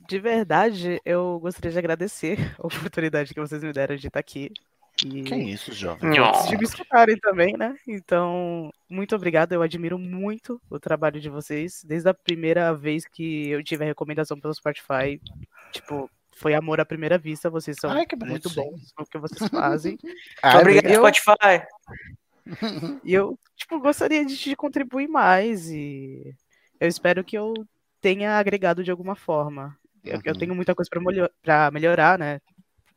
[0.10, 4.52] De verdade, eu gostaria de agradecer a oportunidade que vocês me deram de estar aqui.
[5.06, 6.12] E Que isso, jovem?
[6.12, 7.78] de me escutarem também, né?
[7.88, 9.54] Então, muito obrigado.
[9.54, 11.84] Eu admiro muito o trabalho de vocês.
[11.86, 15.22] Desde a primeira vez que eu tive a recomendação pelo Spotify,
[15.72, 17.50] tipo, foi amor à primeira vista.
[17.50, 19.98] Vocês são Ai, que muito bons no que vocês fazem.
[20.44, 21.66] Ai, Obrigado, eu- Spotify.
[23.04, 26.34] E eu, tipo, gostaria de, de contribuir mais e
[26.80, 27.54] eu espero que eu
[28.02, 29.78] tenha agregado de alguma forma.
[30.10, 30.40] Eu, eu Uhum.
[30.40, 30.90] tenho muita coisa
[31.42, 32.40] para melhorar, né?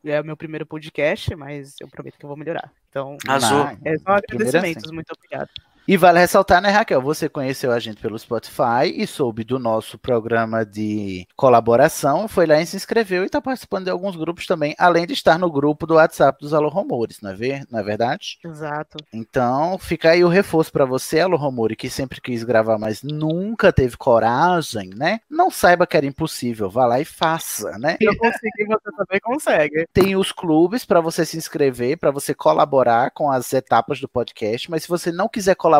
[0.05, 2.71] É o meu primeiro podcast, mas eu prometo que eu vou melhorar.
[2.89, 3.59] Então, Azul.
[3.85, 4.83] É só Primeiro agradecimentos.
[4.83, 4.93] assim.
[4.93, 5.49] Muito obrigado.
[5.85, 7.01] E vale ressaltar, né, Raquel?
[7.01, 12.61] Você conheceu a gente pelo Spotify e soube do nosso programa de colaboração, foi lá
[12.61, 15.85] e se inscreveu e está participando de alguns grupos também, além de estar no grupo
[15.85, 17.65] do WhatsApp dos Alô Rumores, não é, ver?
[17.69, 18.39] não é verdade?
[18.45, 18.97] Exato.
[19.11, 23.73] Então, fica aí o reforço para você, Alô Rumore, que sempre quis gravar, mas nunca
[23.73, 25.19] teve coragem, né?
[25.29, 27.97] Não saiba que era impossível, vá lá e faça, né?
[27.99, 29.85] Eu conseguir, você também consegue.
[29.91, 34.71] Tem os clubes para você se inscrever, para você colaborar com as etapas do podcast,
[34.71, 35.72] mas se você não quiser colaborar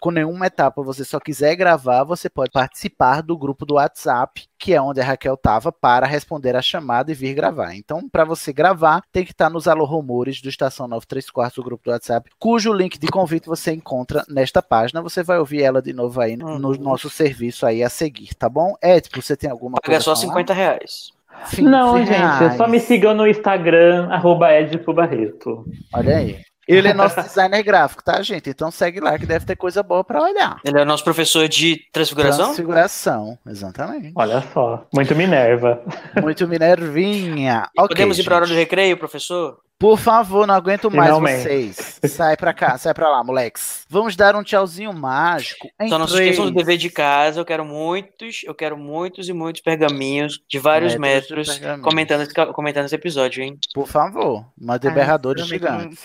[0.00, 4.72] com nenhuma etapa, você só quiser gravar, você pode participar do grupo do WhatsApp, que
[4.74, 7.74] é onde a Raquel tava para responder a chamada e vir gravar.
[7.74, 11.62] Então, para você gravar, tem que estar nos Alô Rumores do Estação 93 Quartos do
[11.64, 15.02] grupo do WhatsApp, cujo link de convite você encontra nesta página.
[15.02, 16.76] Você vai ouvir ela de novo aí no Uhum.
[16.80, 18.74] nosso serviço aí a seguir, tá bom?
[18.82, 20.28] Édipo, você tem alguma Paga coisa só a falar?
[20.28, 21.10] 50 reais.
[21.44, 25.66] Sim, Não, sim, gente, só me sigam no Instagram, arroba Edipo Barreto.
[25.92, 26.40] Olha aí.
[26.68, 28.50] Ele é nosso designer gráfico, tá, gente?
[28.50, 30.60] Então segue lá que deve ter coisa boa pra olhar.
[30.64, 32.46] Ele é o nosso professor de transfiguração?
[32.46, 34.12] Transfiguração, exatamente.
[34.16, 35.80] Olha só, muito Minerva.
[36.22, 37.68] Muito Minervinha.
[37.78, 39.58] Ok, Podemos ir pra hora do recreio, professor?
[39.78, 41.42] Por favor, não aguento mais Finalmente.
[41.42, 42.00] vocês.
[42.06, 43.84] Sai pra cá, sai pra lá, moleques.
[43.90, 45.68] Vamos dar um tchauzinho mágico.
[45.78, 47.38] Em Só não se três esqueçam do dever de casa.
[47.40, 51.84] Eu quero muitos, eu quero muitos e muitos pergaminhos de vários Metros de metros pergaminhos.
[51.84, 53.58] comentando esse, comentando esse episódio, hein?
[53.74, 56.04] Por favor, mande Ah, berradores sinceramente, gigantes.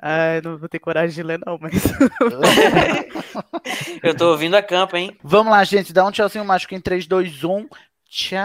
[0.00, 1.72] Ah, não vou ter coragem de ler, não, mas.
[4.02, 5.16] Eu tô ouvindo a campa, hein?
[5.22, 5.92] Vamos lá, gente.
[5.92, 7.66] Dá um tchauzinho mágico em 3, 2, 1.
[8.08, 8.40] Tchau.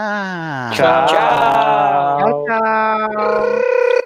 [0.72, 1.06] Tchau.
[2.18, 4.05] Tchau, tchau.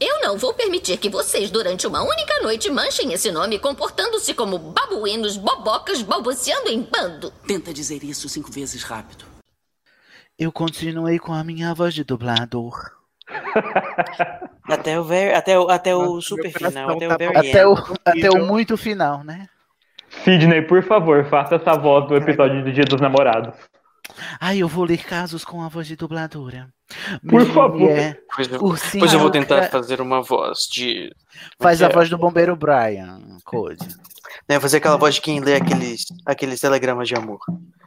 [0.00, 4.58] Eu não vou permitir que vocês, durante uma única noite, manchem esse nome comportando-se como
[4.58, 7.30] babuínos, bobocas, balbuciando em bando.
[7.46, 9.26] Tenta dizer isso cinco vezes rápido.
[10.38, 12.72] Eu continuei com a minha voz de dublador.
[14.64, 17.96] Até o, very, até o, até o super final, até o very Até o, end.
[18.04, 19.48] até o muito final, né?
[20.22, 23.54] Sidney, por favor, faça essa voz do episódio do Dia dos Namorados.
[24.40, 26.72] Ai, eu vou ler casos com a voz de dubladora.
[27.28, 27.90] Por favor.
[27.90, 31.14] é Pois eu, Ursinho pois eu vou tentar fazer uma voz de.
[31.60, 31.92] Faz a é?
[31.92, 33.86] voz do bombeiro Brian, Code.
[34.48, 37.40] Né, fazer aquela voz de quem lê aqueles, aqueles telegramas de amor.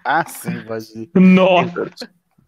[0.05, 1.89] Ah, sim, voz de Nossa.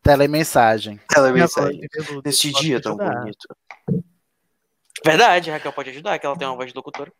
[0.02, 1.00] telemensagem.
[1.10, 1.82] Telemensagem.
[2.24, 3.20] Nesse pode dia tão ajudar.
[3.20, 3.48] bonito.
[5.06, 7.12] Verdade, a Raquel pode ajudar, que ela tem uma voz de locutora.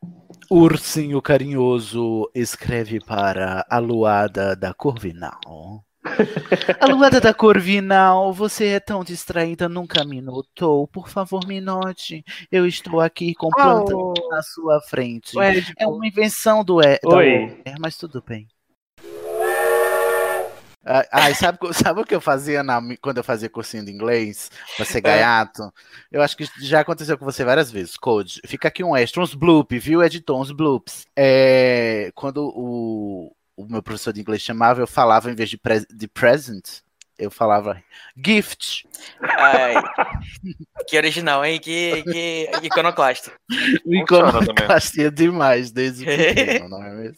[0.50, 5.86] Ursinho carinhoso escreve para a luada da Corvinal.
[6.80, 10.88] Aluada da Corvinal, você é tão distraída, nunca me notou.
[10.88, 12.24] Por favor, me note.
[12.52, 15.38] Eu estou aqui com plantas Ah, o- na sua frente.
[15.38, 17.32] o Ed, É uma invenção do da Oi.
[17.40, 18.48] Warner, mas tudo bem.
[20.88, 23.92] Ah, Ai, sabe, co- sabe o que eu fazia na quando eu fazia cursinho de
[23.92, 25.74] inglês pra ser gaiato?
[26.12, 28.40] Eu acho que já aconteceu com você várias vezes, Code.
[28.46, 30.40] Fica aqui um extra, uns bloops, viu, editor?
[30.40, 31.08] Uns bloops.
[31.16, 35.86] É, quando o, o meu professor de inglês chamava, eu falava, em vez de, pre-
[35.90, 36.82] de present,
[37.18, 37.82] eu falava
[38.18, 38.86] gift.
[39.22, 39.76] Ai,
[40.88, 41.60] que original, hein?
[41.60, 43.32] Que, que iconoclasta.
[43.86, 47.18] Iconoclastia demais desde pequeno, não é mesmo?